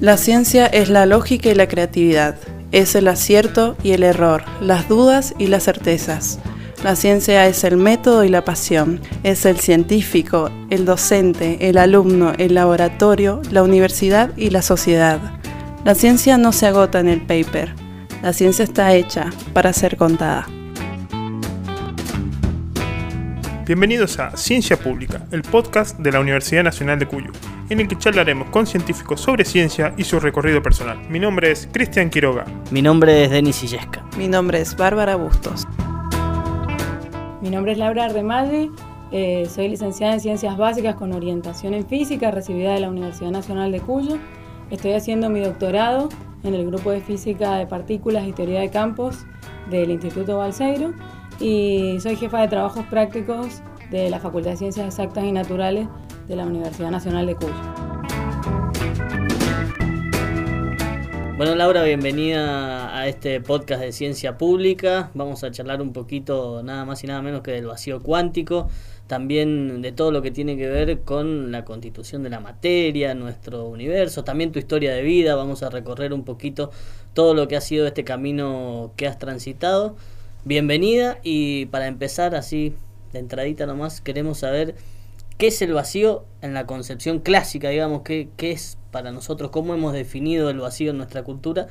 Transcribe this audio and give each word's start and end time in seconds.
La 0.00 0.16
ciencia 0.16 0.66
es 0.66 0.90
la 0.90 1.06
lógica 1.06 1.48
y 1.48 1.56
la 1.56 1.66
creatividad, 1.66 2.36
es 2.70 2.94
el 2.94 3.08
acierto 3.08 3.76
y 3.82 3.90
el 3.90 4.04
error, 4.04 4.44
las 4.60 4.88
dudas 4.88 5.34
y 5.38 5.48
las 5.48 5.64
certezas. 5.64 6.38
La 6.84 6.94
ciencia 6.94 7.48
es 7.48 7.64
el 7.64 7.76
método 7.76 8.22
y 8.22 8.28
la 8.28 8.44
pasión, 8.44 9.00
es 9.24 9.44
el 9.44 9.58
científico, 9.58 10.52
el 10.70 10.84
docente, 10.84 11.68
el 11.68 11.78
alumno, 11.78 12.32
el 12.38 12.54
laboratorio, 12.54 13.42
la 13.50 13.64
universidad 13.64 14.30
y 14.36 14.50
la 14.50 14.62
sociedad. 14.62 15.18
La 15.84 15.96
ciencia 15.96 16.38
no 16.38 16.52
se 16.52 16.68
agota 16.68 17.00
en 17.00 17.08
el 17.08 17.22
paper, 17.22 17.74
la 18.22 18.32
ciencia 18.32 18.62
está 18.62 18.94
hecha 18.94 19.30
para 19.52 19.72
ser 19.72 19.96
contada. 19.96 20.46
Bienvenidos 23.66 24.16
a 24.20 24.36
Ciencia 24.36 24.78
Pública, 24.78 25.26
el 25.32 25.42
podcast 25.42 25.98
de 25.98 26.12
la 26.12 26.20
Universidad 26.20 26.62
Nacional 26.62 27.00
de 27.00 27.06
Cuyo, 27.06 27.32
en 27.70 27.80
el 27.80 27.88
que 27.88 27.96
charlaremos 27.96 28.48
con 28.50 28.66
científicos 28.66 29.20
sobre 29.20 29.44
ciencia 29.44 29.94
y 29.96 30.04
su 30.04 30.20
recorrido 30.20 30.62
personal. 30.62 30.98
Mi 31.08 31.18
nombre 31.18 31.50
es 31.50 31.68
Cristian 31.70 32.10
Quiroga. 32.10 32.44
Mi 32.70 32.82
nombre 32.82 33.24
es 33.24 33.30
Denis 33.30 33.62
Illesca. 33.62 34.04
Mi 34.16 34.28
nombre 34.28 34.60
es 34.60 34.76
Bárbara 34.76 35.16
Bustos. 35.16 35.66
Mi 37.40 37.50
nombre 37.50 37.72
es 37.72 37.78
Laura 37.78 38.06
Ardemaldi, 38.06 38.70
eh, 39.10 39.46
soy 39.48 39.68
licenciada 39.68 40.14
en 40.14 40.20
Ciencias 40.20 40.56
Básicas 40.56 40.96
con 40.96 41.12
orientación 41.12 41.72
en 41.72 41.86
Física, 41.86 42.30
recibida 42.30 42.74
de 42.74 42.80
la 42.80 42.90
Universidad 42.90 43.30
Nacional 43.30 43.72
de 43.72 43.80
Cuyo. 43.80 44.18
Estoy 44.70 44.92
haciendo 44.92 45.30
mi 45.30 45.40
doctorado 45.40 46.08
en 46.42 46.54
el 46.54 46.66
grupo 46.66 46.90
de 46.90 47.00
Física 47.00 47.56
de 47.56 47.66
Partículas 47.66 48.26
y 48.26 48.32
Teoría 48.32 48.60
de 48.60 48.70
Campos 48.70 49.24
del 49.70 49.90
Instituto 49.90 50.38
Balseiro 50.38 50.92
y 51.40 51.98
soy 52.00 52.16
jefa 52.16 52.40
de 52.40 52.48
trabajos 52.48 52.84
prácticos 52.86 53.62
de 53.90 54.10
la 54.10 54.18
Facultad 54.18 54.50
de 54.50 54.56
Ciencias 54.56 54.86
Exactas 54.86 55.24
y 55.24 55.32
Naturales 55.32 55.88
de 56.28 56.36
la 56.36 56.44
Universidad 56.44 56.90
Nacional 56.90 57.26
de 57.26 57.34
Cuyo. 57.34 57.54
Bueno, 61.38 61.54
Laura, 61.54 61.82
bienvenida 61.84 62.94
a 62.98 63.08
este 63.08 63.40
podcast 63.40 63.80
de 63.80 63.92
ciencia 63.92 64.36
pública. 64.36 65.10
Vamos 65.14 65.42
a 65.44 65.50
charlar 65.50 65.80
un 65.80 65.92
poquito 65.92 66.62
nada 66.62 66.84
más 66.84 67.02
y 67.02 67.06
nada 67.06 67.22
menos 67.22 67.40
que 67.42 67.52
del 67.52 67.66
vacío 67.66 68.02
cuántico, 68.02 68.68
también 69.06 69.80
de 69.80 69.92
todo 69.92 70.10
lo 70.10 70.20
que 70.20 70.30
tiene 70.30 70.58
que 70.58 70.68
ver 70.68 71.00
con 71.00 71.50
la 71.50 71.64
constitución 71.64 72.22
de 72.24 72.30
la 72.30 72.40
materia, 72.40 73.14
nuestro 73.14 73.66
universo, 73.66 74.24
también 74.24 74.52
tu 74.52 74.58
historia 74.58 74.92
de 74.92 75.02
vida. 75.02 75.34
Vamos 75.34 75.62
a 75.62 75.70
recorrer 75.70 76.12
un 76.12 76.24
poquito 76.24 76.72
todo 77.14 77.32
lo 77.32 77.48
que 77.48 77.56
ha 77.56 77.62
sido 77.62 77.86
este 77.86 78.04
camino 78.04 78.92
que 78.96 79.06
has 79.06 79.18
transitado. 79.18 79.96
Bienvenida 80.44 81.20
y 81.22 81.66
para 81.66 81.86
empezar 81.86 82.34
así 82.34 82.74
de 83.12 83.20
entradita 83.20 83.64
nomás 83.64 84.02
queremos 84.02 84.38
saber 84.38 84.74
qué 85.38 85.46
es 85.46 85.62
el 85.62 85.72
vacío 85.72 86.24
en 86.42 86.52
la 86.52 86.66
concepción 86.66 87.20
clásica, 87.20 87.70
digamos, 87.70 88.02
qué, 88.02 88.28
qué 88.36 88.50
es 88.50 88.76
para 88.90 89.12
nosotros, 89.12 89.50
cómo 89.50 89.74
hemos 89.74 89.92
definido 89.92 90.50
el 90.50 90.58
vacío 90.58 90.90
en 90.90 90.98
nuestra 90.98 91.22
cultura 91.22 91.68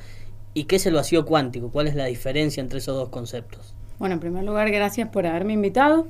y 0.54 0.64
qué 0.64 0.76
es 0.76 0.86
el 0.86 0.94
vacío 0.94 1.24
cuántico, 1.24 1.70
cuál 1.70 1.86
es 1.86 1.94
la 1.94 2.06
diferencia 2.06 2.60
entre 2.60 2.78
esos 2.78 2.96
dos 2.96 3.10
conceptos. 3.10 3.74
Bueno, 3.98 4.14
en 4.14 4.20
primer 4.20 4.44
lugar, 4.44 4.70
gracias 4.70 5.08
por 5.08 5.26
haberme 5.26 5.52
invitado. 5.52 6.06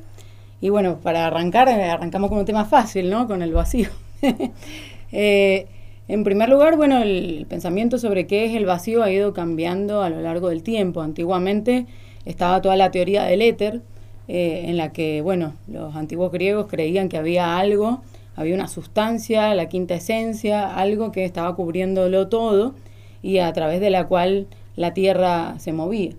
Y 0.61 0.71
bueno, 0.71 0.99
para 1.03 1.27
arrancar, 1.27 1.69
eh, 1.69 1.85
arrancamos 1.85 2.31
con 2.31 2.39
un 2.39 2.45
tema 2.45 2.65
fácil, 2.65 3.11
¿no? 3.11 3.27
Con 3.27 3.43
el 3.43 3.53
vacío. 3.53 3.89
eh, 5.13 5.67
en 6.09 6.25
primer 6.25 6.49
lugar, 6.49 6.77
bueno, 6.77 7.03
el 7.03 7.47
pensamiento 7.49 7.99
sobre 7.99 8.27
qué 8.27 8.47
es 8.47 8.55
el 8.55 8.67
vacío 8.67 9.03
ha 9.03 9.11
ido 9.11 9.33
cambiando 9.33 10.03
a 10.03 10.11
lo 10.11 10.21
largo 10.21 10.49
del 10.49 10.63
tiempo. 10.63 11.01
Antiguamente 11.01 11.87
estaba 12.25 12.61
toda 12.61 12.77
la 12.77 12.91
teoría 12.91 13.25
del 13.25 13.43
éter, 13.43 13.83
eh, 14.29 14.65
en 14.67 14.77
la 14.77 14.93
que, 14.93 15.23
bueno, 15.23 15.55
los 15.67 15.97
antiguos 15.97 16.31
griegos 16.31 16.67
creían 16.69 17.09
que 17.09 17.17
había 17.17 17.57
algo, 17.59 18.03
había 18.37 18.55
una 18.55 18.69
sustancia, 18.69 19.55
la 19.55 19.71
quinta 19.71 19.95
esencia, 19.95 20.77
algo 20.77 21.13
que 21.13 21.25
estaba 21.25 21.57
cubriéndolo 21.57 22.29
todo 22.29 22.75
y 23.23 23.39
a 23.39 23.51
través 23.55 23.81
de 23.81 23.89
la 23.89 24.07
cual 24.07 24.47
la 24.77 24.93
Tierra 24.93 25.59
se 25.59 25.73
movía. 25.73 26.13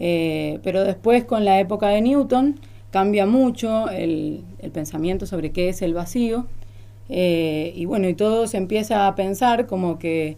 Eh, 0.00 0.58
pero 0.64 0.82
después, 0.82 1.24
con 1.24 1.44
la 1.44 1.60
época 1.60 1.88
de 1.88 2.00
Newton, 2.00 2.58
cambia 2.90 3.26
mucho 3.26 3.88
el, 3.90 4.42
pensamiento 4.72 5.24
sobre 5.24 5.52
qué 5.52 5.68
es 5.68 5.82
el 5.82 5.94
vacío. 5.94 6.46
Eh, 7.08 7.72
y 7.76 7.84
bueno, 7.84 8.08
y 8.08 8.14
todo 8.14 8.48
se 8.48 8.56
empieza 8.56 9.06
a 9.06 9.14
pensar 9.14 9.66
como 9.66 10.00
que 10.00 10.36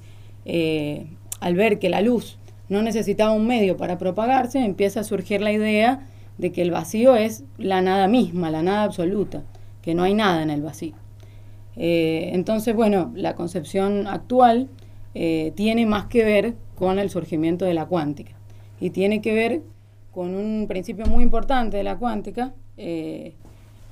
al 1.40 1.54
ver 1.54 1.78
que 1.78 1.88
la 1.88 2.02
luz 2.02 2.38
no 2.68 2.82
necesitaba 2.82 3.32
un 3.32 3.46
medio 3.46 3.78
para 3.78 3.96
propagarse, 3.96 4.58
empieza 4.58 5.00
a 5.00 5.04
surgir 5.04 5.40
la 5.40 5.52
idea 5.52 6.06
de 6.38 6.52
que 6.52 6.62
el 6.62 6.70
vacío 6.70 7.16
es 7.16 7.44
la 7.58 7.82
nada 7.82 8.08
misma, 8.08 8.50
la 8.50 8.62
nada 8.62 8.84
absoluta, 8.84 9.42
que 9.82 9.94
no 9.94 10.04
hay 10.04 10.14
nada 10.14 10.42
en 10.42 10.50
el 10.50 10.62
vacío. 10.62 10.94
Eh, 11.76 12.30
entonces, 12.32 12.74
bueno, 12.74 13.12
la 13.14 13.34
concepción 13.34 14.06
actual 14.06 14.68
eh, 15.14 15.52
tiene 15.54 15.86
más 15.86 16.06
que 16.06 16.24
ver 16.24 16.54
con 16.74 16.98
el 16.98 17.10
surgimiento 17.10 17.64
de 17.64 17.74
la 17.74 17.86
cuántica 17.86 18.32
y 18.80 18.90
tiene 18.90 19.20
que 19.20 19.34
ver 19.34 19.62
con 20.12 20.34
un 20.34 20.66
principio 20.68 21.06
muy 21.06 21.22
importante 21.22 21.76
de 21.76 21.84
la 21.84 21.96
cuántica, 21.96 22.52
eh, 22.76 23.34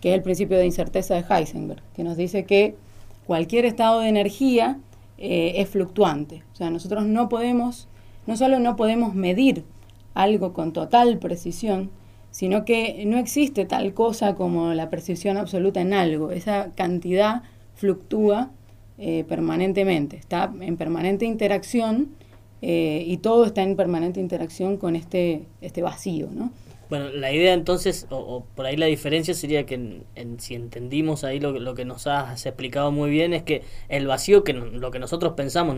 que 0.00 0.10
es 0.10 0.14
el 0.16 0.22
principio 0.22 0.56
de 0.58 0.66
incerteza 0.66 1.14
de 1.14 1.24
Heisenberg, 1.28 1.82
que 1.94 2.04
nos 2.04 2.16
dice 2.16 2.44
que 2.44 2.76
cualquier 3.26 3.64
estado 3.64 4.00
de 4.00 4.08
energía 4.08 4.78
es 5.18 5.70
fluctuante. 5.70 6.42
O 6.52 6.56
sea, 6.56 6.68
nosotros 6.68 7.06
no 7.06 7.30
podemos, 7.30 7.88
no 8.26 8.36
solo 8.36 8.58
no 8.58 8.76
podemos 8.76 9.14
medir 9.14 9.64
algo 10.12 10.52
con 10.52 10.74
total 10.74 11.18
precisión, 11.18 11.90
sino 12.36 12.66
que 12.66 13.02
no 13.06 13.16
existe 13.16 13.64
tal 13.64 13.94
cosa 13.94 14.34
como 14.34 14.74
la 14.74 14.90
precisión 14.90 15.38
absoluta 15.38 15.80
en 15.80 15.94
algo. 15.94 16.32
Esa 16.32 16.70
cantidad 16.74 17.44
fluctúa 17.76 18.50
eh, 18.98 19.24
permanentemente, 19.26 20.18
está 20.18 20.52
en 20.60 20.76
permanente 20.76 21.24
interacción 21.24 22.10
eh, 22.60 23.02
y 23.06 23.16
todo 23.16 23.46
está 23.46 23.62
en 23.62 23.74
permanente 23.74 24.20
interacción 24.20 24.76
con 24.76 24.96
este, 24.96 25.46
este 25.62 25.80
vacío, 25.80 26.28
¿no? 26.30 26.52
Bueno, 26.90 27.08
la 27.08 27.32
idea 27.32 27.54
entonces, 27.54 28.06
o, 28.10 28.44
por 28.54 28.66
ahí 28.66 28.76
la 28.76 28.84
diferencia 28.84 29.32
sería 29.32 29.64
que 29.64 30.02
si 30.36 30.54
entendimos 30.54 31.24
ahí 31.24 31.40
lo, 31.40 31.52
lo, 31.52 31.74
que 31.74 31.86
nos 31.86 32.06
has 32.06 32.44
explicado 32.44 32.92
muy 32.92 33.08
bien, 33.08 33.32
es 33.32 33.44
que 33.44 33.62
el 33.88 34.06
vacío, 34.06 34.44
que 34.44 34.52
lo 34.52 34.90
que 34.90 34.98
nosotros 34.98 35.32
pensamos 35.32 35.74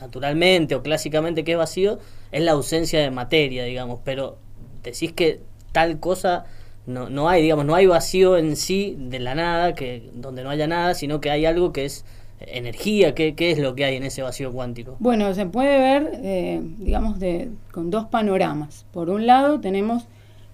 naturalmente 0.00 0.74
o 0.74 0.82
clásicamente 0.82 1.44
que 1.44 1.52
es 1.52 1.58
vacío, 1.58 2.00
es 2.32 2.42
la 2.42 2.52
ausencia 2.52 3.00
de 3.00 3.12
materia, 3.12 3.62
digamos, 3.62 4.00
pero 4.02 4.38
decís 4.82 5.12
que 5.12 5.42
tal 5.76 6.00
cosa 6.00 6.46
no, 6.86 7.10
no 7.10 7.28
hay, 7.28 7.42
digamos, 7.42 7.66
no 7.66 7.74
hay 7.74 7.84
vacío 7.84 8.38
en 8.38 8.56
sí 8.56 8.96
de 8.98 9.18
la 9.18 9.34
nada, 9.34 9.74
que 9.74 10.08
donde 10.14 10.42
no 10.42 10.48
haya 10.48 10.66
nada, 10.66 10.94
sino 10.94 11.20
que 11.20 11.30
hay 11.30 11.44
algo 11.44 11.70
que 11.70 11.84
es 11.84 12.06
energía, 12.40 13.14
¿qué, 13.14 13.34
qué 13.34 13.50
es 13.50 13.58
lo 13.58 13.74
que 13.74 13.84
hay 13.84 13.96
en 13.96 14.02
ese 14.02 14.22
vacío 14.22 14.50
cuántico? 14.52 14.96
Bueno, 15.00 15.34
se 15.34 15.44
puede 15.44 15.78
ver, 15.78 16.12
eh, 16.22 16.62
digamos, 16.78 17.20
de, 17.20 17.50
con 17.72 17.90
dos 17.90 18.06
panoramas. 18.06 18.86
Por 18.90 19.10
un 19.10 19.26
lado, 19.26 19.60
tenemos 19.60 20.06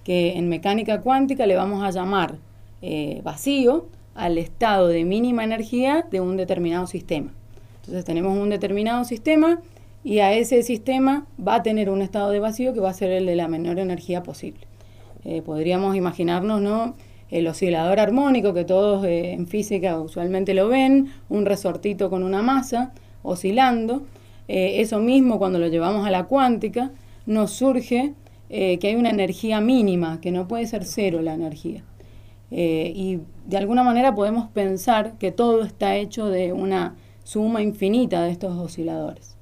que 0.02 0.36
en 0.36 0.48
mecánica 0.48 1.02
cuántica 1.02 1.46
le 1.46 1.54
vamos 1.54 1.84
a 1.84 1.92
llamar 1.92 2.34
eh, 2.80 3.20
vacío 3.22 3.86
al 4.16 4.38
estado 4.38 4.88
de 4.88 5.04
mínima 5.04 5.44
energía 5.44 6.04
de 6.10 6.20
un 6.20 6.36
determinado 6.36 6.88
sistema. 6.88 7.30
Entonces 7.82 8.04
tenemos 8.04 8.36
un 8.36 8.50
determinado 8.50 9.04
sistema 9.04 9.60
y 10.02 10.18
a 10.18 10.32
ese 10.32 10.64
sistema 10.64 11.26
va 11.38 11.56
a 11.56 11.62
tener 11.62 11.90
un 11.90 12.02
estado 12.02 12.30
de 12.30 12.40
vacío 12.40 12.74
que 12.74 12.80
va 12.80 12.90
a 12.90 12.94
ser 12.94 13.12
el 13.12 13.26
de 13.26 13.36
la 13.36 13.46
menor 13.46 13.78
energía 13.78 14.24
posible. 14.24 14.66
Eh, 15.24 15.42
podríamos 15.42 15.94
imaginarnos, 15.96 16.60
¿no? 16.60 16.94
El 17.30 17.46
oscilador 17.46 18.00
armónico 18.00 18.52
que 18.52 18.64
todos 18.64 19.04
eh, 19.04 19.32
en 19.32 19.46
física 19.46 19.98
usualmente 19.98 20.52
lo 20.52 20.68
ven, 20.68 21.10
un 21.28 21.46
resortito 21.46 22.10
con 22.10 22.22
una 22.22 22.42
masa 22.42 22.92
oscilando. 23.22 24.02
Eh, 24.48 24.80
eso 24.80 24.98
mismo 24.98 25.38
cuando 25.38 25.58
lo 25.58 25.68
llevamos 25.68 26.06
a 26.06 26.10
la 26.10 26.24
cuántica 26.24 26.90
nos 27.26 27.52
surge 27.52 28.14
que 28.50 28.86
hay 28.86 28.96
una 28.96 29.08
energía 29.08 29.62
mínima, 29.62 30.20
que 30.20 30.30
no 30.30 30.46
puede 30.46 30.66
ser 30.66 30.84
cero 30.84 31.22
la 31.22 31.32
energía. 31.32 31.84
y 32.50 33.18
de 33.46 33.56
alguna 33.56 33.82
manera 33.82 34.14
podemos 34.14 34.46
pensar 34.50 35.14
que 35.18 35.32
todo 35.32 35.62
está 35.62 35.96
hecho 35.96 36.28
de 36.28 36.52
una 36.52 36.94
suma 37.24 37.62
infinita 37.62 38.22
de 38.22 38.30
estos 38.30 38.58
osciladores. 38.58 39.38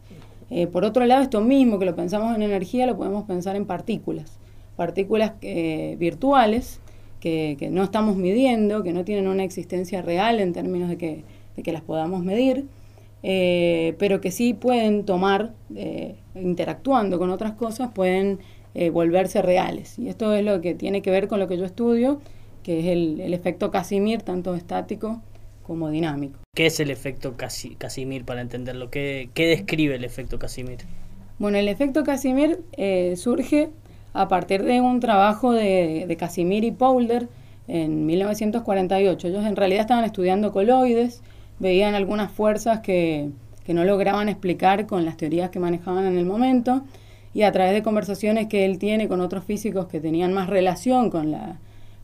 por 0.70 0.84
otro 0.84 1.04
lado, 1.06 1.22
esto 1.22 1.40
mismo 1.40 1.80
que 1.80 1.86
lo 1.86 1.96
pensamos 1.96 2.36
en 2.36 2.42
energía, 2.42 2.86
lo 2.86 2.96
podemos 2.96 3.24
pensar 3.24 3.56
en 3.56 3.66
partículas 3.66 4.39
partículas 4.80 5.32
eh, 5.42 5.96
virtuales 5.98 6.80
que, 7.20 7.68
no 7.70 7.84
estamos 7.84 8.16
midiendo, 8.16 8.82
que 8.82 8.94
no 8.94 9.04
tienen 9.04 9.28
una 9.28 9.44
existencia 9.44 10.00
real 10.00 10.40
en 10.40 10.54
términos 10.54 10.88
de 10.88 10.96
que, 10.96 11.22
las 11.70 11.82
podamos 11.82 12.24
medir, 12.24 12.64
eh, 13.22 13.94
pero 13.98 14.22
que 14.22 14.30
sí 14.30 14.54
pueden 14.54 15.04
tomar, 15.04 15.52
eh, 15.76 16.14
interactuando 16.34 17.18
con 17.18 17.28
otras 17.28 17.52
cosas, 17.52 17.90
pueden 17.92 18.38
volverse 18.90 19.42
reales. 19.42 19.98
Y 19.98 20.08
esto 20.08 20.32
es 20.32 20.42
lo 20.42 20.62
que 20.62 20.74
tiene 20.74 21.02
que 21.02 21.10
ver 21.10 21.28
con 21.28 21.40
lo 21.40 21.46
que 21.46 21.58
yo 21.58 21.66
estudio, 21.66 22.22
que 22.62 22.80
es 22.80 22.86
el, 22.86 23.34
efecto 23.34 23.70
Casimir, 23.70 24.22
tanto 24.22 24.54
estático 24.54 25.20
como 25.62 25.90
dinámico. 25.90 26.38
¿Qué 26.56 26.64
es 26.64 26.80
el 26.80 26.90
efecto 26.90 27.34
Casimir 27.36 28.24
para 28.24 28.40
entenderlo? 28.40 28.90
¿Qué, 28.90 29.28
¿Qué, 29.34 29.46
describe 29.46 29.96
el 29.96 30.04
efecto 30.04 30.38
Casimir? 30.38 30.78
Bueno, 31.38 31.58
el 31.58 31.68
efecto 31.68 32.02
Casimir 32.02 32.60
surge 33.16 33.68
a 34.12 34.28
partir 34.28 34.64
de 34.64 34.80
un 34.80 35.00
trabajo 35.00 35.52
de, 35.52 36.16
Casimir 36.18 36.64
y 36.64 36.70
Poulder 36.70 37.28
en 37.68 38.06
1948. 38.06 39.28
Ellos 39.28 39.46
en 39.46 39.56
realidad 39.56 39.82
estaban 39.82 40.04
estudiando 40.04 40.52
coloides, 40.52 41.22
veían 41.58 41.94
algunas 41.94 42.30
fuerzas 42.30 42.80
que, 42.80 43.30
no 43.68 43.84
lograban 43.84 44.28
explicar 44.28 44.88
con 44.88 45.04
las 45.04 45.16
teorías 45.16 45.50
que 45.50 45.60
manejaban 45.60 46.04
en 46.04 46.18
el 46.18 46.26
momento 46.26 46.82
y 47.32 47.42
a 47.42 47.52
través 47.52 47.72
de 47.72 47.84
conversaciones 47.84 48.48
que 48.48 48.64
él 48.64 48.80
tiene 48.80 49.06
con 49.06 49.20
otros 49.20 49.44
físicos 49.44 49.86
que 49.86 50.00
tenían 50.00 50.32
más 50.32 50.50
relación 50.50 51.08
con, 51.08 51.30
la, 51.30 51.60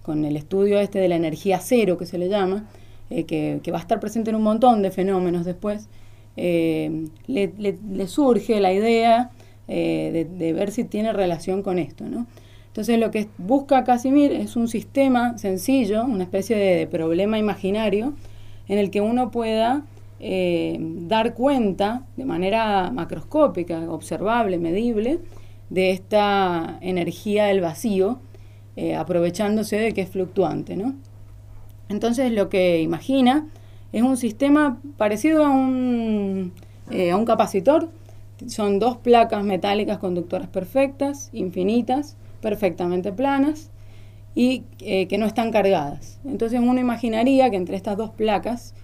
el 0.06 0.36
estudio 0.36 0.78
este 0.78 1.00
de 1.00 1.08
la 1.08 1.16
energía 1.16 1.58
cero 1.58 1.98
que 1.98 2.06
se 2.06 2.18
le 2.18 2.28
llama, 2.28 2.66
eh, 3.10 3.24
que, 3.24 3.70
va 3.72 3.78
a 3.78 3.80
estar 3.80 3.98
presente 3.98 4.30
en 4.30 4.36
un 4.36 4.44
montón 4.44 4.80
de 4.80 4.92
fenómenos 4.92 5.44
después, 5.44 5.88
eh, 6.36 7.08
le, 7.26 8.06
surge 8.06 8.60
la 8.60 8.72
idea 8.72 9.30
eh, 9.68 10.28
de, 10.30 10.52
ver 10.52 10.70
si 10.70 10.84
tiene 10.84 11.12
relación 11.12 11.62
con 11.62 11.78
esto. 11.78 12.04
¿no? 12.04 12.26
Entonces 12.68 13.00
lo 13.00 13.10
que 13.10 13.28
busca 13.36 13.82
Casimir 13.82 14.32
es 14.32 14.54
un 14.54 14.68
sistema 14.68 15.38
sencillo, 15.38 16.04
una 16.04 16.22
especie 16.22 16.56
de 16.56 16.86
problema 16.86 17.38
imaginario, 17.38 18.14
en 18.68 18.78
el 18.78 18.90
que 18.90 19.00
uno 19.00 19.30
pueda 19.30 19.82
eh, 20.20 20.76
dar 20.78 21.34
cuenta 21.34 22.04
de 22.16 22.24
manera 22.24 22.90
macroscópica, 22.92 23.90
observable, 23.90 24.58
medible, 24.58 25.18
de 25.68 25.90
esta 25.90 26.78
energía 26.80 27.46
del 27.46 27.60
vacío, 27.60 28.20
eh, 28.76 28.94
aprovechándose 28.94 29.76
de 29.76 29.92
que 29.92 30.02
es 30.02 30.10
fluctuante. 30.10 30.76
¿no? 30.76 30.94
Entonces 31.88 32.30
lo 32.30 32.48
que 32.48 32.80
imagina 32.82 33.48
es 33.92 34.02
un 34.02 34.16
sistema 34.16 34.78
parecido 34.96 35.44
a 35.44 35.50
un, 35.50 36.52
a 36.88 37.16
un 37.16 37.24
capacitor. 37.24 37.88
Son 38.46 38.78
dos 38.78 38.96
placas 38.98 39.44
metálicas 39.44 39.98
conductoras 39.98 40.48
perfectas, 40.48 41.30
infinitas, 41.32 42.16
perfectamente 42.40 43.12
planas 43.12 43.70
y 44.34 44.64
que 44.78 45.16
no 45.18 45.26
están 45.26 45.50
cargadas. 45.50 46.20
Entonces 46.24 46.60
uno 46.60 46.78
imaginaría 46.78 47.48
que 47.48 47.56
entre 47.56 47.76
estas 47.76 47.96
dos 47.96 48.10
placas 48.10 48.74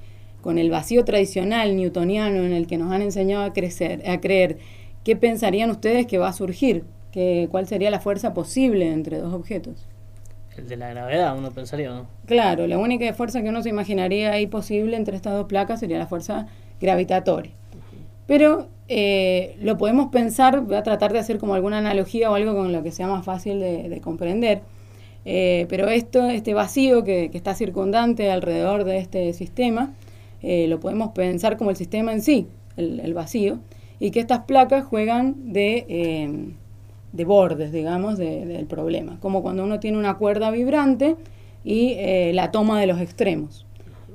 con 0.40 0.58
el 0.58 0.70
vacío 0.70 1.04
tradicional 1.04 1.76
newtoniano 1.76 2.42
en 2.42 2.52
el 2.52 2.66
que 2.66 2.78
nos 2.78 2.90
han 2.90 3.02
enseñado 3.02 3.44
a 3.44 3.52
crecer, 3.52 4.08
a 4.08 4.20
creer, 4.20 4.58
¿qué 5.04 5.14
pensarían 5.14 5.70
ustedes 5.70 6.06
que 6.06 6.18
va 6.18 6.28
a 6.28 6.32
surgir? 6.32 6.84
¿Qué, 7.12 7.46
¿Cuál 7.50 7.66
sería 7.68 7.90
la 7.90 8.00
fuerza 8.00 8.32
posible 8.32 8.90
entre 8.90 9.18
dos 9.18 9.34
objetos? 9.34 9.86
El 10.56 10.68
de 10.68 10.76
la 10.76 10.90
gravedad, 10.90 11.36
uno 11.36 11.50
pensaría, 11.50 11.90
¿no? 11.90 12.06
Claro, 12.26 12.66
la 12.66 12.78
única 12.78 13.12
fuerza 13.14 13.42
que 13.42 13.50
uno 13.50 13.62
se 13.62 13.68
imaginaría 13.68 14.32
ahí 14.32 14.46
posible 14.46 14.96
entre 14.96 15.16
estas 15.16 15.34
dos 15.34 15.46
placas 15.46 15.80
sería 15.80 15.98
la 15.98 16.06
fuerza 16.06 16.46
gravitatoria. 16.80 17.52
Pero 18.26 18.68
eh, 18.88 19.56
lo 19.62 19.78
podemos 19.78 20.10
pensar, 20.10 20.60
voy 20.60 20.76
a 20.76 20.82
tratar 20.82 21.12
de 21.12 21.18
hacer 21.18 21.38
como 21.38 21.54
alguna 21.54 21.78
analogía 21.78 22.30
o 22.30 22.34
algo 22.34 22.54
con 22.54 22.72
lo 22.72 22.82
que 22.82 22.92
sea 22.92 23.06
más 23.06 23.24
fácil 23.24 23.60
de, 23.60 24.00
comprender. 24.02 24.60
Eh, 25.24 25.66
pero 25.68 25.88
esto, 25.88 26.28
este 26.28 26.52
vacío 26.52 27.04
que, 27.04 27.30
que, 27.30 27.38
está 27.38 27.54
circundante 27.54 28.30
alrededor 28.30 28.84
de 28.84 28.98
este 28.98 29.32
sistema, 29.32 29.94
eh, 30.42 30.66
lo 30.68 30.80
podemos 30.80 31.12
pensar 31.12 31.56
como 31.56 31.70
el 31.70 31.76
sistema 31.76 32.12
en 32.12 32.22
sí, 32.22 32.48
el, 32.76 33.14
vacío, 33.14 33.60
y 34.00 34.10
que 34.10 34.20
estas 34.20 34.40
placas 34.40 34.84
juegan 34.84 35.52
de, 35.52 36.54
de 37.12 37.24
bordes, 37.24 37.70
digamos, 37.70 38.18
del 38.18 38.66
problema, 38.66 39.18
como 39.20 39.42
cuando 39.42 39.62
uno 39.62 39.78
tiene 39.78 39.96
una 39.96 40.18
cuerda 40.18 40.50
vibrante 40.50 41.16
y 41.64 41.96
la 42.32 42.50
toma 42.50 42.80
de 42.80 42.88
los 42.88 43.00
extremos. 43.00 43.64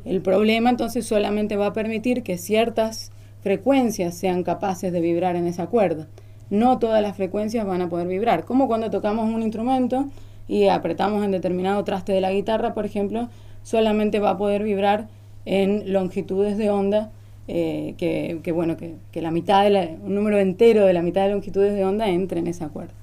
El 0.03 0.21
problema 0.21 0.69
entonces 0.69 1.05
solamente 1.05 1.55
va 1.55 1.67
a 1.67 1.73
permitir 1.73 2.23
que 2.23 2.37
ciertas 2.37 3.11
frecuencias 3.41 4.15
sean 4.15 4.43
capaces 4.43 4.91
de 4.91 5.01
vibrar 5.01 5.35
en 5.35 5.47
esa 5.47 5.67
cuerda. 5.67 6.07
No 6.49 6.79
todas 6.79 7.01
las 7.01 7.15
frecuencias 7.15 7.65
van 7.65 7.81
a 7.81 7.89
poder 7.89 8.07
vibrar, 8.07 8.45
como 8.45 8.67
cuando 8.67 8.89
tocamos 8.89 9.29
un 9.33 9.41
instrumento 9.41 10.07
y 10.47 10.67
apretamos 10.67 11.23
en 11.23 11.31
determinado 11.31 11.83
traste 11.83 12.13
de 12.13 12.21
la 12.21 12.31
guitarra, 12.31 12.73
por 12.73 12.85
ejemplo, 12.85 13.29
solamente 13.63 14.19
va 14.19 14.31
a 14.31 14.37
poder 14.37 14.63
vibrar 14.63 15.07
en 15.45 15.91
longitudes 15.91 16.57
de 16.57 16.69
onda, 16.69 17.11
eh, 17.49 17.95
que, 17.97 18.51
bueno, 18.51 18.77
que, 18.77 19.21
la 19.21 19.31
mitad 19.31 19.63
de 19.63 19.97
un 20.03 20.15
número 20.15 20.37
entero 20.39 20.85
de 20.85 20.93
la 20.93 21.01
mitad 21.01 21.23
de 21.23 21.31
longitudes 21.31 21.73
de 21.73 21.83
onda 21.83 22.07
entre 22.09 22.39
en 22.39 22.47
esa 22.47 22.69
cuerda. 22.69 22.93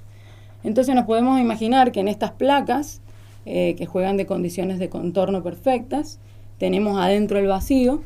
Entonces 0.63 0.95
nos 0.95 1.05
podemos 1.05 1.39
imaginar 1.39 1.91
que 1.91 1.99
en 1.99 2.07
estas 2.07 2.31
placas, 2.31 3.01
eh, 3.45 3.75
que 3.77 3.85
juegan 3.85 4.17
de 4.17 4.25
condiciones 4.25 4.79
de 4.79 4.89
contorno 4.89 5.43
perfectas, 5.43 6.19
tenemos 6.57 6.99
adentro 6.99 7.37
el 7.37 7.47
vacío 7.47 8.01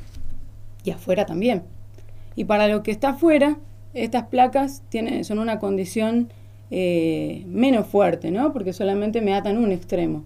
y 0.83 0.91
afuera 0.91 1.25
también. 1.25 1.63
Y 2.39 2.45
para 2.45 2.69
lo 2.69 2.83
que 2.83 2.91
está 2.91 3.09
afuera, 3.09 3.57
estas 3.93 4.27
placas 4.27 4.81
tienen, 4.87 5.25
son 5.25 5.39
una 5.39 5.59
condición 5.59 6.29
eh, 6.71 7.43
menos 7.47 7.85
fuerte, 7.85 8.31
¿no? 8.31 8.53
Porque 8.53 8.71
solamente 8.71 9.19
me 9.19 9.33
atan 9.33 9.57
un 9.57 9.73
extremo 9.73 10.23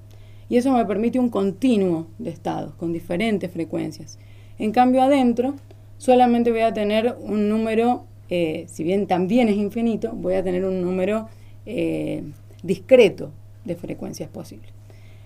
y 0.47 0.57
eso 0.57 0.71
me 0.73 0.85
permite 0.85 1.17
un 1.17 1.29
continuo 1.29 2.05
de 2.19 2.29
estados 2.29 2.75
con 2.75 2.93
diferentes 2.93 3.49
frecuencias. 3.49 4.19
En 4.59 4.71
cambio 4.71 5.01
adentro 5.01 5.55
solamente 5.97 6.51
voy 6.51 6.59
a 6.59 6.71
tener 6.71 7.17
un 7.19 7.49
número, 7.49 8.05
eh, 8.29 8.65
si 8.67 8.83
bien 8.83 9.07
también 9.07 9.49
es 9.49 9.55
infinito, 9.55 10.11
voy 10.11 10.35
a 10.35 10.43
tener 10.43 10.65
un 10.65 10.83
número 10.83 11.29
eh, 11.65 12.21
discreto 12.61 13.31
de 13.65 13.75
frecuencias 13.75 14.29
posibles. 14.29 14.69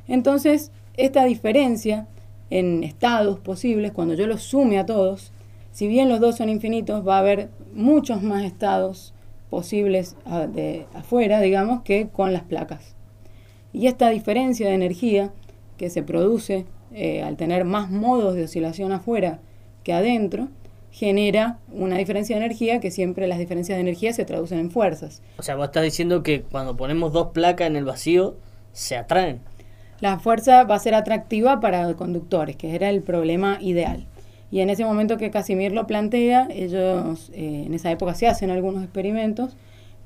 Entonces, 0.08 0.72
esta 0.96 1.26
diferencia 1.26 2.08
en 2.50 2.86
estados 2.86 3.40
posibles, 3.40 3.92
cuando 3.92 4.14
yo 4.14 4.26
los 4.26 4.42
sume 4.42 4.80
a 4.80 4.86
todos, 4.86 5.34
si 5.78 5.88
bien 5.88 6.10
los 6.10 6.20
dos 6.20 6.38
son 6.38 6.50
infinitos, 6.50 7.08
va 7.08 7.18
a 7.18 7.20
haber 7.20 7.52
muchos 7.72 8.24
más 8.24 8.44
estados 8.44 9.14
posibles 9.52 10.16
ah, 10.26 10.48
de 10.48 10.88
afuera, 10.96 11.40
digamos, 11.40 11.84
que 11.84 12.08
con 12.08 12.34
las 12.34 12.42
placas. 12.42 12.96
Y 13.74 13.86
esta 13.86 14.10
diferencia 14.10 14.70
de 14.70 14.74
energía 14.74 15.32
que 15.78 15.92
se 15.92 16.02
produce 16.02 16.66
eh, 16.96 17.22
al 17.22 17.38
tener 17.38 17.64
más 17.64 17.92
modos 17.92 18.34
de 18.34 18.46
oscilación 18.46 18.92
afuera 18.92 19.40
que 19.84 19.94
adentro, 19.94 20.48
genera 20.90 21.60
una 21.72 22.00
diferencia 22.00 22.36
de 22.36 22.46
energía 22.46 22.80
que 22.80 22.90
siempre 22.90 23.28
las 23.28 23.38
diferencias 23.38 23.78
de 23.78 23.82
energía 23.82 24.14
se 24.14 24.26
traducen 24.26 24.58
en 24.58 24.72
fuerzas. 24.72 25.22
O 25.38 25.44
sea, 25.44 25.58
vos 25.58 25.66
estás 25.66 25.84
diciendo 25.84 26.24
que 26.24 26.42
cuando 26.42 26.76
ponemos 26.76 27.14
dos 27.14 27.28
placas 27.34 27.68
en 27.68 27.76
el 27.76 27.86
vacío, 27.86 28.36
se 28.72 28.98
atraen. 28.98 29.42
La 30.00 30.18
fuerza 30.18 30.64
va 30.64 30.74
a 30.74 30.80
ser 30.80 30.96
atractiva 30.96 31.60
para 31.60 31.94
conductores, 31.94 32.56
que 32.56 32.74
era 32.74 32.90
el 32.90 33.04
problema 33.04 33.60
ideal. 33.62 34.08
Y 34.50 34.62
en 34.62 34.70
ese 34.70 34.86
momento 34.86 35.18
que 35.18 35.30
Casimir 35.30 35.72
lo 35.74 35.88
plantea, 35.88 36.48
ellos 36.50 37.32
eh, 37.34 37.64
en 37.66 37.74
esa 37.74 37.92
época 37.92 38.14
se 38.14 38.28
hacen 38.28 38.50
algunos 38.50 38.84
experimentos 38.84 39.58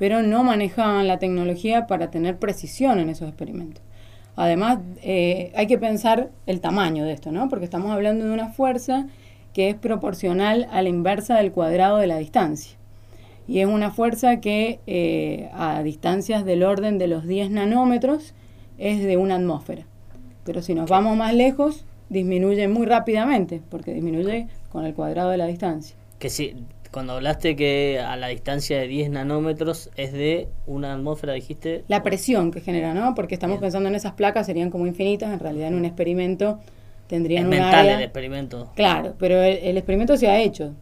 pero 0.01 0.23
no 0.23 0.43
manejaban 0.43 1.07
la 1.07 1.19
tecnología 1.19 1.85
para 1.85 2.09
tener 2.09 2.39
precisión 2.39 2.97
en 2.97 3.09
esos 3.09 3.27
experimentos. 3.27 3.83
Además, 4.35 4.79
eh, 5.03 5.51
hay 5.55 5.67
que 5.67 5.77
pensar 5.77 6.31
el 6.47 6.59
tamaño 6.59 7.05
de 7.05 7.11
esto, 7.11 7.31
¿no? 7.31 7.49
Porque 7.49 7.65
estamos 7.65 7.91
hablando 7.91 8.25
de 8.25 8.31
una 8.31 8.47
fuerza 8.47 9.05
que 9.53 9.69
es 9.69 9.75
proporcional 9.75 10.67
a 10.71 10.81
la 10.81 10.89
inversa 10.89 11.37
del 11.37 11.51
cuadrado 11.51 11.97
de 11.97 12.07
la 12.07 12.17
distancia. 12.17 12.79
Y 13.47 13.59
es 13.59 13.67
una 13.67 13.91
fuerza 13.91 14.39
que 14.39 14.79
eh, 14.87 15.51
a 15.53 15.83
distancias 15.83 16.45
del 16.45 16.63
orden 16.63 16.97
de 16.97 17.05
los 17.05 17.27
10 17.27 17.51
nanómetros 17.51 18.33
es 18.79 19.03
de 19.03 19.17
una 19.17 19.35
atmósfera. 19.35 19.85
Pero 20.45 20.63
si 20.63 20.73
nos 20.73 20.89
vamos 20.89 21.15
más 21.15 21.35
lejos, 21.35 21.85
disminuye 22.11 22.67
muy 22.67 22.85
rápidamente, 22.85 23.61
porque 23.69 23.93
disminuye 23.93 24.47
con 24.69 24.85
el 24.85 24.93
cuadrado 24.93 25.29
de 25.29 25.37
la 25.37 25.47
distancia. 25.47 25.95
Que 26.19 26.29
si 26.29 26.55
cuando 26.91 27.13
hablaste 27.13 27.55
que 27.55 28.01
a 28.05 28.17
la 28.17 28.27
distancia 28.27 28.77
de 28.77 28.87
10 28.87 29.11
nanómetros 29.11 29.89
es 29.95 30.11
de 30.11 30.49
una 30.67 30.93
atmósfera, 30.93 31.31
dijiste... 31.31 31.85
La 31.87 32.03
presión 32.03 32.51
que 32.51 32.59
genera, 32.59 32.93
¿no? 32.93 33.15
Porque 33.15 33.33
estamos 33.33 33.59
pensando 33.59 33.87
en 33.87 33.95
esas 33.95 34.11
placas, 34.11 34.45
serían 34.45 34.69
como 34.69 34.85
infinitas, 34.85 35.31
en 35.31 35.39
realidad 35.39 35.69
en 35.69 35.75
un 35.75 35.85
experimento 35.85 36.59
tendrían 37.07 37.43
es 37.43 37.49
mental 37.49 37.89
el 37.89 38.01
experimento. 38.01 38.71
Claro, 38.75 39.15
pero 39.17 39.41
el, 39.41 39.77
experimento 39.77 40.15
se 40.15 40.27
ha 40.27 40.39
hecho 40.39 40.73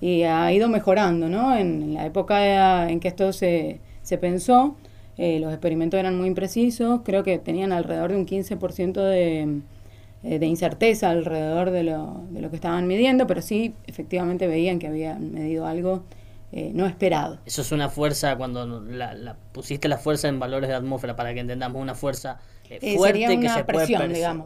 y 0.00 0.22
ha 0.22 0.52
ido 0.52 0.68
mejorando, 0.68 1.28
¿no? 1.28 1.56
En, 1.56 1.94
la 1.94 2.06
época 2.06 2.88
en 2.88 3.00
que 3.00 3.08
esto 3.08 3.32
se, 3.32 3.80
se 4.02 4.18
pensó, 4.18 4.76
eh, 5.16 5.40
los 5.40 5.52
experimentos 5.52 5.98
eran 5.98 6.16
muy 6.16 6.28
imprecisos, 6.28 7.00
creo 7.04 7.22
que 7.24 7.38
tenían 7.38 7.72
alrededor 7.72 8.10
de 8.12 8.16
un 8.16 8.26
15% 8.26 8.92
de 9.00 9.60
eh, 10.24 10.38
de 10.38 10.46
incerteza 10.46 11.10
alrededor 11.10 11.70
de 11.70 11.82
lo, 11.82 12.22
de 12.30 12.40
lo 12.40 12.50
que 12.50 12.56
estaban 12.56 12.86
midiendo, 12.86 13.26
pero 13.26 13.42
sí 13.42 13.74
efectivamente 13.86 14.46
veían 14.46 14.78
que 14.78 14.86
habían 14.86 15.32
medido 15.32 15.66
algo 15.66 16.04
eh, 16.52 16.70
no 16.74 16.86
esperado. 16.86 17.40
Eso 17.46 17.62
es 17.62 17.72
una 17.72 17.88
fuerza, 17.88 18.36
cuando 18.36 18.66
la, 18.82 19.36
pusiste 19.52 19.88
la 19.88 19.96
fuerza 19.96 20.28
en 20.28 20.38
valores 20.38 20.68
de 20.68 20.76
atmósfera, 20.76 21.16
para 21.16 21.32
que 21.34 21.40
entendamos, 21.40 21.80
una 21.80 21.94
fuerza 21.94 22.38
eh, 22.68 22.96
fuerte 22.96 23.40
que 23.40 23.48
se, 23.48 23.64
puede 23.64 23.86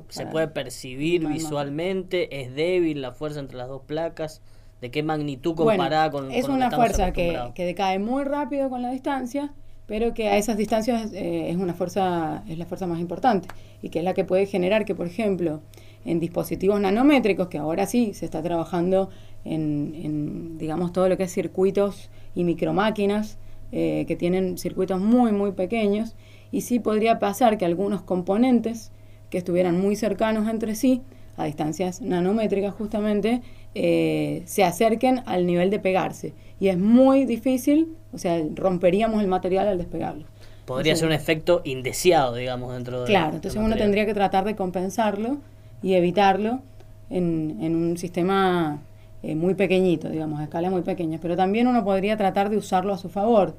se 0.08 0.26
puede 0.26 0.48
percibir 0.48 1.26
visualmente, 1.26 2.40
es 2.40 2.54
débil 2.54 3.02
la 3.02 3.12
fuerza 3.12 3.40
entre 3.40 3.56
las 3.56 3.68
dos 3.68 3.82
placas. 3.82 4.40
¿De 4.80 4.90
qué 4.90 5.02
magnitud 5.02 5.54
comparada 5.54 6.10
con, 6.10 6.30
Es 6.30 6.48
una 6.48 6.70
fuerza 6.70 7.12
que, 7.12 7.50
que 7.54 7.64
decae 7.64 7.98
muy 7.98 8.24
rápido 8.24 8.68
con 8.70 8.82
la 8.82 8.90
distancia 8.90 9.52
pero 9.86 10.14
que 10.14 10.28
a 10.28 10.36
esas 10.36 10.56
distancias 10.56 11.12
eh, 11.12 11.50
es 11.50 11.56
una 11.56 11.74
fuerza, 11.74 12.42
es 12.48 12.58
la 12.58 12.66
fuerza 12.66 12.86
más 12.86 13.00
importante 13.00 13.48
y 13.82 13.88
que 13.88 14.00
es 14.00 14.04
la 14.04 14.14
que 14.14 14.24
puede 14.24 14.46
generar 14.46 14.84
que, 14.84 14.94
por 14.94 15.06
ejemplo, 15.06 15.60
en 16.04 16.20
dispositivos 16.20 16.80
nanométricos, 16.80 17.48
que 17.48 17.58
ahora 17.58 17.86
sí 17.86 18.12
se 18.14 18.24
está 18.24 18.42
trabajando 18.42 19.10
en, 19.44 20.58
digamos, 20.58 20.92
todo 20.92 21.08
lo 21.08 21.16
que 21.16 21.24
es 21.24 21.32
circuitos 21.32 22.10
y 22.34 22.44
micromáquinas, 22.44 23.38
eh, 23.72 24.04
que 24.06 24.16
tienen 24.16 24.58
circuitos 24.58 25.00
muy, 25.00 25.32
muy 25.32 25.52
pequeños, 25.52 26.16
y 26.50 26.62
sí 26.62 26.78
podría 26.78 27.18
pasar 27.18 27.58
que 27.58 27.64
algunos 27.64 28.02
componentes 28.02 28.92
que 29.30 29.38
estuvieran 29.38 29.80
muy 29.80 29.96
cercanos 29.96 30.48
entre 30.48 30.74
sí, 30.74 31.02
a 31.36 31.44
distancias 31.44 32.00
nanométricas 32.00 32.74
justamente, 32.74 33.42
eh, 33.74 34.42
se 34.46 34.64
acerquen 34.64 35.20
al 35.26 35.46
nivel 35.46 35.70
de 35.70 35.78
pegarse. 35.78 36.32
Y 36.58 36.68
es 36.68 36.78
muy 36.78 37.24
difícil, 37.24 37.94
o 38.12 38.18
sea, 38.18 38.42
romperíamos 38.54 39.20
el 39.22 39.28
material 39.28 39.68
al 39.68 39.78
despegarlo. 39.78 40.24
Podría 40.64 40.96
ser 40.96 41.06
un 41.06 41.12
efecto 41.12 41.60
indeseado, 41.64 42.34
digamos, 42.34 42.72
dentro 42.72 43.02
de... 43.02 43.06
Claro, 43.06 43.36
entonces 43.36 43.60
uno 43.62 43.76
tendría 43.76 44.04
que 44.04 44.14
tratar 44.14 44.44
de 44.44 44.56
compensarlo 44.56 45.38
y 45.82 45.94
evitarlo 45.94 46.60
en, 47.08 47.58
en 47.60 47.76
un 47.76 47.96
sistema 47.96 48.80
eh, 49.22 49.34
muy 49.34 49.54
pequeñito, 49.54 50.08
digamos, 50.08 50.40
a 50.40 50.44
escala 50.44 50.70
muy 50.70 50.82
pequeña. 50.82 51.18
Pero 51.20 51.36
también 51.36 51.66
uno 51.66 51.84
podría 51.84 52.16
tratar 52.16 52.50
de 52.50 52.56
usarlo 52.56 52.92
a 52.92 52.98
su 52.98 53.08
favor, 53.08 53.54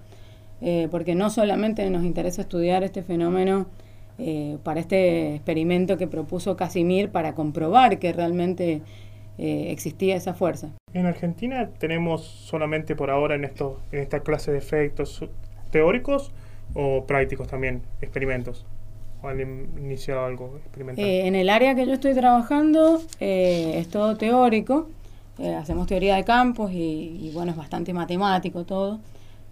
eh, 0.61 0.87
porque 0.91 1.15
no 1.15 1.29
solamente 1.29 1.89
nos 1.89 2.03
interesa 2.03 2.41
estudiar 2.41 2.83
este 2.83 3.03
fenómeno 3.03 3.65
eh, 4.19 4.57
para 4.63 4.79
este 4.79 5.35
experimento 5.35 5.97
que 5.97 6.07
propuso 6.07 6.55
Casimir 6.55 7.09
para 7.09 7.35
comprobar 7.35 7.99
que 7.99 8.13
realmente 8.13 8.81
existía 9.37 10.15
esa 10.15 10.33
fuerza. 10.33 10.69
En 10.93 11.05
Argentina 11.05 11.69
tenemos 11.77 12.23
solamente 12.23 12.95
por 12.95 13.11
ahora 13.11 13.35
en, 13.35 13.45
esto, 13.45 13.79
en 13.91 13.99
esta 13.99 14.21
clase 14.21 14.51
de 14.51 14.57
efectos 14.57 15.23
teóricos 15.69 16.31
o 16.73 17.05
prácticos 17.05 17.47
también, 17.47 17.81
experimentos? 18.01 18.65
¿O 19.21 19.27
han 19.27 19.39
iniciado 19.39 20.25
algo 20.25 20.57
experimental? 20.57 21.03
Eh, 21.03 21.27
en 21.27 21.35
el 21.35 21.49
área 21.49 21.75
que 21.75 21.85
yo 21.85 21.93
estoy 21.93 22.13
trabajando 22.13 23.01
eh, 23.19 23.73
es 23.77 23.89
todo 23.89 24.15
teórico, 24.15 24.89
eh, 25.39 25.53
hacemos 25.55 25.87
teoría 25.87 26.15
de 26.15 26.23
campos 26.23 26.71
y, 26.71 27.31
bueno, 27.33 27.51
es 27.51 27.57
bastante 27.57 27.93
matemático 27.93 28.63
todo. 28.63 28.99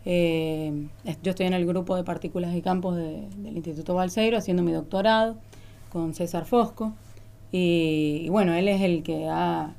yo 0.05 1.31
estoy 1.31 1.47
en 1.47 1.53
el 1.53 1.65
grupo 1.65 1.95
de 1.95 2.03
partículas 2.03 2.55
y 2.55 2.61
campos 2.61 2.95
del 2.95 3.55
Instituto 3.55 3.95
Balseiro 3.95 4.37
haciendo 4.37 4.61
mi 4.61 4.71
doctorado 4.71 5.35
con 5.91 6.13
César 6.13 6.45
Fosco. 6.45 6.93
Y, 7.51 8.27
bueno, 8.29 8.53
él 8.53 8.67
es 8.67 8.81
el 8.81 9.03
que 9.03 9.27
ha, 9.29 9.75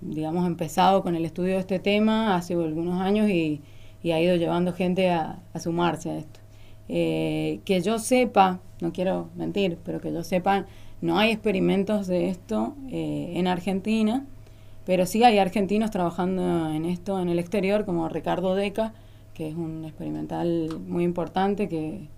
digamos, 0.00 0.46
empezado 0.46 1.02
con 1.02 1.14
el 1.14 1.24
estudio 1.24 1.54
de 1.54 1.60
este 1.60 1.78
tema 1.78 2.36
hace 2.36 2.54
algunos 2.54 3.00
años 3.00 3.28
y, 3.28 3.62
y 4.04 4.12
ha 4.12 4.20
ido 4.20 4.36
llevando 4.36 4.74
gente 4.74 5.10
a, 5.10 5.40
sumarse 5.58 6.10
a 6.10 6.18
esto. 6.18 6.40
Eh, 6.88 7.60
que 7.64 7.80
yo 7.80 7.98
sepa, 7.98 8.60
no 8.82 8.92
quiero 8.92 9.30
mentir, 9.34 9.78
pero 9.82 10.00
que 10.00 10.12
yo 10.12 10.22
sepa, 10.22 10.66
no 11.00 11.18
hay 11.18 11.32
experimentos 11.32 12.06
de 12.06 12.28
esto 12.28 12.76
eh, 12.90 13.32
en 13.36 13.46
Argentina, 13.46 14.26
pero 14.84 15.06
sí 15.06 15.24
hay 15.24 15.38
argentinos 15.38 15.90
trabajando 15.90 16.70
en 16.70 16.84
esto 16.84 17.18
en 17.18 17.30
el 17.30 17.38
exterior, 17.38 17.86
como 17.86 18.10
Ricardo 18.10 18.54
Deca, 18.54 18.92
que 19.32 19.48
es 19.48 19.54
un 19.54 19.86
experimental 19.86 20.78
muy 20.86 21.02
importante 21.02 21.68
que, 21.70 22.08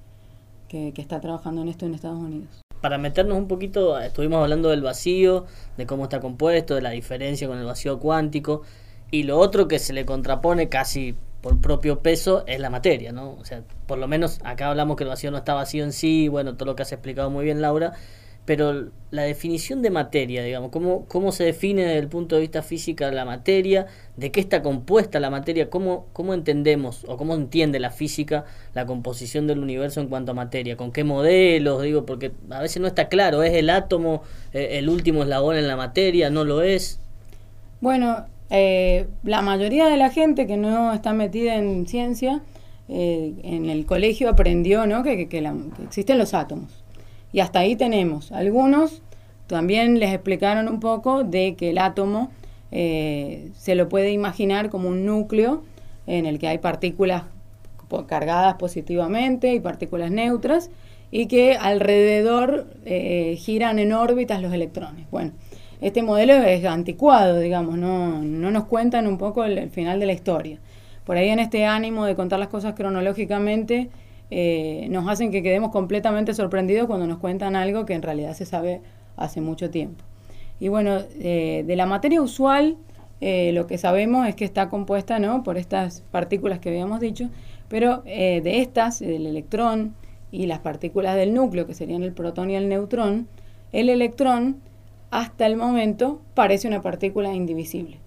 que 0.68 0.92
está 0.96 1.20
trabajando 1.20 1.62
en 1.62 1.68
esto 1.68 1.86
en 1.86 1.94
Estados 1.94 2.18
Unidos 2.18 2.65
para 2.80 2.98
meternos 2.98 3.38
un 3.38 3.48
poquito, 3.48 3.98
estuvimos 3.98 4.42
hablando 4.42 4.70
del 4.70 4.82
vacío, 4.82 5.46
de 5.76 5.86
cómo 5.86 6.04
está 6.04 6.20
compuesto, 6.20 6.74
de 6.74 6.82
la 6.82 6.90
diferencia 6.90 7.48
con 7.48 7.58
el 7.58 7.64
vacío 7.64 7.98
cuántico, 7.98 8.62
y 9.10 9.22
lo 9.22 9.38
otro 9.38 9.68
que 9.68 9.78
se 9.78 9.92
le 9.92 10.04
contrapone 10.04 10.68
casi 10.68 11.14
por 11.40 11.60
propio 11.60 12.00
peso 12.00 12.44
es 12.46 12.58
la 12.58 12.70
materia, 12.70 13.12
¿no? 13.12 13.36
O 13.38 13.44
sea, 13.44 13.62
por 13.86 13.98
lo 13.98 14.08
menos 14.08 14.40
acá 14.42 14.68
hablamos 14.68 14.96
que 14.96 15.04
el 15.04 15.10
vacío 15.10 15.30
no 15.30 15.38
está 15.38 15.54
vacío 15.54 15.84
en 15.84 15.92
sí, 15.92 16.28
bueno, 16.28 16.56
todo 16.56 16.66
lo 16.66 16.76
que 16.76 16.82
has 16.82 16.92
explicado 16.92 17.30
muy 17.30 17.44
bien 17.44 17.60
Laura, 17.60 17.92
pero 18.46 18.90
la 19.10 19.22
definición 19.22 19.82
de 19.82 19.90
materia, 19.90 20.42
digamos, 20.44 20.70
¿cómo, 20.70 21.04
cómo 21.08 21.32
se 21.32 21.44
define 21.44 21.82
desde 21.82 21.98
el 21.98 22.08
punto 22.08 22.36
de 22.36 22.42
vista 22.42 22.62
física 22.62 23.10
la 23.10 23.24
materia? 23.24 23.86
¿De 24.16 24.30
qué 24.30 24.38
está 24.38 24.62
compuesta 24.62 25.18
la 25.18 25.30
materia? 25.30 25.68
¿Cómo, 25.68 26.06
¿Cómo 26.12 26.32
entendemos 26.32 27.04
o 27.08 27.16
cómo 27.16 27.34
entiende 27.34 27.80
la 27.80 27.90
física 27.90 28.44
la 28.72 28.86
composición 28.86 29.48
del 29.48 29.58
universo 29.58 30.00
en 30.00 30.06
cuanto 30.06 30.30
a 30.30 30.34
materia? 30.34 30.76
¿Con 30.76 30.92
qué 30.92 31.02
modelos? 31.02 31.82
Digo, 31.82 32.06
porque 32.06 32.30
a 32.50 32.60
veces 32.60 32.80
no 32.80 32.86
está 32.86 33.08
claro, 33.08 33.42
¿es 33.42 33.52
el 33.52 33.68
átomo 33.68 34.22
eh, 34.52 34.78
el 34.78 34.88
último 34.88 35.24
eslabón 35.24 35.56
en 35.56 35.66
la 35.66 35.76
materia? 35.76 36.30
¿No 36.30 36.44
lo 36.44 36.62
es? 36.62 37.00
Bueno, 37.80 38.26
eh, 38.50 39.08
la 39.24 39.42
mayoría 39.42 39.86
de 39.86 39.96
la 39.96 40.10
gente 40.10 40.46
que 40.46 40.56
no 40.56 40.92
está 40.92 41.12
metida 41.12 41.56
en 41.56 41.86
ciencia, 41.88 42.42
eh, 42.88 43.34
en 43.42 43.68
el 43.68 43.86
colegio 43.86 44.28
aprendió 44.28 44.86
¿no? 44.86 45.02
que, 45.02 45.28
existen 45.84 46.18
los 46.18 46.32
átomos. 46.32 46.85
Y 47.32 47.40
hasta 47.40 47.60
ahí 47.60 47.76
tenemos. 47.76 48.32
Algunos 48.32 49.02
también 49.46 49.98
les 50.00 50.12
explicaron 50.12 50.68
un 50.68 50.80
poco 50.80 51.24
de 51.24 51.54
que 51.54 51.70
el 51.70 51.78
átomo 51.78 52.30
eh, 52.72 53.50
se 53.56 53.74
lo 53.74 53.88
puede 53.88 54.12
imaginar 54.12 54.70
como 54.70 54.88
un 54.88 55.04
núcleo 55.04 55.62
en 56.06 56.26
el 56.26 56.38
que 56.38 56.48
hay 56.48 56.58
partículas 56.58 57.24
cargadas 58.06 58.54
positivamente 58.54 59.54
y 59.54 59.60
partículas 59.60 60.10
neutras 60.10 60.70
y 61.10 61.26
que 61.26 61.56
alrededor 61.56 62.66
giran 63.36 63.78
en 63.78 63.92
órbitas 63.92 64.42
los 64.42 64.52
electrones. 64.52 65.06
Bueno, 65.10 65.32
este 65.80 66.02
modelo 66.02 66.32
es 66.32 66.64
anticuado, 66.64 67.38
digamos, 67.38 67.76
no, 67.76 68.22
no 68.22 68.50
nos 68.50 68.64
cuentan 68.64 69.06
un 69.06 69.18
poco 69.18 69.44
el, 69.44 69.68
final 69.70 70.00
de 70.00 70.06
la 70.06 70.14
historia. 70.14 70.58
Por 71.04 71.16
ahí 71.18 71.28
en 71.28 71.38
este 71.38 71.66
ánimo 71.66 72.06
de 72.06 72.14
contar 72.14 72.38
las 72.38 72.48
cosas 72.48 72.74
cronológicamente, 72.74 73.90
eh, 74.30 74.88
nos 74.90 75.08
hacen 75.08 75.30
que 75.30 75.42
quedemos 75.42 75.70
completamente 75.70 76.34
sorprendidos 76.34 76.86
cuando 76.86 77.06
nos 77.06 77.18
cuentan 77.18 77.56
algo 77.56 77.86
que 77.86 77.94
en 77.94 78.02
realidad 78.02 78.34
se 78.34 78.44
sabe 78.44 78.80
hace 79.16 79.40
mucho 79.40 79.70
tiempo. 79.70 80.04
Y 80.58 80.68
bueno, 80.68 80.98
eh, 81.20 81.64
de 81.66 81.76
la 81.76 81.86
materia 81.86 82.20
usual, 82.20 82.76
eh, 83.20 83.52
lo 83.52 83.66
que 83.66 83.78
sabemos 83.78 84.26
es 84.26 84.34
que 84.34 84.44
está 84.44 84.68
compuesta 84.68 85.18
¿no? 85.18 85.42
por 85.42 85.58
estas 85.58 86.02
partículas 86.10 86.58
que 86.58 86.70
habíamos 86.70 87.00
dicho, 87.00 87.30
pero 87.68 88.02
de 88.04 88.60
estas, 88.60 89.02
el 89.02 89.26
electrón 89.26 89.94
y 90.30 90.46
las 90.46 90.60
partículas 90.60 91.16
del 91.16 91.34
núcleo, 91.34 91.66
que 91.66 91.74
serían 91.74 92.04
el 92.04 92.12
protón 92.12 92.50
y 92.50 92.54
el 92.54 92.68
neutrón, 92.68 93.26
el 93.72 93.88
electrón 93.88 94.58
hasta 95.10 95.46
el 95.46 95.56
momento 95.56 96.20
parece 96.34 96.68
una 96.68 96.80
partícula 96.80 97.34
indivisible. 97.34 97.98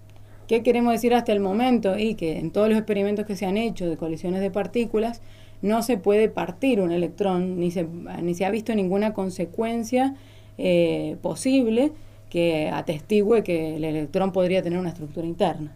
¿Qué 0.48 0.64
queremos 0.64 0.94
decir 0.94 1.14
hasta 1.14 1.32
el 1.32 1.40
momento? 1.42 1.98
Y 1.98 2.16
que 2.16 2.40
en 2.40 2.52
todos 2.52 2.70
los 2.70 2.78
experimentos 2.78 3.26
que 3.26 3.36
se 3.36 3.46
han 3.46 3.58
hecho 3.58 3.88
de 3.88 3.98
colisiones 3.98 4.42
de 4.42 4.50
partículas, 4.50 5.22
no 5.62 5.82
se 5.84 5.98
puede 5.98 6.30
partir 6.30 6.82
un 6.82 6.92
electrón, 6.92 7.60
ni 7.60 7.72
se, 7.72 7.88
ni 8.22 8.34
se 8.34 8.46
ha 8.46 8.50
visto 8.50 8.74
ninguna 8.74 9.14
consecuencia 9.14 10.16
eh, 10.58 11.18
posible 11.22 11.92
que 12.30 12.70
atestigue 12.70 13.44
que 13.44 13.76
el 13.76 13.84
electrón 13.84 14.32
podría 14.32 14.62
tener 14.62 14.80
una 14.80 14.90
estructura 14.90 15.26
interna. 15.26 15.74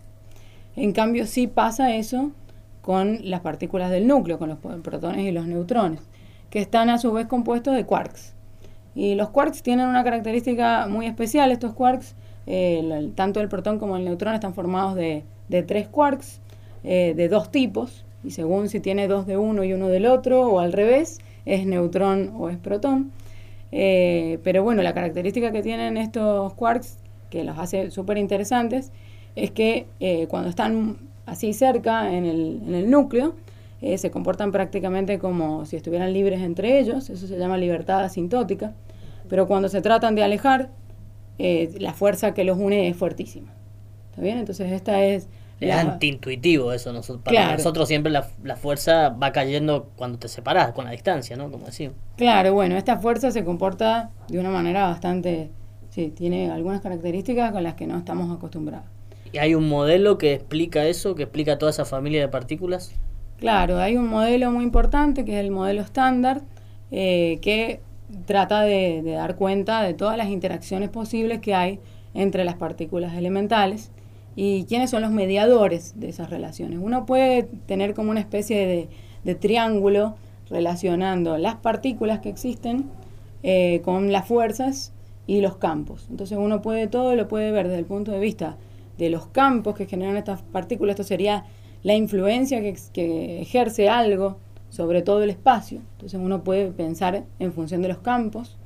En 0.76 0.92
cambio, 0.92 1.26
sí 1.26 1.48
pasa 1.48 1.96
eso 1.96 2.32
con 2.82 3.20
las 3.30 3.42
partículas 3.42 3.90
del 3.92 4.08
núcleo, 4.08 4.38
con 4.38 4.50
los 4.50 4.60
protones 4.60 5.26
y 5.26 5.32
los 5.32 5.48
neutrones, 5.48 6.02
que 6.50 6.60
están 6.60 6.90
a 6.90 6.98
su 6.98 7.12
vez 7.12 7.28
compuestos 7.28 7.76
de 7.76 7.86
quarks. 7.86 8.34
Y 8.96 9.16
los 9.16 9.30
quarks 9.30 9.64
tienen 9.64 9.88
una 9.88 10.04
característica 10.04 10.88
muy 10.88 11.08
especial. 11.08 11.52
Estos 11.52 11.74
quarks, 11.74 12.16
tanto 13.16 13.40
el 13.40 13.50
protón 13.50 13.80
como 13.80 13.98
el 13.98 14.06
neutrón, 14.06 14.34
están 14.36 14.54
formados 14.54 14.96
de, 14.96 15.24
tres 15.66 15.88
quarks 15.88 16.42
eh, 16.84 17.14
de 17.16 17.30
dos 17.30 17.52
tipos. 17.52 18.03
Y 18.24 18.32
según 18.32 18.70
si 18.70 18.80
tiene 18.80 19.08
dos 19.08 19.28
de 19.28 19.38
uno 19.38 19.64
y 19.64 19.74
uno 19.74 19.90
del 19.90 20.06
otro, 20.06 20.48
o 20.48 20.60
al 20.60 20.74
revés, 20.74 21.20
es 21.46 21.66
neutrón 21.66 22.32
o 22.38 22.50
es 22.50 22.58
protón. 22.58 23.12
Eh, 23.72 24.40
pero 24.44 24.64
bueno, 24.64 24.82
la 24.84 24.94
característica 24.94 25.52
que 25.52 25.62
tienen 25.62 25.98
estos 25.98 26.54
quarks, 26.54 27.00
que 27.30 27.44
los 27.44 27.58
hace 27.58 27.92
súper 27.92 28.18
interesantes, 28.18 28.92
es 29.36 29.52
que 29.52 29.88
cuando 30.30 30.50
están 30.50 30.98
así 31.26 31.54
cerca 31.54 32.14
en 32.14 32.26
el, 32.26 32.62
en 32.68 32.76
el 32.76 32.92
núcleo, 32.92 33.34
eh, 33.84 33.98
se 33.98 34.12
comportan 34.12 34.54
prácticamente 34.54 35.20
como 35.20 35.66
si 35.66 35.76
estuvieran 35.76 36.14
libres 36.14 36.40
entre 36.40 36.80
ellos, 36.80 37.10
eso 37.10 37.28
se 37.28 37.38
llama 37.38 37.58
libertad 37.58 38.02
asintótica, 38.06 38.74
pero 39.28 39.46
cuando 39.46 39.68
se 39.68 39.82
tratan 39.82 40.16
de 40.16 40.24
alejar, 40.24 40.70
eh, 41.38 41.70
la 41.80 41.92
fuerza 41.92 42.34
que 42.34 42.46
los 42.46 42.58
une 42.58 42.88
es 42.88 42.96
fuertísima. 42.96 43.52
¿Está 44.12 44.22
bien? 44.22 44.38
Entonces 44.38 44.72
esta 44.72 45.04
es... 45.04 45.28
Es 45.60 45.74
antiintuitivo 45.74 46.74
eso, 46.74 46.92
nosotros, 46.92 47.24
para 47.24 47.54
nosotros 47.54 47.88
siempre 47.88 48.12
la, 48.12 48.28
la, 48.44 48.58
fuerza 48.58 49.10
va 49.10 49.32
cayendo 49.32 49.92
cuando 49.96 50.20
te 50.20 50.28
separas, 50.28 50.74
con 50.74 50.86
la 50.86 50.92
distancia, 50.92 51.38
¿no? 51.38 51.50
Como 51.50 51.68
decimos. 51.68 51.96
Claro, 52.18 52.54
bueno, 52.54 52.76
esta 52.76 52.98
fuerza 52.98 53.32
se 53.32 53.46
comporta 53.46 54.12
de 54.28 54.40
una 54.40 54.50
manera 54.50 54.88
bastante... 54.88 55.52
Sí, 55.90 56.10
tiene 56.10 56.50
algunas 56.50 56.82
características 56.82 57.52
con 57.52 57.64
las 57.64 57.76
que 57.76 57.86
no 57.86 57.98
estamos 57.98 58.36
acostumbrados. 58.36 58.88
¿Y 59.32 59.38
hay 59.38 59.56
un 59.56 59.70
modelo 59.70 60.18
que 60.18 60.34
explica 60.34 60.86
eso, 60.86 61.16
que 61.16 61.24
explica 61.24 61.58
toda 61.58 61.70
esa 61.70 61.86
familia 61.86 62.22
de 62.22 62.28
partículas? 62.28 62.94
Claro, 63.38 63.78
hay 63.78 63.98
un 63.98 64.08
modelo 64.08 64.52
muy 64.52 64.64
importante 64.64 65.26
que 65.26 65.34
es 65.34 65.44
el 65.44 65.52
modelo 65.52 65.82
estándar 65.82 66.42
eh, 66.92 67.40
que 67.42 67.82
trata 68.26 68.62
de, 68.62 69.02
dar 69.04 69.36
cuenta 69.36 69.82
de 69.82 69.94
todas 69.94 70.18
las 70.18 70.28
interacciones 70.28 70.90
posibles 70.90 71.40
que 71.40 71.56
hay 71.56 71.80
entre 72.14 72.46
las 72.46 72.56
partículas 72.56 73.16
elementales 73.16 73.92
y 74.36 74.66
quiénes 74.66 74.90
son 74.90 75.02
los 75.02 75.12
mediadores 75.12 76.00
de 76.00 76.10
esas 76.10 76.30
relaciones. 76.30 76.80
Uno 76.82 77.06
puede 77.06 77.44
tener 77.44 77.94
como 77.94 78.12
una 78.12 78.20
especie 78.20 78.90
de, 79.24 79.36
triángulo 79.36 80.16
relacionando 80.50 81.38
las 81.38 81.56
partículas 81.56 82.20
que 82.20 82.30
existen 82.30 82.86
eh, 83.42 83.82
con 83.84 84.12
las 84.12 84.28
fuerzas 84.28 84.92
y 85.28 85.42
los 85.42 85.58
campos. 85.58 86.08
Entonces 86.10 86.38
uno 86.38 86.62
puede 86.62 86.88
todo 86.88 87.16
lo 87.16 87.28
puede 87.28 87.52
ver 87.52 87.68
desde 87.68 87.80
el 87.80 87.86
punto 87.86 88.12
de 88.12 88.20
vista 88.20 88.58
de 88.98 89.10
los 89.10 89.28
campos 89.28 89.76
que 89.76 89.86
generan 89.86 90.18
estas 90.18 90.42
partículas. 90.42 90.94
Esto 90.96 91.04
sería 91.04 91.46
la 91.84 91.96
influencia 91.96 92.62
que, 92.62 93.42
ejerce 93.42 93.88
algo 93.88 94.38
sobre 94.70 95.02
todo 95.02 95.24
el 95.24 95.30
espacio. 95.30 95.80
Entonces 95.94 96.20
uno 96.22 96.44
puede 96.44 96.72
pensar 96.72 97.24
en 97.40 97.54
función 97.54 97.82
de 97.82 97.88
los 97.90 98.00
campos. 98.00 98.58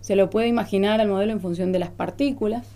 se 0.00 0.16
lo 0.16 0.30
puede 0.30 0.48
imaginar 0.48 1.00
al 1.00 1.08
modelo 1.08 1.32
en 1.32 1.40
función 1.40 1.72
de 1.72 1.78
las 1.78 1.90
partículas 1.90 2.66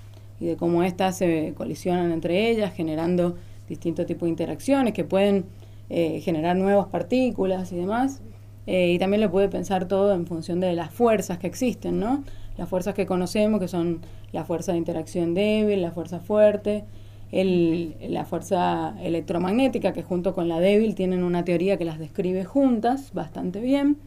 y 0.40 0.46
de 0.46 0.56
cómo 0.56 0.82
éstas 0.82 1.18
se 1.18 1.54
colisionan 1.56 2.12
entre 2.12 2.50
ellas, 2.50 2.74
generando 2.74 3.36
distintos 3.68 4.06
tipos 4.06 4.26
de 4.26 4.30
interacciones 4.30 4.92
que 4.92 5.04
pueden 5.04 5.46
eh, 5.90 6.20
generar 6.20 6.56
nuevas 6.56 6.86
partículas 6.86 7.72
y 7.72 7.76
demás. 7.76 8.20
Eh, 8.66 8.92
y 8.92 8.98
también 8.98 9.20
lo 9.20 9.30
puede 9.30 9.48
pensar 9.48 9.86
todo 9.86 10.14
en 10.14 10.26
función 10.26 10.60
de 10.60 10.72
las 10.72 10.90
fuerzas 10.90 11.38
que 11.38 11.46
existen, 11.46 12.00
¿no? 12.00 12.24
Las 12.56 12.68
fuerzas 12.68 12.94
que 12.94 13.04
conocemos, 13.04 13.60
que 13.60 13.68
son 13.68 14.00
la 14.32 14.44
fuerza 14.44 14.72
de 14.72 14.78
interacción 14.78 15.34
débil, 15.34 15.82
la 15.82 15.90
fuerza 15.90 16.20
fuerte, 16.20 16.84
el, 17.30 17.94
la 18.08 18.24
fuerza 18.24 18.94
electromagnética, 19.02 19.92
que 19.92 20.02
junto 20.02 20.34
con 20.34 20.48
la 20.48 20.60
débil 20.60 20.94
tienen 20.94 21.24
una 21.24 21.44
teoría 21.44 21.76
que 21.76 21.84
las 21.84 21.98
describe 21.98 22.44
juntas 22.44 23.12
bastante 23.12 23.60
bien. 23.60 23.98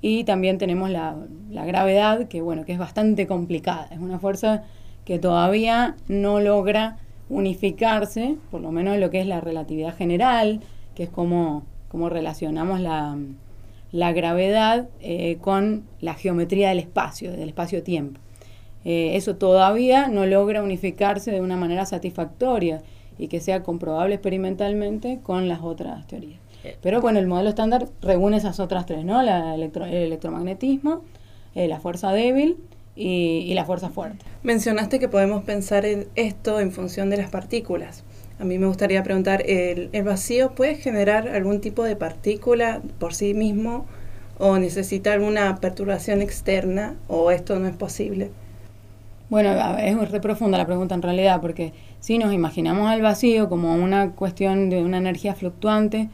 Y 0.00 0.24
también 0.24 0.58
tenemos 0.58 0.90
la, 0.90 1.16
la 1.50 1.64
gravedad, 1.64 2.28
que 2.28 2.40
bueno, 2.40 2.64
que 2.64 2.72
es 2.72 2.78
bastante 2.78 3.26
complicada. 3.26 3.88
Es 3.90 3.98
una 3.98 4.18
fuerza 4.18 4.64
que 5.06 5.18
todavía 5.18 5.96
no 6.08 6.40
logra 6.40 6.98
unificarse, 7.30 8.36
por 8.50 8.60
lo 8.60 8.72
menos 8.72 8.96
en 8.96 9.00
lo 9.00 9.08
que 9.08 9.20
es 9.20 9.26
la 9.26 9.40
relatividad 9.40 9.96
general, 9.96 10.60
que 10.94 11.04
es 11.04 11.08
como, 11.08 11.62
como 11.88 12.08
relacionamos 12.08 12.80
la, 12.80 13.16
la 13.92 14.12
gravedad 14.12 14.88
eh, 15.00 15.38
con 15.40 15.84
la 16.00 16.14
geometría 16.14 16.68
del 16.68 16.80
espacio, 16.80 17.32
del 17.32 17.48
espacio-tiempo. 17.48 18.20
Eh, 18.84 19.16
eso 19.16 19.36
todavía 19.36 20.08
no 20.08 20.26
logra 20.26 20.62
unificarse 20.62 21.30
de 21.30 21.40
una 21.40 21.56
manera 21.56 21.86
satisfactoria 21.86 22.82
y 23.16 23.28
que 23.28 23.40
sea 23.40 23.62
comprobable 23.62 24.16
experimentalmente 24.16 25.20
con 25.22 25.48
las 25.48 25.62
otras 25.62 26.06
teorías. 26.06 26.40
Pero 26.82 27.00
bueno, 27.00 27.20
el 27.20 27.28
modelo 27.28 27.48
estándar 27.48 27.86
reúne 28.02 28.38
esas 28.38 28.58
otras 28.58 28.86
tres, 28.86 29.04
¿no? 29.04 29.22
La 29.22 29.54
el 29.54 29.70
electromagnetismo, 29.94 31.02
eh, 31.54 31.68
la 31.68 31.78
fuerza 31.78 32.10
débil 32.10 32.56
y, 32.96 33.52
la 33.54 33.64
fuerza 33.64 33.90
fuerte. 33.90 34.24
Mencionaste 34.42 34.98
que 34.98 35.08
podemos 35.08 35.44
pensar 35.44 35.84
en 35.84 36.08
esto 36.16 36.60
en 36.60 36.72
función 36.72 37.10
de 37.10 37.18
las 37.18 37.30
partículas. 37.30 38.04
A 38.38 38.44
mí 38.44 38.58
me 38.58 38.66
gustaría 38.66 39.02
preguntar, 39.02 39.42
¿el, 39.46 39.90
¿el, 39.92 40.02
vacío 40.02 40.54
puede 40.54 40.74
generar 40.74 41.28
algún 41.28 41.60
tipo 41.60 41.84
de 41.84 41.96
partícula 41.96 42.82
por 42.98 43.14
sí 43.14 43.34
mismo 43.34 43.86
o 44.38 44.58
necesita 44.58 45.12
alguna 45.12 45.56
perturbación 45.56 46.22
externa 46.22 46.96
o 47.08 47.30
esto 47.30 47.58
no 47.58 47.68
es 47.68 47.76
posible? 47.76 48.30
Bueno, 49.28 49.50
es 49.78 49.96
muy 49.96 50.06
profunda 50.20 50.56
la 50.56 50.66
pregunta 50.66 50.94
en 50.94 51.02
realidad, 51.02 51.40
porque 51.40 51.72
si 51.98 52.16
nos 52.16 52.32
imaginamos 52.32 52.88
al 52.88 53.02
vacío 53.02 53.48
como 53.48 53.74
una 53.74 54.12
cuestión 54.12 54.70
de 54.70 54.82
una 54.82 54.98
energía 54.98 55.34
fluctuante, 55.34 56.08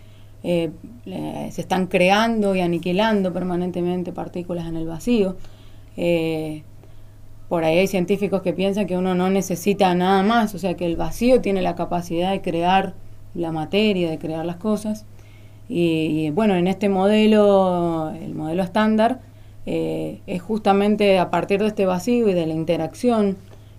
eh, 0.44 0.70
se 1.04 1.60
están 1.60 1.86
creando 1.86 2.54
y 2.54 2.60
aniquilando 2.60 3.32
permanentemente 3.32 4.12
partículas 4.12 4.66
en 4.66 4.76
el 4.76 4.86
vacío. 4.86 5.36
Eh, 5.96 6.62
por 7.52 7.64
ahí 7.64 7.76
hay 7.76 7.86
científicos 7.86 8.40
que 8.40 8.54
piensan 8.54 8.86
que 8.86 8.96
uno 8.96 9.14
no 9.14 9.28
necesita 9.28 9.94
nada 9.94 10.22
más, 10.22 10.54
o 10.54 10.58
sea 10.58 10.72
que 10.72 10.86
el 10.86 10.96
vacío 10.96 11.42
tiene 11.42 11.60
la 11.60 11.74
capacidad 11.74 12.30
de 12.30 12.40
crear 12.40 12.94
la 13.34 13.52
materia, 13.52 14.08
de 14.08 14.18
crear 14.18 14.46
las 14.46 14.56
cosas. 14.56 15.04
Y, 15.68 16.30
bueno, 16.30 16.54
en 16.54 16.66
este 16.66 16.88
modelo, 16.88 18.10
el 18.18 18.34
modelo 18.34 18.62
estándar, 18.62 19.20
eh, 19.66 20.22
es 20.26 20.40
justamente 20.40 21.18
a 21.18 21.28
partir 21.28 21.60
de 21.60 21.66
este 21.66 21.84
vacío 21.84 22.26
y 22.26 22.32
de 22.32 22.46
la 22.46 22.54
interacción 22.54 23.36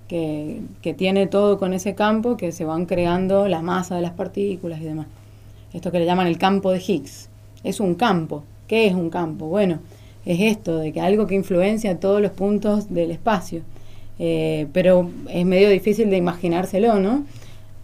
que, 0.07 0.61
que, 0.83 0.93
tiene 0.93 1.25
todo 1.25 1.57
con 1.57 1.73
ese 1.73 1.95
campo 1.95 2.37
que 2.37 2.51
se 2.51 2.65
van 2.65 2.85
creando 2.85 3.47
la 3.47 3.63
masa 3.63 3.95
de 3.95 4.03
las 4.03 4.11
partículas 4.11 4.81
y 4.81 4.83
demás. 4.83 5.07
Esto 5.73 5.91
que 5.91 5.97
le 5.97 6.05
llaman 6.05 6.27
el 6.27 6.37
campo 6.37 6.71
de 6.71 6.77
Higgs. 6.79 7.27
Es 7.63 7.79
un 7.79 7.95
campo. 7.95 8.43
¿Qué 8.67 8.85
es 8.85 8.93
un 8.93 9.09
campo? 9.09 9.47
Bueno, 9.47 9.79
es 10.25 10.39
esto, 10.39 10.77
de 10.77 10.93
que 10.93 11.01
algo 11.01 11.27
que 11.27 11.35
influencia 11.35 11.99
todos 11.99 12.21
los 12.21 12.31
puntos 12.31 12.93
del 12.93 13.11
espacio. 13.11 13.61
Eh, 14.19 14.67
pero 14.73 15.09
es 15.29 15.45
medio 15.45 15.69
difícil 15.69 16.09
de 16.09 16.17
imaginárselo, 16.17 16.99
¿no? 16.99 17.25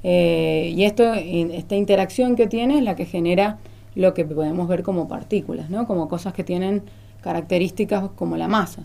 Eh, 0.03 0.74
y 0.75 0.84
esto, 0.84 1.13
esta 1.13 1.75
interacción 1.75 2.35
que 2.35 2.48
tiene 2.48 2.77
es 2.77 2.83
la 2.83 2.96
que 2.96 3.05
genera 3.05 3.57
lo 3.96 4.14
que 4.14 4.24
podemos 4.24 4.68
ver 4.68 4.83
como 4.83 5.07
partículas, 5.07 5.70
¿no? 5.70 5.87
Como 5.87 6.07
cosas 6.07 6.33
que 6.33 6.44
tienen 6.44 6.83
características 7.22 8.09
como 8.16 8.37
la 8.37 8.48
masa, 8.48 8.83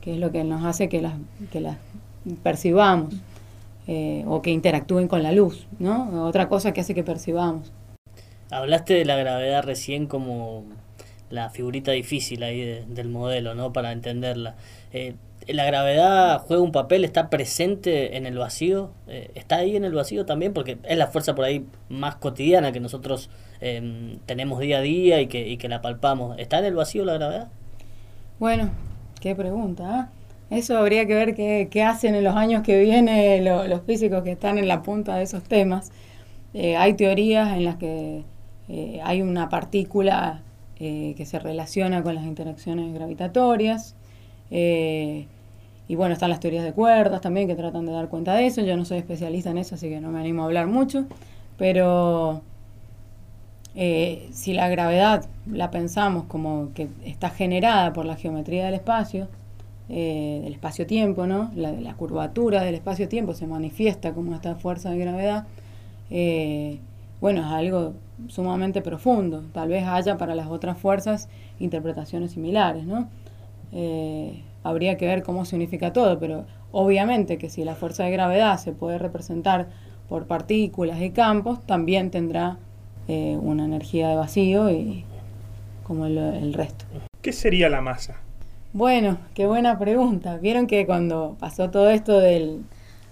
que 0.00 0.14
es 0.14 0.18
lo 0.18 0.32
que 0.32 0.44
nos 0.44 0.64
hace 0.64 0.88
que 0.88 1.02
las, 1.02 1.14
que 1.52 1.60
las 1.60 1.76
percibamos 2.42 3.14
eh, 3.86 4.24
o 4.26 4.40
que 4.40 4.50
interactúen 4.50 5.08
con 5.08 5.22
la 5.22 5.32
luz, 5.32 5.66
¿no? 5.78 6.24
Otra 6.24 6.48
cosa 6.48 6.72
que 6.72 6.80
hace 6.80 6.94
que 6.94 7.02
percibamos. 7.02 7.70
Hablaste 8.50 8.94
de 8.94 9.04
la 9.04 9.16
gravedad 9.16 9.64
recién 9.64 10.06
como 10.06 10.64
la 11.34 11.50
figurita 11.50 11.92
difícil 11.92 12.42
ahí 12.42 12.84
del 12.88 13.08
modelo, 13.08 13.54
¿no? 13.54 13.72
Para 13.72 13.92
entenderla. 13.92 14.54
Eh, 14.92 15.14
¿La 15.48 15.66
gravedad 15.66 16.40
juega 16.46 16.62
un 16.62 16.72
papel? 16.72 17.04
¿Está 17.04 17.28
presente 17.28 18.16
en 18.16 18.24
el 18.24 18.38
vacío? 18.38 18.92
Eh, 19.08 19.30
¿Está 19.34 19.56
ahí 19.56 19.76
en 19.76 19.84
el 19.84 19.92
vacío 19.92 20.24
también? 20.24 20.54
Porque 20.54 20.78
es 20.84 20.96
la 20.96 21.08
fuerza 21.08 21.34
por 21.34 21.44
ahí 21.44 21.66
más 21.90 22.14
cotidiana 22.16 22.72
que 22.72 22.80
nosotros 22.80 23.28
em, 23.60 24.18
tenemos 24.24 24.60
día 24.60 24.78
a 24.78 24.80
día 24.80 25.20
y 25.20 25.26
que, 25.26 25.46
y 25.46 25.58
que 25.58 25.68
la 25.68 25.82
palpamos. 25.82 26.38
¿Está 26.38 26.60
en 26.60 26.64
el 26.66 26.74
vacío 26.74 27.04
la 27.04 27.14
gravedad? 27.14 27.48
Bueno, 28.38 28.70
qué 29.20 29.34
pregunta. 29.34 30.10
¿eh? 30.50 30.58
Eso 30.58 30.78
habría 30.78 31.06
que 31.06 31.14
ver 31.14 31.34
qué, 31.34 31.68
qué, 31.70 31.82
hacen 31.82 32.14
en 32.14 32.24
los 32.24 32.36
años 32.36 32.62
que 32.62 32.80
vienen 32.80 33.44
los 33.44 33.82
físicos 33.82 34.22
que 34.22 34.32
están 34.32 34.56
en 34.56 34.68
la 34.68 34.82
punta 34.82 35.16
de 35.16 35.24
esos 35.24 35.42
temas. 35.42 35.90
hay 36.54 36.94
teorías 36.94 37.54
en 37.54 37.64
las 37.64 37.76
que 37.76 38.22
hay 39.02 39.20
una 39.20 39.48
partícula 39.48 40.43
eh, 40.80 41.14
que 41.16 41.26
se 41.26 41.38
relaciona 41.38 42.02
con 42.02 42.14
las 42.14 42.24
interacciones 42.24 42.92
gravitatorias. 42.94 43.94
Eh, 44.50 45.26
y 45.86 45.94
bueno, 45.96 46.14
están 46.14 46.30
las 46.30 46.40
teorías 46.40 46.64
de 46.64 46.72
cuerdas 46.72 47.20
también 47.20 47.46
que 47.46 47.54
tratan 47.54 47.86
de 47.86 47.92
dar 47.92 48.08
cuenta 48.08 48.34
de 48.34 48.46
eso. 48.46 48.62
Yo 48.62 48.76
no 48.76 48.84
soy 48.84 48.98
especialista 48.98 49.50
en 49.50 49.58
eso, 49.58 49.74
así 49.74 49.88
que 49.88 50.00
no 50.00 50.10
me 50.10 50.20
animo 50.20 50.42
a 50.42 50.46
hablar 50.46 50.66
mucho. 50.66 51.06
Pero 51.58 52.42
eh, 53.74 54.28
si 54.32 54.52
la 54.54 54.68
gravedad 54.68 55.26
la 55.50 55.70
pensamos 55.70 56.24
como 56.24 56.70
que 56.74 56.88
está 57.04 57.30
generada 57.30 57.92
por 57.92 58.06
la 58.06 58.16
geometría 58.16 58.64
del 58.64 58.74
espacio, 58.74 59.28
del 59.86 60.50
espacio-tiempo, 60.50 61.26
¿no? 61.26 61.50
La, 61.54 61.70
la 61.72 61.92
curvatura 61.94 62.62
del 62.62 62.74
espacio-tiempo 62.74 63.34
se 63.34 63.46
manifiesta 63.46 64.14
como 64.14 64.34
esta 64.34 64.54
fuerza 64.54 64.90
de 64.90 64.98
gravedad 64.98 65.46
bueno, 67.24 67.40
es 67.40 67.46
algo 67.46 67.94
sumamente 68.28 68.82
profundo. 68.82 69.42
Tal 69.52 69.68
vez 69.68 69.84
haya 69.86 70.16
para 70.16 70.34
las 70.34 70.48
otras 70.48 70.78
fuerzas 70.78 71.28
interpretaciones 71.58 72.32
similares, 72.32 72.84
¿no? 72.84 73.08
Eh, 73.72 74.42
habría 74.62 74.96
que 74.96 75.06
ver 75.06 75.22
cómo 75.22 75.44
se 75.44 75.56
unifica 75.56 75.92
todo, 75.92 76.18
pero 76.18 76.44
obviamente 76.72 77.38
que 77.38 77.50
si 77.50 77.64
la 77.64 77.74
fuerza 77.74 78.04
de 78.04 78.10
gravedad 78.10 78.58
se 78.58 78.72
puede 78.72 78.98
representar 78.98 79.68
por 80.08 80.26
partículas 80.26 81.00
y 81.00 81.10
campos, 81.10 81.64
también 81.66 82.10
tendrá 82.10 82.58
eh, 83.08 83.38
una 83.40 83.64
energía 83.64 84.08
de 84.08 84.16
vacío 84.16 84.70
y 84.70 85.04
como 85.82 86.06
el, 86.06 86.18
el 86.18 86.54
resto. 86.54 86.84
¿Qué 87.20 87.32
sería 87.32 87.68
la 87.68 87.80
masa? 87.80 88.16
Bueno, 88.72 89.18
qué 89.34 89.46
buena 89.46 89.78
pregunta. 89.78 90.36
Vieron 90.38 90.66
que 90.66 90.84
cuando 90.86 91.36
pasó 91.38 91.70
todo 91.70 91.90
esto 91.90 92.18
del, 92.18 92.64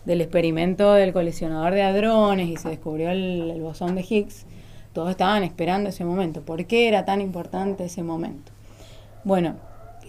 del 0.04 0.20
experimento 0.20 0.94
del 0.94 1.12
colisionador 1.12 1.72
de 1.72 1.82
hadrones 1.82 2.48
y 2.48 2.56
se 2.56 2.70
descubrió 2.70 3.10
el, 3.10 3.60
bosón 3.60 3.94
de 3.94 4.04
Higgs, 4.08 4.46
todos 4.92 5.10
estaban 5.10 5.42
esperando 5.42 5.90
ese 5.90 6.04
momento. 6.04 6.42
¿Por 6.42 6.64
qué 6.66 6.88
era 6.88 7.04
tan 7.04 7.20
importante 7.20 7.84
ese 7.84 8.02
momento? 8.02 8.52
Bueno, 9.24 9.56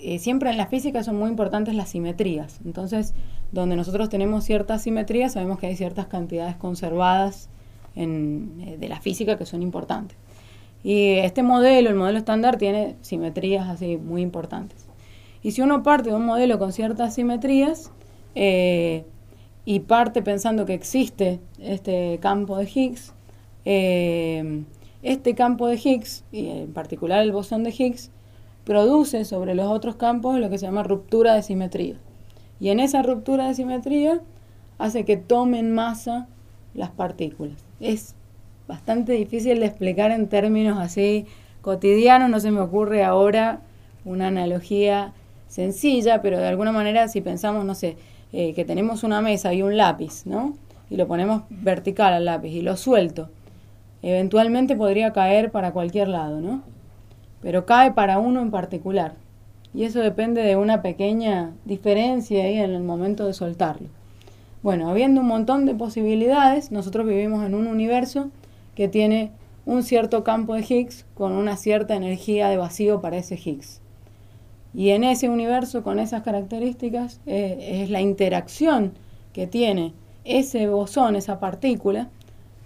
eh, 0.01 0.19
siempre 0.19 0.49
en 0.49 0.57
la 0.57 0.67
física 0.67 1.03
son 1.03 1.17
muy 1.17 1.29
importantes 1.29 1.75
las 1.75 1.89
simetrías. 1.89 2.59
Entonces, 2.65 3.13
donde 3.51 3.75
nosotros 3.75 4.09
tenemos 4.09 4.43
ciertas 4.43 4.81
simetrías, 4.83 5.33
sabemos 5.33 5.59
que 5.59 5.67
hay 5.67 5.75
ciertas 5.75 6.07
cantidades 6.07 6.55
conservadas 6.55 7.49
eh, 7.95 8.77
de 8.79 8.89
la 8.89 8.99
física 8.99 9.37
que 9.37 9.45
son 9.45 9.61
importantes. 9.61 10.17
Y 10.83 11.13
este 11.19 11.43
modelo, 11.43 11.89
el 11.89 11.95
modelo 11.95 12.17
estándar, 12.17 12.57
tiene 12.57 12.97
simetrías 13.01 13.69
así 13.69 13.97
muy 13.97 14.21
importantes. 14.21 14.87
Y 15.41 15.51
si 15.51 15.61
uno 15.61 15.83
parte 15.83 16.09
de 16.09 16.15
un 16.15 16.25
modelo 16.25 16.59
con 16.59 16.73
ciertas 16.73 17.15
simetrías, 17.15 17.91
eh, 18.35 19.05
y 19.65 19.81
parte 19.81 20.21
pensando 20.21 20.65
que 20.65 20.73
existe 20.73 21.39
este 21.59 22.19
campo 22.21 22.57
de 22.57 22.69
Higgs, 22.73 23.13
eh, 23.65 24.63
este 25.01 25.35
campo 25.35 25.67
de 25.67 25.75
Higgs, 25.75 26.23
y 26.31 26.47
en 26.47 26.73
particular 26.73 27.21
el 27.21 27.31
bosón 27.31 27.63
de 27.63 27.71
Higgs, 27.71 28.11
produce 28.63 29.25
sobre 29.25 29.55
los 29.55 29.67
otros 29.67 29.95
campos 29.95 30.39
lo 30.39 30.49
que 30.49 30.57
se 30.57 30.65
llama 30.65 30.83
ruptura 30.83 31.33
de 31.33 31.43
simetría. 31.43 31.95
Y 32.59 32.69
en 32.69 32.79
esa 32.79 33.01
ruptura 33.01 33.47
de 33.47 33.55
simetría 33.55 34.21
hace 34.77 35.03
que 35.05 35.17
tomen 35.17 35.73
masa 35.73 36.27
las 36.73 36.89
partículas. 36.91 37.65
Es 37.79 38.15
bastante 38.67 39.13
difícil 39.13 39.59
de 39.59 39.65
explicar 39.65 40.11
en 40.11 40.27
términos 40.27 40.77
así 40.79 41.25
cotidianos, 41.61 42.29
no 42.29 42.39
se 42.39 42.51
me 42.51 42.61
ocurre 42.61 43.03
ahora 43.03 43.61
una 44.05 44.27
analogía 44.27 45.13
sencilla, 45.47 46.21
pero 46.21 46.39
de 46.39 46.47
alguna 46.47 46.71
manera 46.71 47.07
si 47.07 47.21
pensamos, 47.21 47.65
no 47.65 47.75
sé, 47.75 47.97
eh, 48.31 48.53
que 48.53 48.65
tenemos 48.65 49.03
una 49.03 49.21
mesa 49.21 49.53
y 49.53 49.61
un 49.61 49.77
lápiz, 49.77 50.25
¿no? 50.25 50.55
Y 50.89 50.95
lo 50.97 51.07
ponemos 51.07 51.43
vertical 51.49 52.13
al 52.13 52.25
lápiz 52.25 52.49
y 52.49 52.61
lo 52.61 52.77
suelto. 52.77 53.29
Eventualmente 54.03 54.75
podría 54.75 55.13
caer 55.13 55.49
para 55.49 55.71
cualquier 55.71 56.09
lado, 56.09 56.41
¿no? 56.41 56.61
Pero 57.41 57.65
cae 57.65 57.91
para 57.93 58.19
uno 58.19 58.41
en 58.41 58.51
particular. 58.51 59.15
y 59.73 59.85
eso 59.85 60.01
depende 60.01 60.43
de 60.43 60.55
una 60.55 60.83
pequeña 60.83 61.53
diferencia 61.65 62.43
ahí 62.43 62.59
en 62.59 62.71
el 62.71 62.83
momento 62.83 63.25
de 63.25 63.33
soltarlo. 63.33 63.87
Bueno, 64.61 64.87
habiendo 64.87 65.21
un 65.21 65.27
montón 65.27 65.65
de 65.65 65.73
posibilidades, 65.73 66.71
nosotros 66.71 67.07
vivimos 67.07 67.43
en 67.43 67.55
un 67.55 67.65
universo 67.65 68.29
que 68.75 68.87
tiene 68.87 69.31
un 69.65 69.83
cierto 69.83 70.23
campo 70.23 70.53
de 70.53 70.61
Higgs 70.67 71.05
con 71.15 71.31
una 71.31 71.57
cierta 71.57 71.95
energía 71.95 72.49
de 72.49 72.57
vacío 72.57 73.01
para 73.01 73.17
ese 73.17 73.35
Higgs. 73.35 73.81
Y 74.73 74.89
en 74.89 75.03
ese 75.03 75.27
universo, 75.29 75.83
con 75.83 75.99
esas 75.99 76.23
características, 76.23 77.19
eh, 77.25 77.81
es 77.83 77.89
la 77.89 78.01
interacción 78.01 78.93
que 79.33 79.47
tiene 79.47 79.93
ese 80.23 80.67
bosón, 80.67 81.15
esa 81.15 81.39
partícula, 81.39 82.09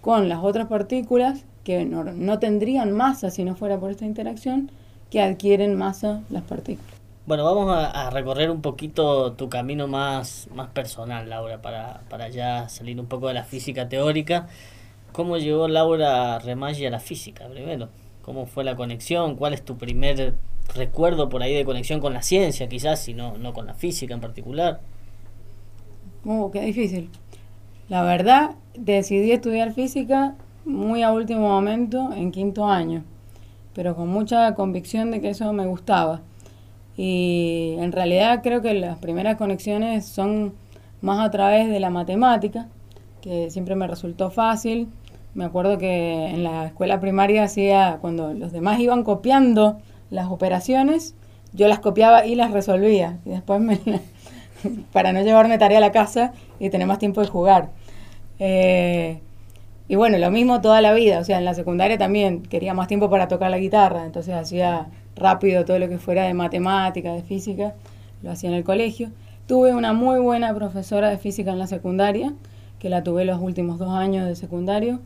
con 0.02 0.30
las 0.30 0.40
otras 0.44 0.68
partículas 0.68 1.46
que 1.64 1.84
no, 1.86 2.40
tendrían 2.40 2.94
masa 2.94 3.30
si 3.30 3.44
no 3.44 3.56
fuera 3.56 3.78
por 3.78 3.92
esta 3.92 4.06
interacción, 4.06 4.72
que 5.12 5.22
adquieren 5.22 5.76
masa 5.76 6.22
las 6.30 6.44
partículas. 6.44 6.94
Bueno, 7.26 7.44
vamos 7.44 7.70
a, 7.70 8.10
recorrer 8.10 8.50
un 8.50 8.62
poquito 8.62 9.34
tu 9.34 9.50
camino 9.50 9.86
más, 9.88 10.48
más 10.56 10.70
personal, 10.70 11.30
Laura, 11.30 11.62
para, 11.62 12.02
para 12.10 12.30
ya 12.30 12.70
salir 12.70 12.98
un 13.00 13.08
poco 13.08 13.28
de 13.28 13.34
la 13.34 13.44
física 13.44 13.90
teórica. 13.90 14.48
¿Cómo 15.12 15.38
llegó 15.38 15.68
Laura 15.68 16.40
Remaggi 16.40 16.86
a 16.86 16.90
la 16.90 17.02
física 17.02 17.48
primero? 17.48 17.90
¿Cómo 18.22 18.46
fue 18.46 18.64
la 18.64 18.78
conexión? 18.78 19.36
¿Cuál 19.36 19.54
es 19.54 19.66
tu 19.66 19.78
primer 19.78 20.36
recuerdo 20.74 21.28
por 21.28 21.44
ahí 21.44 21.54
de 21.54 21.66
conexión 21.66 22.00
con 22.00 22.14
la 22.14 22.22
ciencia, 22.22 22.70
quizás, 22.70 23.08
y 23.10 23.14
no, 23.14 23.38
no 23.38 23.54
con 23.54 23.66
la 23.66 23.74
física 23.74 24.14
en 24.14 24.22
particular? 24.22 24.80
Oh, 26.26 26.52
qué 26.52 26.62
difícil. 26.62 27.10
La 27.89 28.04
verdad, 28.04 28.52
decidí 28.76 29.32
estudiar 29.32 29.71
física 29.71 30.36
muy 30.65 31.04
a 31.04 31.13
último 31.13 31.47
momento, 31.47 32.12
en 32.13 32.32
quinto 32.32 32.65
año, 32.65 33.06
pero 33.73 33.95
con 33.95 34.10
mucha 34.10 34.54
convicción 34.56 35.10
de 35.10 35.21
que 35.21 35.30
eso 35.30 35.54
me 35.54 35.65
gustaba. 35.65 36.21
Y 36.97 37.76
en 37.80 37.93
realidad 37.93 38.41
creo 38.43 38.62
que 38.62 38.73
las 38.73 38.97
primeras 38.97 39.38
conexiones 39.38 40.06
son 40.06 40.54
más 41.00 41.26
a 41.26 41.32
través 41.32 41.69
de 41.69 41.80
la 41.80 41.89
matemática, 41.89 42.67
que 43.21 43.50
siempre 43.52 43.76
me 43.76 43.88
resultó 43.88 44.32
fácil. 44.32 44.89
Me 45.34 45.45
acuerdo 45.45 45.78
que 45.78 46.26
en 46.26 46.43
la 46.43 46.65
escuela 46.65 47.00
primaria 47.00 47.43
hacía, 47.43 48.00
cuando 48.02 48.34
los 48.34 48.52
demás 48.52 48.82
iban 48.82 49.04
copiando 49.04 49.78
las 50.10 50.28
operaciones, 50.28 51.15
yo 51.54 51.69
las 51.69 51.80
copiaba 51.80 52.26
y 52.26 52.36
las 52.36 52.52
resolvía. 52.52 53.19
Y 53.26 53.30
después 53.30 53.62
me, 53.62 53.80
para 54.91 55.13
no 55.13 55.21
llevarme 55.21 55.58
tarea 55.58 55.78
a 55.78 55.82
la 55.82 55.91
casa 55.91 56.34
y 56.60 56.69
tener 56.69 56.88
más 56.88 57.00
tiempo 57.00 57.21
de 57.21 57.28
jugar. 57.28 57.69
Eh, 58.39 59.19
y 59.88 59.95
bueno, 59.95 60.17
lo 60.17 60.32
mismo 60.32 60.62
toda 60.62 60.82
la 60.82 60.93
vida, 60.93 61.19
o 61.19 61.23
sea, 61.23 61.38
en 61.38 61.45
la 61.45 61.54
secundaria 61.54 61.97
también 61.97 62.41
quería 62.43 62.73
más 62.73 62.88
tiempo 62.88 63.10
para 63.10 63.28
tocar 63.28 63.50
la 63.50 63.58
guitarra, 63.58 64.06
entonces 64.06 64.36
hacía 64.36 64.88
rápido 65.15 65.63
todo 65.65 65.80
lo 65.80 65.88
que 65.88 65.97
fuera 65.97 66.23
de 66.23 66.34
matemática, 66.34 67.13
de 67.13 67.23
física, 67.23 67.73
lo 68.21 68.32
hacía 68.32 68.50
en 68.50 68.56
el 68.56 68.63
colegio. 68.63 69.12
Tuve 69.47 69.73
una 69.73 69.93
muy 69.93 70.19
buena 70.19 70.54
profesora 70.54 71.10
de 71.10 71.17
física 71.17 71.52
en 71.52 71.60
la 71.60 71.67
secundaria, 71.67 72.34
que 72.80 72.89
la 72.89 73.04
tuve 73.04 73.23
los 73.23 73.41
últimos 73.41 73.80
dos 73.80 73.89
años 73.91 74.28
de 74.28 74.36
secundario, 74.36 75.00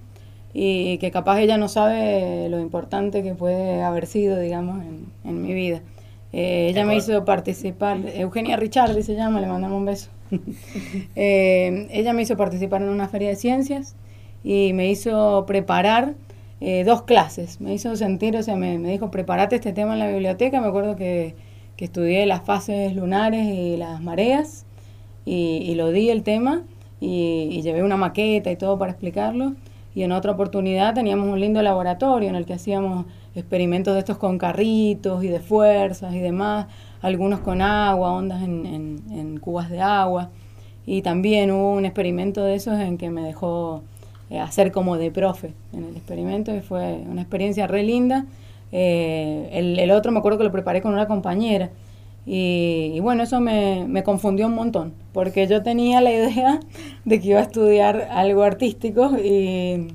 y 0.53 0.97
que 0.97 1.11
capaz 1.11 1.39
ella 1.39 1.57
no 1.57 1.69
sabe 1.69 2.49
lo 2.49 2.59
importante 2.59 3.23
que 3.23 3.35
puede 3.35 3.83
haber 3.83 4.05
sido, 4.05 4.37
digamos, 4.39 4.83
en, 5.23 5.41
mi 5.41 5.53
vida. 5.53 5.81
Eh, 6.33 6.69
ella 6.69 6.85
me 6.85 6.95
hizo 6.95 7.25
participar, 7.25 7.99
Eugenia 8.15 8.55
Richardi 8.55 9.03
se 9.03 9.15
llama, 9.15 9.41
le 9.41 9.47
mandamos 9.47 9.77
un 9.77 9.85
beso. 9.85 10.09
Eh, 11.15 11.87
ella 11.91 12.13
me 12.13 12.21
hizo 12.21 12.37
participar 12.37 12.81
en 12.81 12.89
una 12.89 13.09
feria 13.09 13.29
de 13.29 13.35
ciencias 13.35 13.95
y 14.43 14.71
me 14.73 14.89
hizo 14.89 15.45
preparar 15.45 16.15
eh, 16.61 16.83
dos 16.85 17.03
clases. 17.03 17.59
Me 17.59 17.73
hizo 17.73 17.95
sentir, 17.95 18.37
o 18.37 18.43
sea, 18.43 18.55
me, 18.55 18.77
dijo, 18.77 19.11
prepárate 19.11 19.55
este 19.55 19.73
tema 19.73 19.93
en 19.93 19.99
la 19.99 20.07
biblioteca. 20.07 20.61
Me 20.61 20.67
acuerdo 20.67 20.95
que, 20.95 21.35
estudié 21.77 22.27
las 22.27 22.43
fases 22.43 22.95
lunares 22.95 23.43
y 23.43 23.75
las 23.75 24.03
mareas 24.03 24.67
y, 25.25 25.73
lo 25.73 25.91
di 25.91 26.11
el 26.11 26.21
tema 26.21 26.61
y, 26.99 27.49
y, 27.51 27.63
llevé 27.63 27.81
una 27.81 27.97
maqueta 27.97 28.51
y 28.51 28.55
todo 28.55 28.77
para 28.77 28.91
explicarlo. 28.91 29.53
Y 29.95 30.03
en 30.03 30.11
otra 30.11 30.33
oportunidad 30.33 30.93
teníamos 30.93 31.27
un 31.27 31.39
lindo 31.39 31.59
laboratorio 31.63 32.29
en 32.29 32.35
el 32.35 32.45
que 32.45 32.53
hacíamos 32.53 33.07
experimentos 33.35 33.93
de 33.93 33.99
estos 33.99 34.17
con 34.17 34.37
carritos 34.37 35.23
y 35.23 35.27
de 35.27 35.39
fuerzas 35.39 36.13
y 36.13 36.19
demás, 36.19 36.67
algunos 37.01 37.39
con 37.39 37.61
agua, 37.61 38.11
ondas 38.11 38.43
en, 38.43 38.65
en, 39.11 39.39
cubas 39.39 39.69
de 39.69 39.81
agua. 39.81 40.29
Y 40.85 41.01
también 41.01 41.51
hubo 41.51 41.73
un 41.73 41.85
experimento 41.85 42.43
de 42.43 42.55
esos 42.55 42.79
en 42.79 42.97
que 42.97 43.09
me 43.09 43.21
dejó 43.21 43.83
eh, 44.29 44.39
hacer 44.39 44.71
como 44.71 44.97
de 44.97 45.11
profe 45.11 45.53
en 45.73 45.85
el 45.85 45.95
experimento 45.95 46.55
y 46.55 46.61
fue 46.61 47.03
una 47.09 47.21
experiencia 47.21 47.67
re 47.67 47.83
linda. 47.83 48.25
Eh, 48.71 49.49
el, 49.53 49.79
el, 49.79 49.91
otro 49.91 50.11
me 50.11 50.19
acuerdo 50.19 50.37
que 50.37 50.45
lo 50.45 50.51
preparé 50.51 50.81
con 50.81 50.93
una 50.93 51.07
compañera 51.07 51.69
y, 52.25 52.91
y 52.93 52.99
bueno, 52.99 53.23
eso 53.23 53.41
me, 53.41 53.85
me, 53.87 54.03
confundió 54.03 54.45
un 54.45 54.53
montón 54.53 54.93
porque 55.11 55.47
yo 55.47 55.63
tenía 55.63 55.99
la 56.01 56.11
idea 56.11 56.59
de 57.05 57.19
que 57.19 57.27
iba 57.29 57.39
a 57.39 57.43
estudiar 57.43 58.07
algo 58.11 58.43
artístico 58.43 59.11
y, 59.17 59.87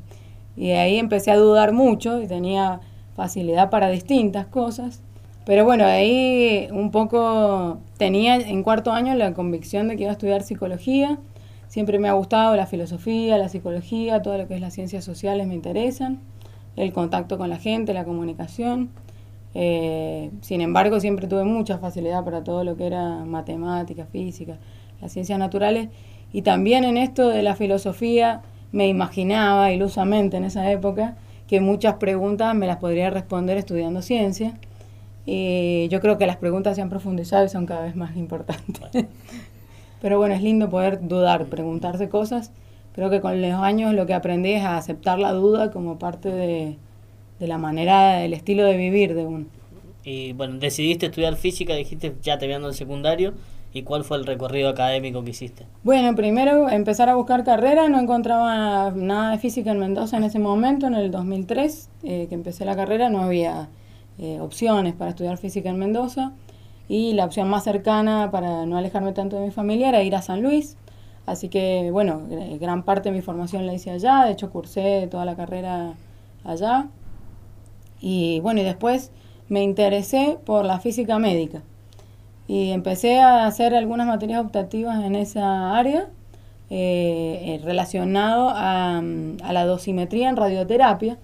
y 0.57 0.70
ahí 0.72 0.99
empecé 0.99 1.31
a 1.31 1.37
dudar 1.37 1.72
mucho 1.72 2.20
y 2.20 2.27
tenía 2.27 2.81
facilidad 3.17 3.71
para 3.71 3.89
distintas 3.89 4.47
cosas. 4.47 5.03
Pero 5.45 5.65
bueno, 5.65 5.85
ahí 5.85 6.69
un 6.73 6.91
poco 6.91 7.79
tenía 7.97 8.37
en 8.37 8.63
cuarto 8.63 8.93
año 8.93 9.15
la 9.15 9.33
convicción 9.33 9.89
de 9.89 9.97
que 9.97 10.03
iba 10.03 10.11
a 10.11 10.13
estudiar 10.13 10.43
psicología. 10.43 11.19
Siempre 11.69 11.99
me 11.99 12.09
ha 12.09 12.13
gustado 12.13 12.55
la 12.57 12.67
filosofía, 12.67 13.39
la 13.39 13.49
psicología, 13.49 14.23
todo 14.23 14.39
lo 14.39 14.49
que 14.49 14.55
es 14.55 14.61
las 14.61 14.75
ciencias 14.75 15.05
sociales 15.05 15.47
me 15.47 15.55
interesan. 15.55 16.21
El 16.77 16.93
contacto 16.93 17.39
con 17.39 17.49
la 17.49 17.59
gente, 17.59 17.95
la 17.95 18.05
comunicación. 18.05 18.91
Eh, 19.55 20.31
sin 20.43 20.61
embargo, 20.61 21.01
siempre 21.01 21.27
tuve 21.27 21.45
mucha 21.45 21.79
facilidad 21.79 22.25
para 22.25 22.45
todo 22.45 22.65
lo 22.65 22.77
que 22.77 22.87
era 22.87 23.25
matemática, 23.25 24.05
física, 24.05 24.59
las 25.01 25.13
ciencias 25.13 25.39
naturales. 25.39 25.89
Y 26.33 26.43
también 26.43 26.85
en 26.85 26.97
esto 26.97 27.29
de 27.29 27.43
la 27.43 27.55
filosofía 27.55 28.43
me 28.73 28.89
imaginaba 28.89 29.71
ilusamente 29.73 30.37
en 30.37 30.45
esa 30.45 30.71
época 30.71 31.17
que 31.49 31.61
muchas 31.61 31.95
preguntas 31.95 32.55
me 32.55 32.67
las 32.67 32.79
podría 32.79 33.11
responder 33.11 33.57
estudiando 33.57 34.03
ciencia. 34.03 34.55
Y 35.25 35.89
yo 35.89 36.01
creo 36.01 36.19
que 36.19 36.27
las 36.27 36.37
preguntas 36.37 36.77
se 36.77 36.83
han 36.83 36.89
profundizado 36.89 37.45
y 37.45 37.49
son 37.49 37.67
cada 37.67 37.83
vez 37.83 37.97
más 37.97 38.17
importantes. 38.17 39.07
Pero 40.01 40.19
bueno, 40.19 40.35
es 40.35 40.43
lindo 40.43 40.71
poder 40.71 41.07
dudar, 41.07 41.47
preguntarse 41.47 42.09
cosas. 42.09 42.53
Creo 42.95 43.11
que 43.11 43.21
con 43.21 43.41
los 43.43 43.53
años 43.53 43.93
lo 43.95 44.07
que 44.07 44.15
aprendí 44.15 44.53
es 44.53 44.63
a 44.63 44.77
aceptar 44.77 45.19
la 45.19 45.33
duda 45.33 45.71
como 45.71 45.99
parte 45.99 46.31
de, 46.31 46.77
de 47.39 47.49
la 47.49 47.59
manera, 47.59 48.19
del 48.19 48.33
estilo 48.33 48.65
de 48.65 48.77
vivir 48.77 49.15
de 49.15 49.27
uno. 49.27 49.47
Y 50.05 50.33
bueno, 50.33 50.59
decidiste 50.59 51.07
estudiar 51.07 51.37
física, 51.37 51.75
dijiste 51.75 52.15
ya 52.23 52.39
te 52.39 52.47
viendo 52.47 52.69
el 52.69 52.75
secundario. 52.75 53.35
¿Y 53.77 53.83
cuál 53.83 54.05
fue 54.05 54.17
el 54.17 54.25
recorrido 54.25 54.71
académico 54.71 55.23
que 55.23 55.33
hiciste? 55.33 55.67
Bueno, 55.85 56.17
primero 56.17 56.71
empezar 56.71 57.11
a 57.11 57.15
buscar 57.15 57.45
carrera, 57.45 57.91
no 57.91 58.01
encontraba 58.01 58.91
nada 58.93 59.33
de 59.33 59.39
física 59.39 59.71
en 59.71 59.79
Mendoza 59.79 60.17
en 60.17 60.25
ese 60.25 60.39
momento, 60.39 60.87
en 60.87 60.95
el 60.95 61.11
2003, 61.11 61.91
eh, 62.03 62.27
que 62.27 62.35
empecé 62.35 62.65
la 62.65 62.75
carrera, 62.75 63.11
no 63.11 63.21
había 63.21 63.69
eh, 64.17 64.41
opciones 64.41 64.95
para 64.95 65.11
estudiar 65.11 65.37
física 65.37 65.69
en 65.69 65.77
Mendoza 65.77 66.33
y 66.89 67.12
la 67.12 67.27
opción 67.27 67.51
más 67.51 67.65
cercana 67.65 68.31
para 68.31 68.65
no 68.65 68.79
alejarme 68.79 69.12
tanto 69.12 69.37
de 69.37 69.45
mi 69.45 69.51
familia 69.51 69.91
era 69.91 70.03
ir 70.03 70.17
a 70.17 70.23
San 70.23 70.43
Luis. 70.43 70.79
Así 71.27 71.51
que, 71.51 71.91
bueno, 71.93 72.23
gran 72.59 72.83
parte 72.83 73.11
de 73.11 73.15
mi 73.15 73.21
formación 73.21 73.67
la 73.67 73.75
hice 73.75 73.91
allá, 73.91 74.25
de 74.25 74.33
hecho 74.33 74.49
cursé 74.49 75.07
toda 75.11 75.27
la 75.27 75.37
carrera 75.37 75.93
allá. 76.45 76.87
Y 78.01 78.41
bueno, 78.41 78.62
y 78.62 78.65
después 78.65 79.12
me 79.51 79.62
interesé 79.62 80.39
por 80.47 80.65
la 80.65 80.81
física 80.81 81.19
médica 81.19 81.61
y 82.49 82.71
empecé 82.71 83.19
a 83.21 83.47
hacer 83.47 83.75
algunas 83.75 84.07
materias 84.07 84.41
optativas 84.41 85.05
en 85.05 85.15
esa 85.17 85.77
área 85.77 86.09
eh, 86.71 87.41
eh, 87.43 87.61
relacionado 87.65 88.51
a, 88.51 88.99
a, 88.99 89.53
la 89.53 89.67
dosimetría 89.67 90.29
en 90.29 90.37
radioterapia, 90.37 91.19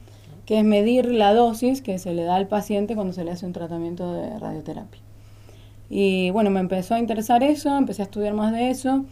que 0.46 0.58
es 0.58 0.64
medir 0.64 1.06
la 1.06 1.34
dosis 1.34 1.82
que 1.82 1.98
se 1.98 2.14
le 2.14 2.24
da 2.24 2.36
al 2.36 2.48
paciente 2.48 2.94
cuando 2.94 3.12
se 3.12 3.24
le 3.24 3.30
hace 3.30 3.46
un 3.46 3.52
tratamiento 3.52 4.12
de 4.12 4.38
radioterapia. 4.38 5.00
Y 5.90 6.30
bueno, 6.30 6.50
me 6.50 6.60
empezó 6.60 6.94
a 6.94 6.98
interesar 6.98 7.42
eso, 7.42 7.76
empecé 7.76 8.02
a 8.02 8.04
estudiar 8.06 8.34
más 8.34 8.52
de 8.52 8.70
eso 8.70 9.04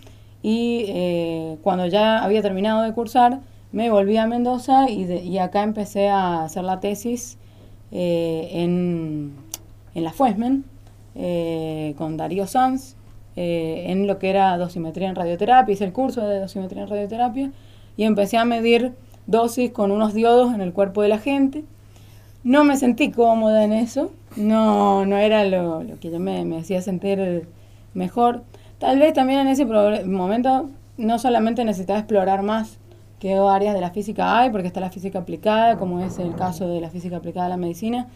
y 0.42 0.84
eh, 0.88 1.58
cuando 1.62 1.86
ya 1.86 2.24
había 2.24 2.42
terminado 2.42 2.82
de 2.82 2.92
cursar, 2.92 3.40
me 3.72 3.90
volví 3.90 4.16
a 4.16 4.26
Mendoza 4.26 4.90
y, 4.90 5.04
y 5.12 5.38
acá 5.38 5.62
empecé 5.62 6.08
a 6.08 6.44
hacer 6.44 6.64
la 6.64 6.80
tesis 6.80 7.38
en, 7.92 9.32
en 9.94 10.04
la 10.04 10.12
FUESMEN, 10.12 10.64
eh, 11.14 11.94
con 11.98 12.16
Darío 12.16 12.46
Sanz 12.46 12.96
eh, 13.36 13.84
en 13.88 14.06
lo 14.06 14.18
que 14.18 14.30
era 14.30 14.56
dosimetría 14.58 15.08
en 15.08 15.14
radioterapia, 15.14 15.72
hice 15.72 15.84
el 15.84 15.92
curso 15.92 16.26
de 16.26 16.40
dosimetría 16.40 16.82
en 16.82 16.88
radioterapia 16.88 17.52
y 17.96 18.04
empecé 18.04 18.36
a 18.36 18.44
medir 18.44 18.94
dosis 19.26 19.70
con 19.70 19.90
unos 19.90 20.14
diodos 20.14 20.54
en 20.54 20.60
el 20.60 20.72
cuerpo 20.72 21.02
de 21.02 21.08
la 21.08 21.18
gente. 21.18 21.64
No 22.42 22.64
me 22.64 22.76
sentí 22.76 23.10
cómoda 23.10 23.64
en 23.64 23.72
eso, 23.72 24.10
no, 24.36 25.04
no 25.06 25.16
era 25.16 25.44
lo, 25.44 25.84
que 26.00 26.10
yo 26.10 26.18
me, 26.18 26.58
hacía 26.58 26.82
sentir 26.82 27.46
mejor. 27.94 28.42
Tal 28.78 28.98
vez 28.98 29.12
también 29.12 29.40
en 29.40 29.48
ese 29.48 29.64
momento 29.64 30.70
no 30.96 31.18
solamente 31.18 31.64
necesitaba 31.64 31.98
explorar 31.98 32.42
más 32.42 32.78
qué 33.18 33.34
áreas 33.34 33.74
de 33.74 33.80
la 33.80 33.90
física 33.90 34.38
hay, 34.38 34.50
porque 34.50 34.66
está 34.66 34.80
la 34.80 34.90
física 34.90 35.18
aplicada, 35.18 35.76
como 35.76 36.00
es 36.00 36.18
el 36.18 36.34
caso 36.34 36.66
de 36.66 36.80
la 36.80 36.90
física 36.90 37.16
aplicada 37.16 37.46
a 37.46 37.50
la 37.50 37.56
medicina, 37.58 38.08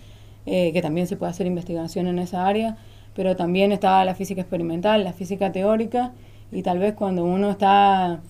eh, 0.47 0.73
que 0.73 0.83
también 0.83 1.07
se 1.07 1.17
puede 1.17 1.31
hacer 1.31 1.47
investigación 1.47 2.07
en 2.07 2.19
esa 2.19 2.47
área, 2.47 2.77
pero 3.15 3.37
también 3.37 3.73
estaba 3.73 4.05
la 4.05 4.15
física 4.15 4.41
experimental, 4.41 5.05
la 5.05 5.13
física 5.13 5.53
teórica, 5.53 6.13
y 6.53 6.63
tal 6.63 6.79
vez 6.79 6.95
cuando 6.95 7.25
uno 7.25 7.51
está 7.51 8.21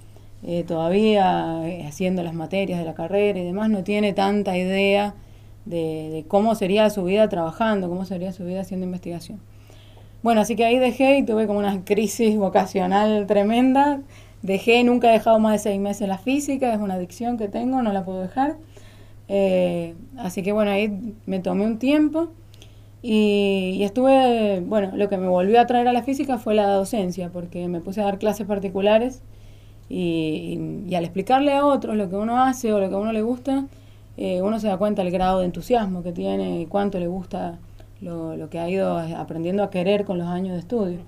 eh, 0.46 0.64
todavía 0.64 1.66
eh, 1.66 1.87
haciendo 1.87 2.22
las 2.22 2.35
materias 2.35 2.79
de 2.79 2.85
la 2.85 2.94
carrera 2.94 3.38
y 3.38 3.44
demás, 3.44 3.70
no 3.70 3.83
tiene 3.83 4.12
tanta 4.12 4.57
idea 4.57 5.14
de, 5.64 6.24
cómo 6.29 6.55
sería 6.55 6.90
su 6.90 7.05
vida 7.05 7.29
trabajando, 7.29 7.88
cómo 7.88 8.05
sería 8.05 8.33
su 8.33 8.44
vida 8.44 8.61
haciendo 8.61 8.85
investigación. 8.85 9.40
Bueno, 10.22 10.40
así 10.42 10.57
que 10.57 10.64
ahí 10.64 10.79
dejé 10.79 11.18
y 11.18 11.22
tuve 11.24 11.46
como 11.46 11.59
una 11.59 11.85
crisis 11.85 12.37
vocacional 12.37 13.27
tremenda. 13.27 14.00
Dejé, 14.42 14.85
nunca 14.85 15.09
he 15.09 15.12
dejado 15.12 15.38
más 15.38 15.53
de 15.53 15.59
seis 15.59 15.81
meses 15.81 16.09
la 16.09 16.18
física, 16.18 16.72
es 16.72 16.81
una 16.81 16.94
adicción 16.94 17.38
que 17.38 17.48
tengo, 17.48 17.83
no 17.83 17.92
la 17.92 18.05
puedo 18.05 18.20
dejar. 18.20 18.57
Eh, 19.28 19.94
así 20.18 20.42
que 20.42 20.52
bueno, 20.52 20.70
ahí 20.70 21.14
me 21.26 21.40
tomé 21.40 21.64
un 21.64 21.78
tiempo 21.78 22.28
y, 23.02 23.82
estuve, 23.82 24.60
bueno, 24.60 24.92
lo 24.96 25.08
que 25.08 25.18
me 25.18 25.28
volvió 25.28 25.60
a 25.60 25.66
traer 25.66 25.88
a 25.88 25.92
la 25.92 26.02
física 26.02 26.38
fue 26.38 26.54
la 26.54 26.68
docencia, 26.68 27.30
porque 27.30 27.68
me 27.68 27.80
puse 27.80 28.00
a 28.00 28.04
dar 28.04 28.18
clases 28.18 28.46
particulares 28.46 29.22
y, 29.88 30.94
al 30.94 31.04
explicarle 31.04 31.52
a 31.52 31.66
otros 31.66 31.96
lo 31.96 32.08
que 32.08 32.16
uno 32.16 32.42
hace 32.42 32.72
o 32.72 32.80
lo 32.80 32.88
que 32.88 32.94
a 32.94 32.98
uno 32.98 33.12
le 33.12 33.22
gusta, 33.22 33.66
eh, 34.16 34.42
uno 34.42 34.58
se 34.60 34.68
da 34.68 34.78
cuenta 34.78 35.02
del 35.02 35.12
grado 35.12 35.40
de 35.40 35.46
entusiasmo 35.46 36.02
que 36.02 36.12
tiene 36.12 36.62
y 36.62 36.66
cuánto 36.66 36.98
le 36.98 37.08
gusta 37.08 37.58
lo, 38.00 38.37
lo, 38.37 38.48
que 38.48 38.58
ha 38.58 38.70
ido 38.70 38.96
aprendiendo 38.98 39.62
a 39.62 39.70
querer 39.70 40.04
con 40.04 40.18
los 40.18 40.28
años 40.28 40.54
de 40.54 40.60
estudio. 40.60 40.98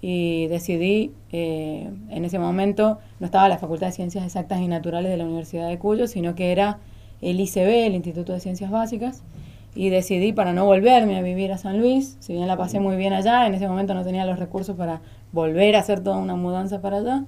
Y 0.00 0.46
decidí, 0.46 1.12
eh, 1.32 1.90
en 2.10 2.24
ese 2.24 2.38
momento 2.38 2.98
no 3.18 3.26
estaba 3.26 3.48
la 3.48 3.58
Facultad 3.58 3.88
de 3.88 3.92
Ciencias 3.92 4.24
Exactas 4.24 4.60
y 4.60 4.68
Naturales 4.68 5.10
de 5.10 5.16
la 5.16 5.24
Universidad 5.24 5.68
de 5.68 5.78
Cuyo, 5.78 6.06
sino 6.06 6.36
que 6.36 6.52
era 6.52 6.78
el 7.22 7.40
ICB, 7.40 7.86
el 7.86 7.94
Instituto 7.94 8.32
de 8.32 8.40
Ciencias 8.40 8.70
Básicas, 8.70 9.22
y 9.74 9.90
decidí 9.90 10.32
para 10.32 10.52
no 10.52 10.64
volverme 10.64 11.16
a 11.16 11.22
vivir 11.22 11.52
a 11.52 11.58
San 11.58 11.78
Luis, 11.78 12.16
si 12.20 12.32
bien 12.32 12.48
la 12.48 12.56
pasé 12.56 12.80
muy 12.80 12.96
bien 12.96 13.12
allá, 13.12 13.46
en 13.46 13.54
ese 13.54 13.68
momento 13.68 13.94
no 13.94 14.02
tenía 14.02 14.24
los 14.24 14.38
recursos 14.38 14.76
para 14.76 15.02
volver 15.32 15.76
a 15.76 15.80
hacer 15.80 16.00
toda 16.00 16.16
una 16.16 16.34
mudanza 16.34 16.80
para 16.80 16.98
allá, 16.98 17.24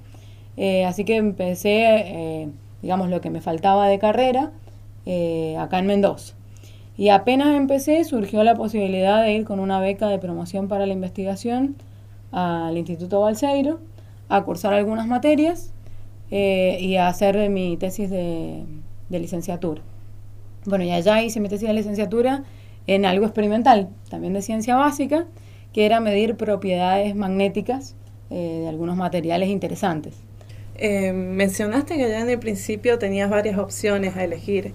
eh, 0.57 0.85
así 0.85 1.05
que 1.05 1.17
empecé, 1.17 1.85
eh, 1.85 2.49
digamos, 2.83 3.09
lo 3.09 3.21
que 3.21 3.31
me 3.31 3.41
faltaba 3.41 3.89
de 3.89 3.99
carrera 3.99 4.51
eh, 5.07 5.57
acá 5.59 5.79
en 5.79 5.87
Mendoza. 5.87 6.35
Y 6.97 7.09
apenas 7.11 7.57
empecé, 7.57 8.05
surgió 8.05 8.43
la 8.45 8.55
posibilidad 8.55 9.23
de 9.23 9.33
ir 9.33 9.45
con 9.45 9.61
una 9.61 9.81
beca 9.81 10.09
de 10.09 10.19
promoción 10.19 10.69
para 10.69 10.87
la 10.87 10.93
investigación 10.93 11.77
al 12.33 12.77
Instituto 12.77 13.21
Balseiro, 13.21 13.81
a 14.29 14.43
cursar 14.43 14.75
algunas 14.75 15.07
materias 15.07 15.73
y 16.31 16.97
a 16.97 17.09
hacer 17.09 17.49
mi 17.49 17.77
tesis 17.77 18.11
de 18.11 18.65
licenciatura. 19.19 19.83
Bueno, 20.67 20.85
y 20.85 20.93
allá 20.93 21.23
hice 21.23 21.41
mi 21.41 21.49
tesis 21.49 21.67
de 21.67 21.75
licenciatura 21.75 22.45
en 22.87 23.05
algo 23.05 23.25
experimental, 23.25 23.89
también 24.11 24.35
de 24.35 24.43
ciencia 24.43 24.77
básica, 24.77 25.27
que 25.73 25.87
era 25.87 26.01
medir 26.01 26.37
propiedades 26.37 27.15
magnéticas 27.15 27.95
eh, 28.31 28.61
de 28.63 28.69
algunos 28.69 28.97
materiales 28.97 29.49
interesantes. 29.49 30.15
Eh, 30.77 31.13
mencionaste 31.13 31.97
que 31.97 32.09
ya 32.09 32.21
en 32.21 32.29
el 32.29 32.39
principio 32.39 32.99
tenías 32.99 33.31
varias 33.31 33.59
opciones 33.59 34.17
a 34.17 34.25
elegir. 34.25 34.75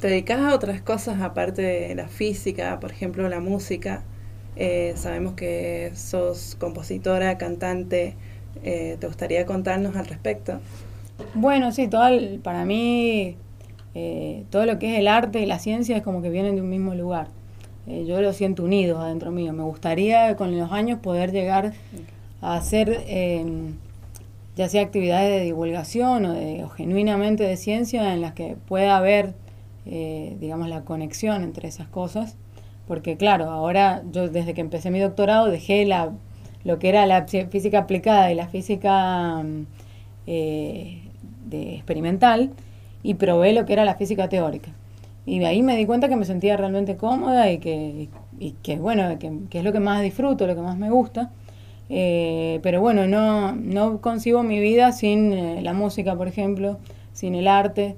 ¿Te 0.00 0.08
dedicas 0.08 0.40
a 0.40 0.54
otras 0.54 0.80
cosas 0.82 1.20
aparte 1.20 1.62
de 1.62 1.94
la 1.94 2.08
física, 2.08 2.78
por 2.80 2.92
ejemplo 2.92 3.28
la 3.28 3.40
música? 3.40 4.02
Eh, 4.56 4.92
sabemos 4.96 5.34
que 5.34 5.92
sos 5.94 6.56
compositora, 6.58 7.38
cantante. 7.38 8.14
¿Te 8.62 8.98
gustaría 9.06 9.46
contarnos 9.46 9.94
al 9.96 10.06
respecto? 10.06 10.58
Bueno, 11.34 11.70
sí, 11.70 11.86
todo 11.86 12.08
para 12.42 12.64
mí 12.64 13.36
eh, 13.98 14.44
todo 14.50 14.66
lo 14.66 14.78
que 14.78 14.92
es 14.92 14.98
el 14.98 15.08
arte 15.08 15.40
y 15.40 15.46
la 15.46 15.58
ciencia 15.58 15.96
es 15.96 16.02
como 16.02 16.20
que 16.20 16.28
vienen 16.28 16.54
de 16.54 16.60
un 16.60 16.68
mismo 16.68 16.94
lugar. 16.94 17.28
Eh, 17.86 18.04
yo 18.06 18.20
lo 18.20 18.34
siento 18.34 18.62
unidos 18.62 19.00
adentro 19.00 19.30
mío. 19.30 19.54
Me 19.54 19.62
gustaría 19.62 20.36
con 20.36 20.54
los 20.58 20.70
años 20.70 20.98
poder 20.98 21.32
llegar 21.32 21.72
a 22.42 22.56
hacer 22.56 23.04
em, 23.08 23.76
ya 24.54 24.68
sea 24.68 24.82
actividades 24.82 25.30
de 25.30 25.46
divulgación 25.46 26.26
o, 26.26 26.34
de, 26.34 26.66
genuinamente 26.76 27.44
de 27.44 27.56
ciencia 27.56 28.12
en 28.12 28.20
las 28.20 28.34
que 28.34 28.58
pueda 28.68 28.98
haber, 28.98 29.32
eh, 29.86 30.36
digamos, 30.40 30.68
la 30.68 30.82
conexión 30.82 31.42
entre 31.42 31.66
esas 31.66 31.88
cosas. 31.88 32.36
Porque 32.86 33.16
claro, 33.16 33.50
ahora 33.50 34.02
yo 34.12 34.28
desde 34.28 34.52
que 34.52 34.60
empecé 34.60 34.90
mi 34.90 35.00
doctorado 35.00 35.46
dejé 35.46 35.86
la, 35.86 36.12
lo 36.64 36.78
que 36.78 36.90
era 36.90 37.06
la 37.06 37.26
física 37.26 37.78
aplicada 37.78 38.30
y 38.30 38.34
la 38.34 38.48
física 38.48 39.42
de 40.26 41.74
experimental 41.74 42.52
y 43.02 43.14
probé 43.14 43.52
lo 43.52 43.64
que 43.66 43.72
era 43.72 43.84
la 43.84 43.94
física 43.94 44.28
teórica. 44.28 44.70
Y 45.26 45.40
de 45.40 45.46
ahí 45.46 45.62
me 45.62 45.76
di 45.76 45.86
cuenta 45.86 46.08
que 46.08 46.16
me 46.16 46.24
sentía 46.24 46.56
realmente 46.56 46.96
cómoda 46.96 47.50
y 47.50 47.58
que, 47.58 48.08
y 48.38 48.52
que 48.62 48.76
bueno, 48.78 49.18
que, 49.18 49.58
es 49.58 49.64
lo 49.64 49.72
que 49.72 49.80
más 49.80 50.02
disfruto, 50.02 50.46
lo 50.46 50.54
que 50.54 50.62
más 50.62 50.76
me 50.76 50.90
gusta. 50.90 51.30
Eh, 51.88 52.60
pero 52.62 52.80
bueno, 52.80 53.06
no, 53.06 53.52
no 53.52 54.00
concibo 54.00 54.42
mi 54.42 54.60
vida 54.60 54.92
sin 54.92 55.32
eh, 55.32 55.62
la 55.62 55.72
música, 55.72 56.16
por 56.16 56.28
ejemplo, 56.28 56.78
sin 57.12 57.34
el 57.34 57.48
arte, 57.48 57.96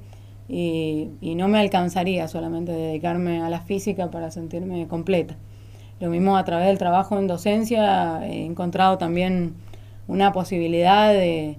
y, 0.48 1.08
y, 1.20 1.34
no 1.34 1.48
me 1.48 1.58
alcanzaría 1.58 2.26
solamente 2.28 2.72
dedicarme 2.72 3.42
a 3.42 3.50
la 3.50 3.60
física 3.60 4.10
para 4.10 4.30
sentirme 4.30 4.86
completa. 4.88 5.36
Lo 6.00 6.08
mismo 6.10 6.36
a 6.38 6.44
través 6.44 6.68
del 6.68 6.78
trabajo 6.78 7.18
en 7.18 7.26
docencia 7.26 8.26
he 8.26 8.44
encontrado 8.44 8.96
también 8.98 9.54
una 10.06 10.32
posibilidad 10.32 11.12
de, 11.12 11.58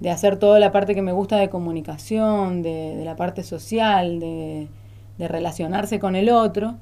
de 0.00 0.10
hacer 0.10 0.38
toda 0.38 0.58
la 0.58 0.72
parte 0.72 0.94
que 0.94 1.02
me 1.02 1.12
gusta 1.12 1.36
de 1.36 1.48
comunicación, 1.48 2.62
de, 2.62 3.02
la 3.04 3.16
parte 3.16 3.42
social, 3.42 4.20
de, 4.20 4.68
relacionarse 5.18 5.98
con 5.98 6.16
el 6.16 6.28
otro 6.28 6.74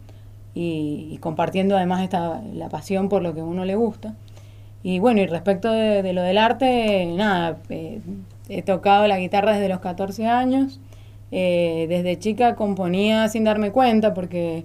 y, 0.55 1.18
compartiendo 1.20 1.77
además 1.77 2.03
esta, 2.03 2.42
la 2.53 2.68
pasión 2.68 3.09
por 3.09 3.22
lo 3.22 3.35
que 3.35 3.42
uno 3.42 3.64
le 3.64 3.77
gusta. 3.77 4.14
Y 4.83 4.98
bueno, 4.98 5.20
y 5.20 5.27
respecto 5.27 5.70
de, 5.70 6.12
lo 6.12 6.22
del 6.22 6.38
arte, 6.38 7.07
nada, 7.07 7.59
eh, 7.70 8.00
he 8.48 8.62
tocado 8.62 9.07
la 9.07 9.18
guitarra 9.18 9.55
desde 9.55 9.68
los 9.68 9.81
14 9.81 10.27
años. 10.27 10.81
Eh, 11.31 11.87
desde 11.88 12.18
chica 12.18 12.55
componía 12.55 13.29
sin 13.29 13.44
darme 13.44 13.70
cuenta 13.70 14.12
porque, 14.12 14.64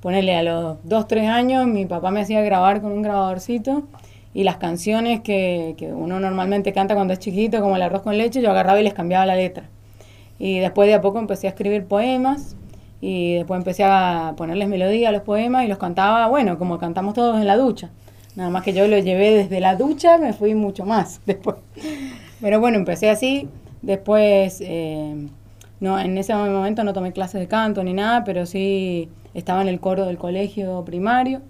ponerle 0.00 0.36
a 0.36 0.42
los 0.42 0.78
2, 0.84 1.08
3 1.08 1.28
años, 1.28 1.66
mi 1.66 1.86
papá 1.86 2.10
me 2.10 2.20
hacía 2.20 2.42
grabar 2.42 2.80
con 2.82 2.92
un 2.92 3.02
grabadorcito 3.02 3.84
y 4.34 4.44
las 4.44 4.58
canciones 4.58 5.20
que, 5.20 5.74
que, 5.78 5.92
uno 5.92 6.20
normalmente 6.20 6.72
canta 6.72 6.94
cuando 6.94 7.12
es 7.12 7.18
chiquito, 7.18 7.60
como 7.60 7.76
el 7.76 7.82
arroz 7.82 8.02
con 8.02 8.16
leche, 8.16 8.42
yo 8.42 8.50
agarraba 8.50 8.80
y 8.80 8.84
les 8.84 8.94
cambiaba 8.94 9.26
la 9.26 9.36
letra. 9.36 9.64
Y 10.38 10.58
después 10.58 10.88
de 10.88 10.94
a 10.94 11.00
poco 11.00 11.18
empecé 11.18 11.46
a 11.46 11.50
escribir 11.50 11.86
poemas 11.86 12.56
y 13.00 13.34
después 13.34 13.58
empecé 13.58 13.84
a 13.84 14.34
ponerles 14.36 14.68
melodía 14.68 15.08
a 15.08 15.12
los 15.12 15.22
poemas 15.22 15.64
y 15.64 15.68
los 15.68 15.78
cantaba, 15.78 16.26
bueno, 16.28 16.58
como 16.58 16.78
cantamos 16.78 17.14
todos 17.14 17.40
en 17.40 17.46
la 17.46 17.56
ducha. 17.56 17.90
Nada 18.36 18.50
más 18.50 18.62
que 18.62 18.72
yo 18.72 18.86
lo 18.86 18.98
llevé 18.98 19.30
desde 19.30 19.60
la 19.60 19.74
ducha, 19.74 20.18
me 20.18 20.32
fui 20.32 20.54
mucho 20.54 20.84
más 20.84 21.20
después. 21.26 21.56
Pero 22.40 22.60
bueno, 22.60 22.76
empecé 22.76 23.10
así. 23.10 23.48
Después, 23.82 24.60
eh, 24.60 25.26
no, 25.80 25.98
en 25.98 26.18
ese 26.18 26.34
momento 26.34 26.84
no 26.84 26.92
tomé 26.92 27.12
clases 27.12 27.40
de 27.40 27.48
canto 27.48 27.82
ni 27.82 27.94
nada, 27.94 28.24
pero 28.24 28.46
sí 28.46 29.08
estaba 29.34 29.62
en 29.62 29.68
el 29.68 29.80
coro 29.80 30.06
del 30.06 30.18
colegio 30.18 30.84
primario 30.84 31.42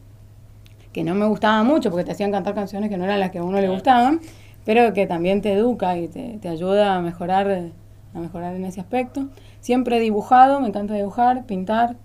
que 0.93 1.05
no 1.05 1.15
me 1.15 1.27
gustaba 1.27 1.63
mucho 1.63 1.91
porque 1.91 2.05
te 2.05 2.13
hacían 2.13 2.33
cantar 2.33 2.55
canciones 2.55 2.91
que 2.91 2.97
no 2.97 3.05
eran 3.05 3.21
las 3.21 3.31
que 3.31 3.39
a 3.39 3.45
uno 3.45 3.61
le 3.61 3.69
gustaban, 3.69 4.21
pero 4.65 4.93
que 4.93 5.07
también 5.07 5.41
te 5.43 5.53
educa 5.53 5.99
y 5.99 6.09
te, 6.09 6.49
ayuda 6.49 6.97
a 6.97 7.01
mejorar, 7.01 7.71
a 8.15 8.19
mejorar 8.19 8.55
en 8.55 8.65
ese 8.65 8.81
aspecto. 8.81 9.29
Siempre 9.61 9.97
he 9.97 10.01
dibujado, 10.01 10.61
me 10.61 10.69
encanta 10.69 10.95
dibujar, 10.95 11.47
pintar, 11.47 11.97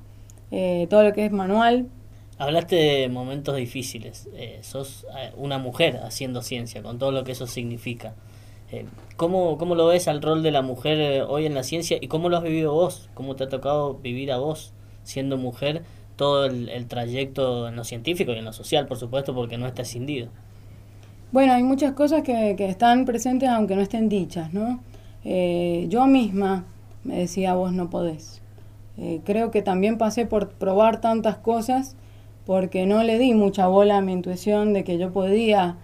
eh, 0.52 0.88
todo 0.90 1.04
lo 1.04 1.14
que 1.14 1.26
es 1.26 1.32
manual. 1.32 1.88
Hablaste 2.38 2.76
de 2.76 3.10
momentos 3.10 3.56
difíciles. 3.56 4.28
Eh, 4.34 4.60
sos 4.62 5.06
eh, 5.18 5.32
una 5.38 5.58
mujer 5.58 6.02
haciendo 6.04 6.42
ciencia, 6.42 6.82
con 6.82 7.00
todo 7.00 7.12
lo 7.12 7.24
que 7.24 7.32
eso 7.34 7.48
significa. 7.48 8.14
¿cómo, 9.18 9.60
¿Cómo 9.60 9.76
lo 9.76 9.86
ves 9.86 10.08
al 10.08 10.20
rol 10.20 10.42
de 10.42 10.50
la 10.50 10.64
mujer 10.64 11.26
hoy 11.30 11.46
en 11.46 11.54
la 11.54 11.62
ciencia 11.62 12.00
y 12.02 12.08
cómo 12.08 12.30
lo 12.30 12.38
has 12.38 12.44
vivido 12.44 12.74
vos? 12.74 13.08
¿Cómo 13.14 13.36
te 13.36 13.44
ha 13.44 13.50
tocado 13.50 13.94
vivir 13.96 14.32
a 14.32 14.38
vos 14.38 14.74
siendo 15.04 15.38
mujer 15.38 15.84
todo 16.16 16.46
el, 16.46 16.88
trayecto 16.88 17.68
en 17.68 17.76
lo 17.76 17.84
científico 17.84 18.34
y 18.34 18.38
en 18.38 18.46
lo 18.46 18.54
social, 18.54 18.86
por 18.88 18.98
supuesto, 18.98 19.34
porque 19.34 19.58
no 19.58 19.68
está 19.68 19.82
escindido. 19.82 20.30
Bueno, 21.32 21.54
hay 21.54 21.64
muchas 21.64 21.94
cosas 21.94 22.22
que, 22.22 22.56
que 22.56 22.66
están 22.68 23.06
presentes 23.06 23.50
aunque 23.50 23.76
no 23.76 23.82
estén 23.82 24.10
dichas, 24.10 24.54
¿no? 24.54 24.82
Eh, 25.26 25.88
yo 25.90 26.06
misma 26.06 26.66
me 27.04 27.18
decía, 27.18 27.56
vos 27.56 27.74
no 27.74 27.90
podés. 27.90 28.42
Eh, 28.98 29.22
creo 29.24 29.52
que 29.52 29.62
también 29.62 29.98
pasé 29.98 30.26
por 30.26 30.50
probar 30.50 31.02
tantas 31.02 31.38
cosas 31.38 31.96
porque 32.46 32.86
no 32.86 33.04
le 33.04 33.18
di 33.18 33.34
mucha 33.34 33.68
bola 33.68 33.98
a 33.98 34.02
mi 34.02 34.14
intuición 34.14 34.74
de 34.74 34.84
que 34.84 34.98
yo 34.98 35.12
podía 35.12 35.78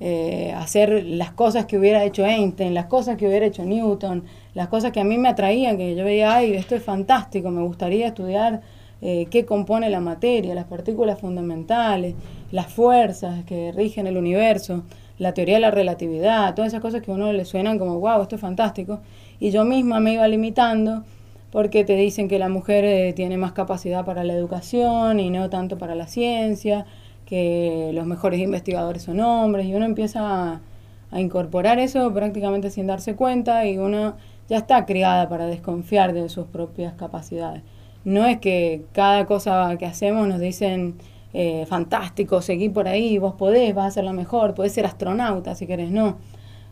eh, 0.00 0.52
hacer 0.56 1.04
las 1.04 1.32
cosas 1.32 1.66
que 1.66 1.78
hubiera 1.78 2.04
hecho 2.04 2.24
Einstein, 2.24 2.74
las 2.74 2.86
cosas 2.86 3.16
que 3.16 3.26
hubiera 3.26 3.46
hecho 3.46 3.64
Newton, 3.64 4.24
las 4.54 4.68
cosas 4.68 4.92
que 4.92 5.00
a 5.00 5.04
mí 5.04 5.18
me 5.18 5.28
atraían, 5.28 5.76
que 5.76 5.94
yo 5.96 6.04
veía, 6.04 6.34
ay, 6.34 6.54
esto 6.54 6.74
es 6.74 6.82
fantástico, 6.82 7.50
me 7.50 7.62
gustaría 7.62 8.08
estudiar 8.08 8.62
eh, 9.02 9.26
qué 9.30 9.44
compone 9.44 9.90
la 9.90 10.00
materia, 10.00 10.54
las 10.54 10.66
partículas 10.66 11.20
fundamentales, 11.20 12.14
las 12.52 12.72
fuerzas 12.72 13.44
que 13.44 13.72
rigen 13.72 14.06
el 14.06 14.16
universo, 14.16 14.84
la 15.18 15.34
teoría 15.34 15.56
de 15.56 15.60
la 15.60 15.72
relatividad, 15.72 16.54
todas 16.54 16.72
esas 16.72 16.80
cosas 16.80 17.02
que 17.02 17.10
a 17.10 17.14
uno 17.14 17.32
le 17.32 17.44
suenan 17.44 17.78
como, 17.78 17.98
wow, 17.98 18.22
esto 18.22 18.36
es 18.36 18.40
fantástico. 18.40 19.00
Y 19.40 19.50
yo 19.50 19.64
misma 19.64 19.98
me 20.00 20.14
iba 20.14 20.26
limitando 20.28 21.02
porque 21.50 21.84
te 21.84 21.96
dicen 21.96 22.28
que 22.28 22.38
la 22.38 22.48
mujer 22.48 22.84
eh, 22.84 23.12
tiene 23.12 23.36
más 23.36 23.52
capacidad 23.52 24.04
para 24.04 24.24
la 24.24 24.34
educación 24.34 25.20
y 25.20 25.30
no 25.30 25.50
tanto 25.50 25.78
para 25.78 25.94
la 25.94 26.06
ciencia, 26.06 26.86
que 27.26 27.90
los 27.94 28.06
mejores 28.06 28.40
investigadores 28.40 29.02
son 29.02 29.20
hombres, 29.20 29.66
y 29.66 29.74
uno 29.74 29.84
empieza 29.84 30.20
a, 30.52 30.60
a 31.10 31.20
incorporar 31.20 31.78
eso 31.78 32.12
prácticamente 32.12 32.70
sin 32.70 32.86
darse 32.86 33.16
cuenta 33.16 33.66
y 33.66 33.78
uno 33.78 34.16
ya 34.48 34.58
está 34.58 34.86
criada 34.86 35.28
para 35.28 35.46
desconfiar 35.46 36.12
de 36.12 36.28
sus 36.28 36.46
propias 36.46 36.94
capacidades. 36.94 37.62
No 38.04 38.26
es 38.26 38.38
que 38.38 38.84
cada 38.92 39.26
cosa 39.26 39.76
que 39.78 39.86
hacemos 39.86 40.26
nos 40.28 40.40
dicen 40.40 40.96
eh, 41.34 41.64
fantástico, 41.66 42.42
seguí 42.42 42.68
por 42.68 42.88
ahí, 42.88 43.18
vos 43.18 43.34
podés, 43.34 43.74
vas 43.74 43.86
a 43.86 43.90
ser 43.92 44.04
lo 44.04 44.12
mejor, 44.12 44.54
podés 44.54 44.72
ser 44.72 44.86
astronauta 44.86 45.54
si 45.54 45.66
querés, 45.66 45.90
no. 45.90 46.18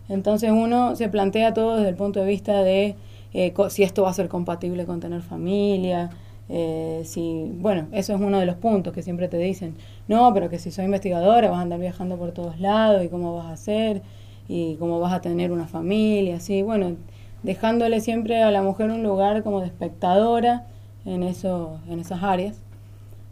Entonces 0.08 0.50
uno 0.50 0.96
se 0.96 1.08
plantea 1.08 1.54
todo 1.54 1.76
desde 1.76 1.88
el 1.88 1.94
punto 1.94 2.20
de 2.20 2.26
vista 2.26 2.62
de 2.62 2.96
eh, 3.32 3.54
si 3.70 3.82
esto 3.84 4.02
va 4.02 4.10
a 4.10 4.14
ser 4.14 4.28
compatible 4.28 4.84
con 4.84 5.00
tener 5.00 5.22
familia, 5.22 6.10
eh, 6.48 7.02
si, 7.04 7.52
bueno, 7.54 7.86
eso 7.92 8.12
es 8.12 8.20
uno 8.20 8.40
de 8.40 8.46
los 8.46 8.56
puntos 8.56 8.92
que 8.92 9.02
siempre 9.02 9.28
te 9.28 9.38
dicen, 9.38 9.76
no, 10.08 10.34
pero 10.34 10.50
que 10.50 10.58
si 10.58 10.72
soy 10.72 10.84
investigadora 10.86 11.48
vas 11.48 11.60
a 11.60 11.62
andar 11.62 11.78
viajando 11.78 12.16
por 12.16 12.32
todos 12.32 12.58
lados 12.58 13.04
y 13.04 13.08
cómo 13.08 13.36
vas 13.36 13.46
a 13.46 13.52
hacer 13.52 14.02
y 14.48 14.74
cómo 14.74 14.98
vas 14.98 15.12
a 15.12 15.20
tener 15.20 15.52
una 15.52 15.68
familia, 15.68 16.36
así, 16.36 16.62
bueno, 16.62 16.96
dejándole 17.44 18.00
siempre 18.00 18.42
a 18.42 18.50
la 18.50 18.62
mujer 18.62 18.90
un 18.90 19.04
lugar 19.04 19.44
como 19.44 19.60
de 19.60 19.66
espectadora 19.66 20.66
en, 21.04 21.22
eso, 21.22 21.80
en 21.88 22.00
esas 22.00 22.22
áreas. 22.22 22.60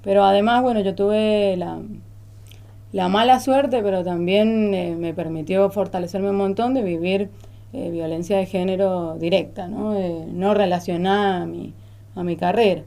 Pero 0.03 0.25
además, 0.25 0.63
bueno, 0.63 0.81
yo 0.81 0.95
tuve 0.95 1.57
la, 1.57 1.81
la 2.93 3.09
mala 3.09 3.41
suerte, 3.41 3.83
pero 3.83 4.03
también 4.05 4.73
eh, 4.75 4.97
me 4.97 5.13
permitió 5.13 5.69
fortalecerme 5.71 6.31
un 6.31 6.37
montón 6.37 6.75
de 6.75 6.83
vivir 6.83 7.31
eh, 7.73 7.91
violencia 7.91 8.39
de 8.39 8.47
género 8.47 9.17
directa, 9.19 9.69
no, 9.69 9.95
eh, 9.95 10.25
no 10.33 10.55
relacionada 10.55 11.43
a 11.43 11.47
mi, 11.47 11.75
a 12.15 12.25
mi 12.25 12.37
carrera. 12.37 12.85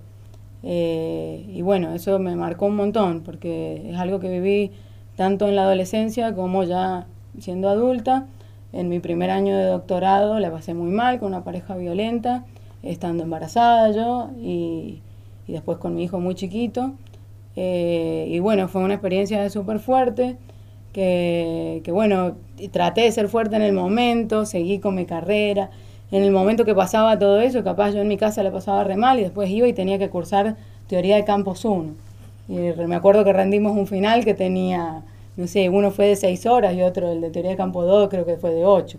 y 0.63 1.62
bueno, 1.62 1.94
eso 1.94 2.20
me 2.20 2.36
marcó 2.36 2.65
un 2.67 2.76
montón, 2.76 3.22
porque 3.22 3.89
es 3.89 3.98
algo 3.98 4.20
que 4.20 4.30
viví 4.30 4.72
tanto 5.15 5.48
en 5.48 5.56
la 5.56 5.63
adolescencia 5.63 6.34
como 6.34 6.63
ya 6.63 7.06
siendo 7.39 7.70
adulta. 7.70 8.26
En 8.74 8.89
mi 8.89 9.00
primer 9.00 9.30
año 9.30 9.56
de 9.58 9.65
doctorado 9.65 10.39
la 10.39 10.50
pasé 10.52 10.74
muy 10.74 10.91
mal 10.91 11.20
con 11.20 11.30
una 11.30 11.44
pareja 11.44 11.76
violenta, 11.76 12.46
estando 12.84 13.24
embarazada 13.24 13.91
yo 13.91 14.30
y, 14.41 15.02
y 15.48 15.54
después 15.54 15.78
con 15.78 15.96
mi 15.96 16.04
hijo 16.04 16.20
muy 16.20 16.36
chiquito. 16.36 16.94
Eh, 17.56 18.28
y 18.30 18.39
bueno, 18.39 18.67
fue 18.67 18.84
una 18.84 18.94
experiencia 18.94 19.50
súper 19.50 19.80
fuerte, 19.80 20.38
que, 20.94 21.82
que 21.84 21.91
bueno, 21.91 22.36
traté 22.72 23.02
de 23.02 23.12
ser 23.12 23.28
fuerte 23.30 23.56
en 23.56 23.62
el 23.62 23.74
momento, 23.74 24.46
seguí 24.46 24.80
con 24.80 24.96
mi 24.96 25.06
carrera. 25.06 25.70
En 26.12 26.24
el 26.24 26.32
momento 26.32 26.65
que 26.65 26.76
pasaba 26.76 27.17
todo 27.17 27.39
eso, 27.39 27.63
capaz 27.63 27.91
yo 27.91 28.02
en 28.02 28.08
mi 28.08 28.17
casa 28.17 28.44
le 28.44 28.52
pasaba 28.52 28.84
re 28.84 28.98
mal 28.98 29.20
y 29.20 29.24
después 29.24 29.50
iba 29.50 29.67
y 29.67 29.74
tenía 29.74 29.98
que 29.98 30.10
cursar 30.10 30.58
teoría 30.88 31.15
de 31.15 31.24
campos 31.24 31.63
1. 31.63 31.94
Y 32.50 32.54
me 32.54 32.96
acuerdo 32.96 33.24
que 33.24 33.32
rendimos 33.32 33.78
un 33.78 33.88
final 33.88 34.26
que 34.26 34.34
tenía, 34.34 35.04
no 35.38 35.48
sé, 35.48 35.70
uno 35.70 35.91
fue 35.91 36.08
de 36.08 36.15
6 36.17 36.46
horas 36.48 36.74
y 36.76 36.82
otro, 36.82 37.10
el 37.10 37.22
de 37.22 37.30
teoría 37.30 37.52
de 37.52 37.58
campo 37.58 37.84
2, 37.84 38.10
creo 38.10 38.26
que 38.26 38.36
fue 38.36 38.54
de 38.54 38.65
8. 38.65 38.98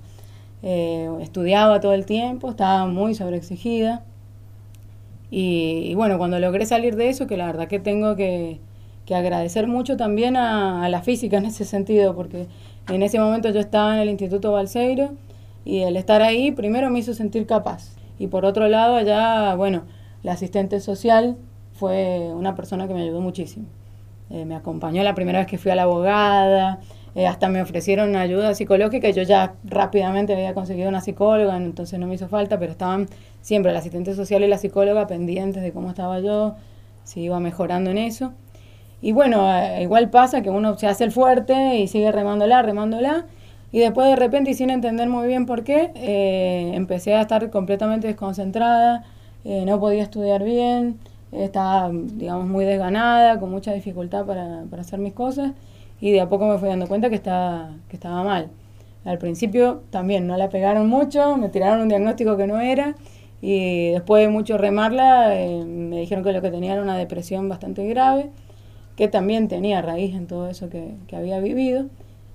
Eh, 0.63 1.11
estudiaba 1.21 1.81
todo 1.81 1.93
el 1.93 2.07
tiempo, 2.07 2.51
estaba 2.51 2.87
muy 2.87 3.15
sobreexigida. 3.15 4.05
Y, 5.31 5.95
bueno, 5.95 6.19
cuando 6.19 6.39
logré 6.39 6.67
salir 6.67 6.97
de 6.97 7.09
eso, 7.09 7.27
que 7.27 7.37
la 7.37 7.47
verdad 7.47 7.67
que 7.67 7.79
tengo 7.79 8.17
que, 8.17 8.61
que 9.07 9.15
agradecer 9.15 9.67
mucho 9.67 9.97
también 9.97 10.37
a, 10.37 10.85
a, 10.85 10.89
la 10.89 11.03
física 11.03 11.39
en 11.39 11.47
ese 11.47 11.65
sentido, 11.65 12.15
porque 12.15 12.49
en 12.89 13.03
ese 13.03 13.19
momento 13.19 13.49
yo 13.51 13.61
estaba 13.61 13.95
en 13.95 14.01
el 14.01 14.11
Instituto 14.11 14.53
Balseiro 14.53 15.13
y 15.65 15.81
el 15.81 15.97
estar 15.97 16.23
ahí 16.23 16.53
primero 16.53 16.91
me 16.91 16.99
hizo 16.99 17.15
sentir 17.15 17.47
capaz. 17.47 17.97
Y 18.19 18.27
por 18.27 18.45
otro 18.45 18.69
lado, 18.69 18.97
allá, 18.97 19.55
bueno, 19.55 19.85
la 20.23 20.33
asistente 20.33 20.81
social 20.81 21.37
fue 21.73 22.33
una 22.35 22.55
persona 22.55 22.87
que 22.87 22.95
me 22.95 23.03
ayudó 23.03 23.21
muchísimo. 23.21 23.67
Eh, 24.31 24.45
me 24.45 24.55
acompañó 24.55 25.03
la 25.03 25.15
primera 25.15 25.41
vez 25.41 25.49
que 25.49 25.59
fui 25.59 25.71
a 25.71 25.75
la 25.75 25.83
abogada, 25.83 26.81
eh, 27.15 27.27
hasta 27.27 27.49
me 27.51 27.61
ofrecieron 27.61 28.17
ayuda 28.17 28.55
psicológica 28.55 29.09
y 29.09 29.13
yo 29.13 29.23
ya 29.23 29.55
rápidamente 29.65 30.33
había 30.33 30.55
conseguido 30.55 30.89
una 30.89 31.03
psicóloga, 31.03 31.57
entonces 31.57 31.99
no 31.99 32.07
me 32.07 32.15
hizo 32.15 32.29
falta, 32.29 32.59
pero 32.59 32.73
estaban 32.73 33.07
siempre 33.43 33.71
el 33.71 33.77
asistente 33.77 34.15
social 34.15 34.43
y 34.43 34.49
la 34.49 34.57
psicóloga 34.57 35.07
pendientes 35.07 35.63
de 35.63 35.73
cómo 35.73 35.91
estaba 35.91 36.21
yo, 36.21 36.55
si 37.05 37.21
iba 37.23 37.39
mejorando 37.39 37.91
en 37.91 37.99
eso. 37.99 38.33
Y 39.03 39.13
bueno, 39.13 39.47
eh, 39.55 39.83
igual 39.83 40.09
pasa 40.09 40.43
que 40.43 40.49
uno 40.49 40.79
se 40.79 40.87
hace 40.87 41.05
el 41.05 41.13
fuerte 41.13 41.77
y 41.77 41.87
sigue 41.87 42.11
remándola, 42.13 42.63
remándola, 42.63 43.27
y 43.73 43.81
después 43.81 44.09
de 44.09 44.17
repente 44.17 44.51
y 44.53 44.55
sin 44.55 44.71
entender 44.71 45.09
muy 45.09 45.27
bien 45.27 45.45
por 45.45 45.65
qué, 45.65 45.91
eh, 45.97 46.73
empecé 46.75 47.15
a 47.15 47.23
estar 47.23 47.51
completamente 47.51 48.07
desconcentrada, 48.07 49.05
no 49.45 49.81
podía 49.81 50.05
estudiar 50.05 50.45
bien, 50.45 51.01
estaba, 51.33 51.91
digamos, 51.93 52.47
muy 52.47 52.65
desganada, 52.65 53.41
con 53.41 53.51
mucha 53.51 53.73
dificultad 53.73 54.25
para, 54.25 54.63
para 54.71 54.83
hacer 54.83 55.01
mis 55.01 55.15
cosas 55.15 55.53
y 56.03 56.11
de 56.11 56.21
a 56.21 56.29
poco 56.29 56.49
me 56.49 56.59
fui 56.59 56.69
dando 56.69 56.89
cuenta 56.89 57.09
que 57.09 57.15
estaba, 57.15 57.77
que 57.89 57.95
estaba 57.95 58.25
mal. 58.25 58.51
Al 59.05 59.19
principio 59.19 59.85
también 59.91 60.27
no 60.27 60.37
la 60.37 60.49
pegaron 60.49 60.89
mucho, 60.89 61.37
me 61.37 61.49
tiraron 61.49 61.81
un 61.81 61.89
diagnóstico 61.89 62.37
que 62.37 62.49
no 62.49 62.61
era 62.61 62.97
y 63.41 63.93
después 63.93 64.25
de 64.25 64.29
mucho 64.29 64.59
remarla 64.59 65.41
eh, 65.41 65.65
me 65.65 66.01
dijeron 66.01 66.25
que 66.25 66.33
lo 66.33 66.43
que 66.43 66.51
tenía 66.51 66.73
era 66.73 66.83
una 66.83 66.99
depresión 66.99 67.49
bastante 67.49 67.87
grave, 67.87 68.31
que 68.97 69.07
también 69.07 69.47
tenía 69.47 69.81
raíz 69.81 70.17
en 70.17 70.27
todo 70.27 70.49
eso 70.49 70.69
que, 70.69 70.97
que 71.07 71.15
había 71.15 71.39
vivido 71.39 71.87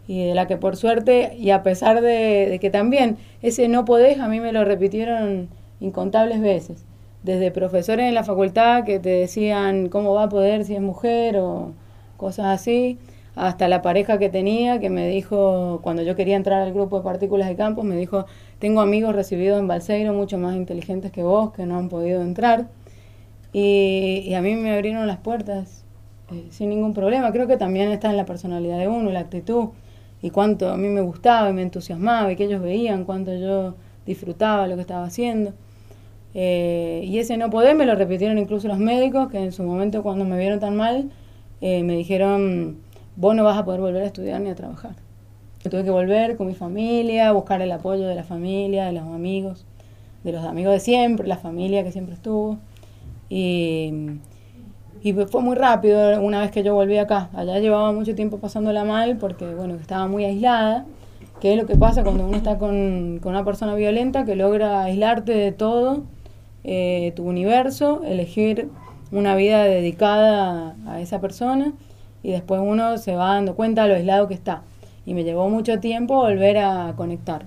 y 0.08 0.24
de 0.24 0.34
la 0.34 0.48
que 0.48 0.56
por 0.56 0.78
suerte 0.78 1.36
y 1.38 1.50
a 1.50 1.62
pesar 1.62 2.00
de, 2.00 2.48
de, 2.50 2.60
que 2.60 2.70
también 2.70 3.18
ese 3.42 3.68
no 3.68 3.84
podés 3.84 4.22
a 4.22 4.30
mí 4.30 4.40
me 4.40 4.54
lo 4.54 4.64
repitieron 4.64 5.50
incontables 5.82 6.40
veces, 6.40 6.86
desde 7.24 7.52
profesores 7.52 8.08
en 8.08 8.14
la 8.14 8.24
facultad 8.24 8.86
que 8.86 9.00
te 9.00 9.10
decían 9.10 9.90
cómo 9.90 10.14
va 10.14 10.24
a 10.24 10.30
poder 10.30 10.64
si 10.64 10.74
es 10.74 10.82
mujer 10.82 11.36
o 11.36 11.74
cosas 12.16 12.46
así, 12.46 12.98
hasta 13.38 13.68
la 13.68 13.84
pareja 13.84 14.18
que 14.18 14.30
tenía, 14.30 14.80
que 14.80 14.90
me 14.90 15.08
dijo, 15.08 15.80
cuando 15.84 16.02
yo 16.02 16.16
quería 16.16 16.36
entrar 16.36 16.64
al 16.64 16.74
grupo 16.74 16.98
de 16.98 17.04
partículas 17.04 17.48
de 17.48 17.56
campos, 17.56 17.86
me 17.86 17.96
dijo, 17.96 18.26
tengo 18.58 18.82
amigos 18.82 19.16
recibidos 19.16 19.60
en 19.60 19.68
Balseiro 19.68 20.12
mucho 20.14 20.40
más 20.40 20.56
inteligentes 20.56 21.12
que 21.12 21.22
vos, 21.22 21.54
que 21.54 21.68
no 21.68 21.78
han 21.78 21.88
podido 21.88 22.24
entrar. 22.24 22.68
Y, 23.54 24.24
y 24.26 24.34
a 24.34 24.42
mí 24.42 24.56
me 24.56 24.74
abrieron 24.74 25.06
las 25.06 25.18
puertas 25.18 25.86
eh, 26.32 26.48
sin 26.50 26.70
ningún 26.70 26.94
problema. 26.94 27.32
Creo 27.32 27.48
que 27.48 27.58
también 27.58 27.92
está 27.92 28.10
en 28.10 28.18
la 28.18 28.26
personalidad 28.26 28.80
de 28.80 28.88
uno, 28.88 29.12
la 29.12 29.20
actitud, 29.20 29.70
y 30.22 30.32
cuánto 30.32 30.70
a 30.70 30.78
mí 30.78 30.88
me 30.88 31.02
gustaba 31.02 31.52
y 31.52 31.54
me 31.54 31.62
entusiasmaba, 31.62 32.32
y 32.32 32.36
que 32.36 32.46
ellos 32.46 32.62
veían 32.62 33.06
cuánto 33.06 33.36
yo 33.36 33.76
disfrutaba 34.08 34.66
lo 34.66 34.76
que 34.76 34.82
estaba 34.82 35.06
haciendo. 35.06 35.54
Eh, 36.34 37.04
y 37.06 37.20
ese 37.20 37.38
no 37.38 37.52
poder 37.52 37.76
me 37.76 37.86
lo 37.86 37.94
repitieron 37.94 38.40
incluso 38.40 38.68
los 38.68 38.80
médicos, 38.80 39.30
que 39.30 39.38
en 39.38 39.52
su 39.52 39.62
momento 39.62 40.02
cuando 40.02 40.26
me 40.26 40.40
vieron 40.40 40.60
tan 40.60 40.76
mal, 40.76 41.12
eh, 41.62 41.84
me 41.84 41.96
dijeron 41.96 42.78
vos 43.18 43.36
no 43.36 43.44
vas 43.44 43.58
a 43.58 43.66
poder 43.66 43.82
volver 43.82 44.04
a 44.04 44.06
estudiar 44.06 44.40
ni 44.40 44.50
a 44.50 44.56
trabajar. 44.56 44.92
Yo 45.64 45.72
tuve 45.72 45.84
que 45.84 45.90
volver 45.90 46.38
con 46.38 46.48
mi 46.48 46.54
familia, 46.54 47.32
buscar 47.32 47.62
el 47.62 47.72
apoyo 47.72 48.08
de 48.08 48.16
la 48.16 48.24
familia, 48.24 48.86
de 48.86 48.94
los 48.94 49.04
amigos, 49.04 49.66
de 50.24 50.32
los 50.32 50.46
amigos 50.46 50.74
de 50.74 50.80
siempre, 50.80 51.28
la 51.28 51.38
familia 51.38 51.84
que 51.84 51.92
siempre 51.92 52.14
estuvo. 52.14 52.60
Y, 53.28 54.20
y 55.02 55.14
fue 55.14 55.42
muy 55.42 55.56
rápido 55.56 56.22
una 56.22 56.42
vez 56.42 56.52
que 56.52 56.62
yo 56.64 56.76
volví 56.76 56.98
acá. 56.98 57.30
Allá 57.34 57.60
llevaba 57.60 57.92
mucho 57.92 58.14
tiempo 58.14 58.38
pasándola 58.38 58.84
mal 58.84 59.18
porque, 59.18 59.46
bueno, 59.56 59.76
estaba 59.76 60.08
muy 60.08 60.24
aislada, 60.24 60.86
que 61.42 61.54
es 61.54 61.60
lo 61.60 61.66
que 61.66 61.76
pasa 61.76 62.04
cuando 62.04 62.26
uno 62.26 62.38
está 62.38 62.60
con, 62.60 63.20
con 63.22 63.32
una 63.32 63.44
persona 63.44 63.74
violenta, 63.74 64.26
que 64.26 64.36
logra 64.36 64.84
aislarte 64.84 65.34
de 65.34 65.52
todo, 65.52 66.04
eh, 66.64 67.14
tu 67.16 67.24
universo, 67.24 68.04
elegir 68.06 68.70
una 69.12 69.36
vida 69.36 69.64
dedicada 69.64 70.76
a 70.86 71.02
esa 71.02 71.20
persona 71.20 71.74
y 72.28 72.32
después 72.32 72.60
uno 72.62 72.98
se 72.98 73.16
va 73.16 73.36
dando 73.36 73.56
cuenta 73.56 73.84
de 73.84 73.88
lo 73.88 73.96
aislado 73.96 74.28
que 74.28 74.34
está. 74.34 74.64
Y 75.06 75.14
me 75.14 75.24
llevó 75.24 75.48
mucho 75.48 75.80
tiempo 75.80 76.16
volver 76.16 76.58
a 76.58 76.94
conectar. 76.98 77.46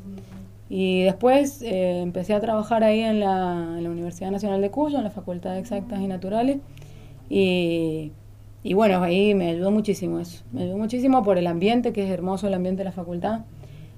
Y 0.70 1.02
después 1.02 1.60
eh, 1.60 2.00
empecé 2.00 2.32
a 2.32 2.40
trabajar 2.40 2.82
ahí 2.82 3.00
en 3.00 3.20
la, 3.20 3.74
en 3.76 3.84
la, 3.84 3.90
Universidad 3.90 4.30
Nacional 4.30 4.62
de 4.62 4.70
Cuyo, 4.70 4.96
en 4.96 5.04
la 5.04 5.10
Facultad 5.10 5.52
de 5.52 5.58
Exactas 5.58 6.00
y 6.00 6.06
Naturales. 6.06 6.60
Y, 7.28 8.12
y, 8.62 8.72
bueno, 8.72 9.02
ahí 9.02 9.34
me 9.34 9.50
ayudó 9.50 9.70
muchísimo 9.70 10.18
eso. 10.18 10.44
Me 10.50 10.62
ayudó 10.62 10.78
muchísimo 10.78 11.22
por 11.24 11.36
el 11.36 11.46
ambiente, 11.46 11.92
que 11.92 12.04
es 12.04 12.10
hermoso 12.10 12.46
el 12.46 12.54
ambiente 12.54 12.80
de 12.80 12.84
la 12.84 12.92
facultad. 12.92 13.40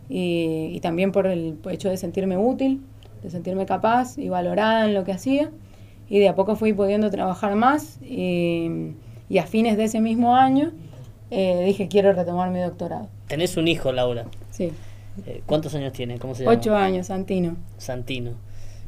Y, 0.09 0.72
y 0.72 0.80
también 0.80 1.12
por 1.12 1.28
el 1.28 1.59
hecho 1.70 1.90
de 1.90 1.96
sentirme 1.96 2.36
útil, 2.38 2.82
de 3.22 3.30
sentirme 3.30 3.66
capaz 3.66 4.18
y 4.18 4.30
valorada 4.30 4.86
en 4.86 4.94
lo 4.94 5.04
que 5.04 5.12
hacía. 5.12 5.52
Y 6.09 6.18
de 6.18 6.28
a 6.28 6.34
poco 6.34 6.56
fui 6.56 6.72
pudiendo 6.72 7.09
trabajar 7.09 7.54
más. 7.54 8.00
Y, 8.02 8.96
y 9.32 9.38
a 9.38 9.46
fines 9.46 9.78
de 9.78 9.84
ese 9.84 10.02
mismo 10.02 10.36
año 10.36 10.72
eh, 11.30 11.64
dije 11.64 11.88
quiero 11.88 12.12
retomar 12.12 12.50
mi 12.50 12.60
doctorado. 12.60 13.08
Tenés 13.28 13.56
un 13.56 13.66
hijo, 13.66 13.90
Laura. 13.90 14.26
Sí. 14.50 14.70
Eh, 15.26 15.40
¿Cuántos 15.46 15.74
años 15.74 15.94
tiene? 15.94 16.18
¿Cómo 16.18 16.34
se 16.34 16.44
llama? 16.44 16.54
Ocho 16.58 16.76
años, 16.76 17.06
Santino. 17.06 17.56
Santino. 17.78 18.32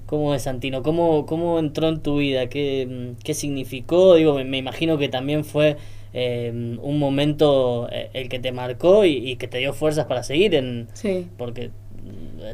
¿Cómo 0.04 0.34
es 0.34 0.42
Santino? 0.42 0.82
¿Cómo, 0.82 1.24
cómo 1.24 1.58
entró 1.58 1.88
en 1.88 2.00
tu 2.00 2.18
vida? 2.18 2.50
¿Qué, 2.50 3.14
qué 3.24 3.32
significó? 3.32 4.16
Digo, 4.16 4.34
me, 4.34 4.44
me, 4.44 4.58
imagino 4.58 4.98
que 4.98 5.08
también 5.08 5.46
fue 5.46 5.78
eh, 6.12 6.50
un 6.52 6.98
momento 6.98 7.88
el 7.88 8.28
que 8.28 8.38
te 8.38 8.52
marcó 8.52 9.06
y, 9.06 9.30
y, 9.30 9.36
que 9.36 9.48
te 9.48 9.56
dio 9.56 9.72
fuerzas 9.72 10.04
para 10.04 10.22
seguir 10.22 10.54
en... 10.54 10.88
Sí. 10.92 11.26
Porque 11.38 11.70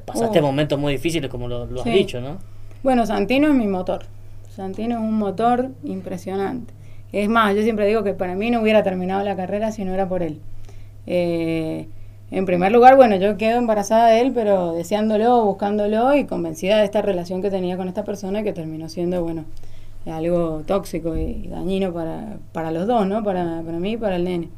pasaste 0.04 0.38
oh. 0.38 0.42
momentos 0.42 0.78
muy 0.78 0.92
difíciles, 0.92 1.28
como 1.28 1.48
lo, 1.48 1.66
lo 1.66 1.80
has 1.80 1.84
sí. 1.84 1.90
dicho, 1.90 2.20
¿no? 2.20 2.38
Bueno, 2.84 3.04
Santino 3.04 3.48
es 3.48 3.54
mi 3.54 3.66
motor. 3.66 4.04
Santino 4.48 4.94
es 4.94 5.02
un 5.02 5.18
motor 5.18 5.70
impresionante 5.82 6.72
Es 7.12 7.28
más, 7.28 7.54
yo 7.54 7.62
siempre 7.62 7.86
digo 7.86 8.02
que 8.04 8.14
para 8.14 8.34
mí 8.34 8.50
no 8.50 8.60
hubiera 8.60 8.82
terminado 8.82 9.24
la 9.24 9.36
carrera 9.36 9.72
si 9.72 9.84
no 9.84 9.94
era 9.94 10.08
por 10.08 10.22
él. 10.22 10.38
Eh, 11.06 11.86
en 12.30 12.46
primer 12.46 12.70
lugar, 12.70 12.96
bueno, 12.96 13.16
yo 13.16 13.36
quedo 13.36 13.58
embarazada 13.58 14.08
de 14.08 14.20
él, 14.20 14.32
pero 14.32 14.72
deseándolo, 14.74 15.44
buscándolo 15.44 16.14
y 16.14 16.24
convencida 16.24 16.78
de 16.78 16.84
esta 16.84 17.02
relación 17.02 17.42
que 17.42 17.50
tenía 17.50 17.76
con 17.76 17.88
esta 17.88 18.04
persona 18.04 18.44
que 18.44 18.52
terminó 18.52 18.88
siendo, 18.88 19.22
bueno, 19.22 19.44
algo 20.06 20.62
tóxico 20.66 21.16
y 21.16 21.48
dañino 21.48 21.92
para, 21.92 22.38
para 22.52 22.70
los 22.70 22.86
dos, 22.86 23.06
¿no? 23.06 23.24
Para, 23.24 23.62
para 23.62 23.78
mí 23.80 23.92
y 23.92 23.96
para 23.96 24.16
el 24.16 24.24
nene. 24.24 24.48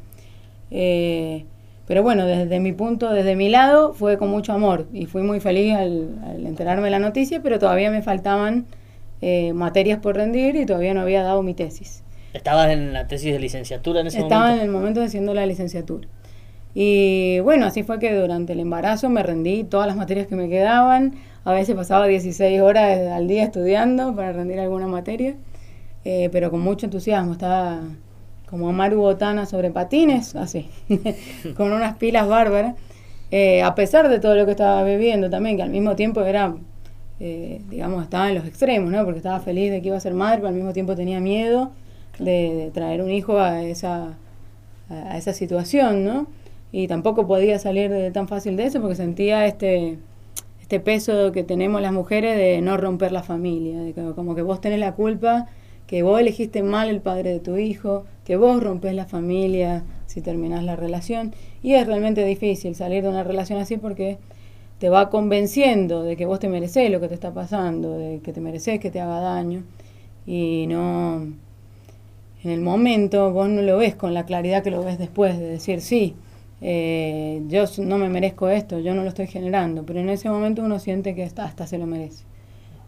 Eh, 0.71 1.45
pero 1.87 2.03
bueno, 2.03 2.27
desde 2.27 2.61
mi 2.61 2.73
punto, 2.73 3.13
desde 3.13 3.37
mi 3.37 3.49
lado, 3.49 3.93
fue 3.93 4.17
con 4.19 4.31
mucho 4.31 4.53
amor 4.53 4.87
y 4.93 5.07
fui 5.07 5.23
muy 5.23 5.41
feliz 5.41 5.75
al, 5.75 6.47
enterarme 6.47 6.85
de 6.85 6.91
la 6.91 6.99
noticia, 6.99 7.43
pero 7.43 7.59
todavía 7.59 7.91
me 7.91 8.03
faltaban 8.03 8.67
eh, 9.21 9.53
materias 9.53 9.99
por 9.99 10.17
rendir 10.17 10.57
y 10.57 10.67
todavía 10.67 10.95
no 10.95 11.01
había 11.01 11.23
dado 11.23 11.43
mi 11.43 11.55
tesis. 11.55 12.03
¿Estabas 12.33 12.71
en 12.71 12.93
la 12.93 13.07
tesis 13.07 13.33
de 13.33 13.39
licenciatura 13.39 14.01
en 14.01 14.07
ese 14.07 14.19
momento? 14.19 14.35
Estaba 14.35 14.55
en 14.55 14.61
el 14.61 14.71
momento 14.71 15.01
de 15.01 15.07
haciendo 15.07 15.35
la 15.35 15.45
licenciatura. 15.45 16.09
Y 16.75 17.41
bueno, 17.41 17.67
así 17.67 17.83
fue 17.83 17.99
que 17.99 18.15
durante 18.15 18.55
el 18.55 18.61
embarazo 18.61 19.11
me 19.11 19.23
rendí 19.23 19.65
todas 19.65 19.87
las 19.87 19.97
materias 19.97 20.27
que 20.27 20.37
me 20.37 20.49
quedaban. 20.49 21.15
A 21.45 21.53
veces 21.53 21.77
pasaba 21.77 22.07
16 22.07 22.63
horas 22.63 23.13
al 23.13 23.29
día 23.29 23.45
estudiando 23.45 24.15
para 24.15 24.33
rendir 24.33 24.59
alguna 24.59 24.87
materia, 24.87 25.35
eh, 26.05 26.31
pero 26.33 26.51
con 26.51 26.61
mucho 26.61 26.87
entusiasmo. 26.87 27.33
Estaba 27.33 27.81
como 28.49 28.69
Amaru 28.69 29.01
Botana 29.01 29.45
sobre 29.45 29.71
patines, 29.71 30.35
así, 30.35 30.71
con 31.57 31.73
unas 31.73 31.97
pilas 31.97 32.27
bárbaras. 32.27 32.75
Eh, 33.31 33.63
a 33.63 33.75
pesar 33.75 34.09
de 34.09 34.19
todo 34.19 34.35
lo 34.35 34.47
que 34.47 34.53
estaba 34.53 34.83
viviendo 34.85 35.29
también, 35.29 35.57
que 35.57 35.63
al 35.63 35.71
mismo 35.71 35.97
tiempo 35.97 36.23
era, 36.23 36.55
eh, 37.21 37.61
digamos, 37.69 38.03
estaba 38.03 38.29
en 38.29 38.37
los 38.37 38.47
extremos, 38.47 38.91
¿no? 38.91 39.05
Porque 39.05 39.19
estaba 39.19 39.41
feliz 39.41 39.71
de 39.71 39.83
que 39.83 39.89
iba 39.89 39.97
a 39.97 40.01
ser 40.01 40.15
madre, 40.15 40.39
pero 40.39 40.49
al 40.49 40.55
mismo 40.55 40.73
tiempo 40.73 40.95
tenía 40.95 41.21
miedo 41.21 41.73
de, 42.19 42.71
traer 42.73 43.03
un 43.03 43.11
hijo 43.11 43.39
a 43.39 43.63
esa, 43.63 44.17
a 44.89 45.19
esa 45.19 45.33
situación, 45.33 46.05
¿no? 46.05 46.27
Y 46.73 46.89
tampoco 46.89 47.27
podía 47.27 47.59
salir 47.59 47.91
de, 47.91 48.11
tan 48.11 48.29
fácil 48.29 48.57
de 48.57 48.65
eso 48.65 48.81
porque 48.81 48.97
sentía 48.97 49.47
este, 49.47 49.99
este 50.61 50.81
peso 50.81 51.33
que 51.33 51.45
tenemos 51.45 51.83
las 51.83 51.93
mujeres 51.93 52.37
de 52.37 52.61
no 52.63 52.77
romper 52.77 53.13
la 53.13 53.23
familia, 53.23 53.81
de 53.81 53.93
que, 53.93 54.03
como 54.15 54.35
que 54.35 54.43
vos 54.43 54.61
tenés 54.61 54.79
la 54.79 54.93
culpa 54.95 55.49
que 55.93 56.03
vos 56.03 56.19
elegiste 56.19 56.63
mal 56.63 56.89
el 56.89 57.03
padre 57.03 57.33
de 57.33 57.39
tu 57.39 57.59
hijo, 57.59 58.07
que 58.25 58.37
vos 58.37 58.63
rompes 58.63 58.95
la 58.95 59.05
familia 59.05 59.85
si 60.07 60.23
terminás 60.23 60.65
la 60.65 60.75
relación. 60.75 61.35
Y 61.63 61.75
es 61.75 61.87
realmente 61.87 62.25
difícil 62.25 62.75
salir 62.75 63.03
de 63.03 63.11
una 63.11 63.25
relación 63.25 63.61
así 63.61 63.77
porque 63.77 64.17
te 64.79 64.89
va 64.89 65.11
convenciendo 65.11 66.03
de 66.03 66.17
que 66.17 66.25
vos 66.25 66.41
te 66.41 66.49
mereces 66.49 66.91
lo 66.91 66.99
que 66.99 67.09
te 67.09 67.15
está 67.15 67.35
pasando, 67.35 67.99
de 67.99 68.21
que 68.21 68.33
te 68.33 68.41
mereces 68.41 68.81
que 68.81 68.91
te 68.91 69.01
haga 69.01 69.21
daño. 69.21 69.65
Y 70.27 70.67
no, 70.67 71.27
en 72.45 72.51
el 72.51 72.61
momento 72.61 73.33
vos 73.33 73.49
no 73.49 73.63
lo 73.63 73.79
ves 73.79 73.95
con 73.95 74.15
la 74.15 74.27
claridad 74.27 74.63
que 74.63 74.71
lo 74.71 74.83
ves 74.83 74.99
después, 74.99 75.39
de 75.39 75.47
decir, 75.47 75.81
sí, 75.81 76.15
eh, 76.61 77.43
yo 77.49 77.65
no 77.79 77.99
me 77.99 78.09
merezco 78.09 78.49
esto, 78.49 78.79
yo 78.79 78.95
no 78.95 79.03
lo 79.03 79.09
estoy 79.09 79.27
generando, 79.27 79.85
pero 79.85 80.01
en 80.01 80.09
ese 80.09 80.29
momento 80.29 80.63
uno 80.63 80.79
siente 80.79 81.15
que 81.15 81.25
hasta, 81.25 81.45
hasta 81.45 81.67
se 81.67 81.79
lo 81.79 81.87
merece. 81.87 82.25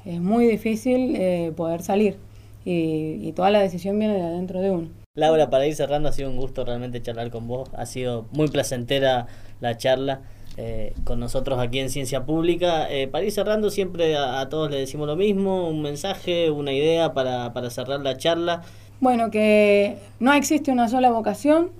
Es 0.04 0.20
muy 0.20 0.46
difícil 0.46 1.16
eh, 1.16 1.52
poder 1.56 1.82
salir 1.82 2.18
y, 2.64 3.32
toda 3.32 3.50
la 3.50 3.60
decisión 3.60 3.98
viene 3.98 4.14
de 4.14 4.22
adentro 4.22 4.60
de 4.60 4.70
uno. 4.70 4.88
Laura, 5.16 5.50
para 5.50 5.66
ir 5.66 5.74
cerrando, 5.74 6.08
ha 6.08 6.12
sido 6.12 6.30
un 6.30 6.36
gusto 6.36 6.64
realmente 6.64 7.00
charlar 7.00 7.30
con 7.30 7.46
vos. 7.46 7.70
Ha 7.74 7.86
sido 7.86 8.26
muy 8.32 8.48
placentera 8.48 9.26
la 9.60 9.76
charla 9.76 10.22
eh, 10.56 10.92
con 11.04 11.20
nosotros 11.20 11.58
aquí 11.58 11.78
en 11.78 11.90
Ciencia 11.90 12.24
Pública. 12.24 12.90
Eh, 12.90 13.06
para 13.06 13.24
ir 13.24 13.32
cerrando, 13.32 13.70
siempre 13.70 14.16
a, 14.16 14.48
todos 14.48 14.70
le 14.70 14.78
decimos 14.78 15.06
lo 15.06 15.16
mismo, 15.16 15.68
un 15.68 15.82
mensaje, 15.82 16.50
una 16.50 16.72
idea 16.72 17.12
para, 17.12 17.52
para 17.52 17.70
cerrar 17.70 18.00
la 18.00 18.16
charla. 18.16 18.62
Bueno, 19.00 19.30
que 19.30 19.98
no 20.20 20.32
existe 20.32 20.70
una 20.70 20.88
sola 20.88 21.10
vocación, 21.10 21.70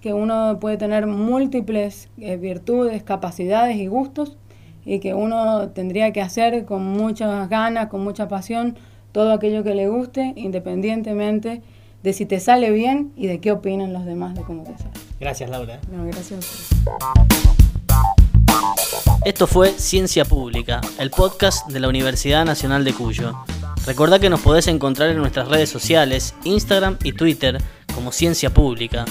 que 0.00 0.12
uno 0.12 0.58
puede 0.60 0.76
tener 0.76 1.06
múltiples 1.06 2.08
eh, 2.18 2.36
virtudes, 2.36 3.02
capacidades 3.02 3.76
y 3.76 3.86
gustos, 3.86 4.36
y 4.84 5.00
que 5.00 5.14
uno 5.14 5.68
tendría 5.70 6.12
que 6.12 6.20
hacer 6.20 6.64
con 6.64 6.84
muchas 6.84 7.48
ganas, 7.48 7.88
con 7.88 8.04
mucha 8.04 8.28
pasión, 8.28 8.76
todo 9.12 9.32
aquello 9.32 9.64
que 9.64 9.74
le 9.74 9.88
guste, 9.88 10.32
independientemente 10.36 11.62
de 12.02 12.12
si 12.12 12.24
te 12.24 12.38
sale 12.38 12.70
bien 12.70 13.12
y 13.16 13.26
de 13.26 13.40
qué 13.40 13.50
opinan 13.50 13.92
los 13.92 14.04
demás 14.04 14.34
de 14.36 14.42
cómo 14.42 14.62
te 14.62 14.78
sale. 14.78 14.90
Gracias, 15.18 15.50
Laura. 15.50 15.80
No, 15.90 16.04
gracias 16.04 16.68
Esto 19.24 19.46
fue 19.48 19.70
Ciencia 19.70 20.24
Pública, 20.24 20.80
el 21.00 21.10
podcast 21.10 21.68
de 21.68 21.80
la 21.80 21.88
Universidad 21.88 22.44
Nacional 22.44 22.84
de 22.84 22.92
Cuyo. 22.92 23.32
Recordá 23.86 24.18
que 24.18 24.28
nos 24.28 24.40
podés 24.40 24.66
encontrar 24.66 25.10
en 25.10 25.18
nuestras 25.18 25.46
redes 25.46 25.70
sociales, 25.70 26.34
Instagram 26.42 26.98
y 27.04 27.12
Twitter, 27.12 27.62
como 27.94 28.10
Ciencia 28.10 28.52
Pública. 28.52 29.04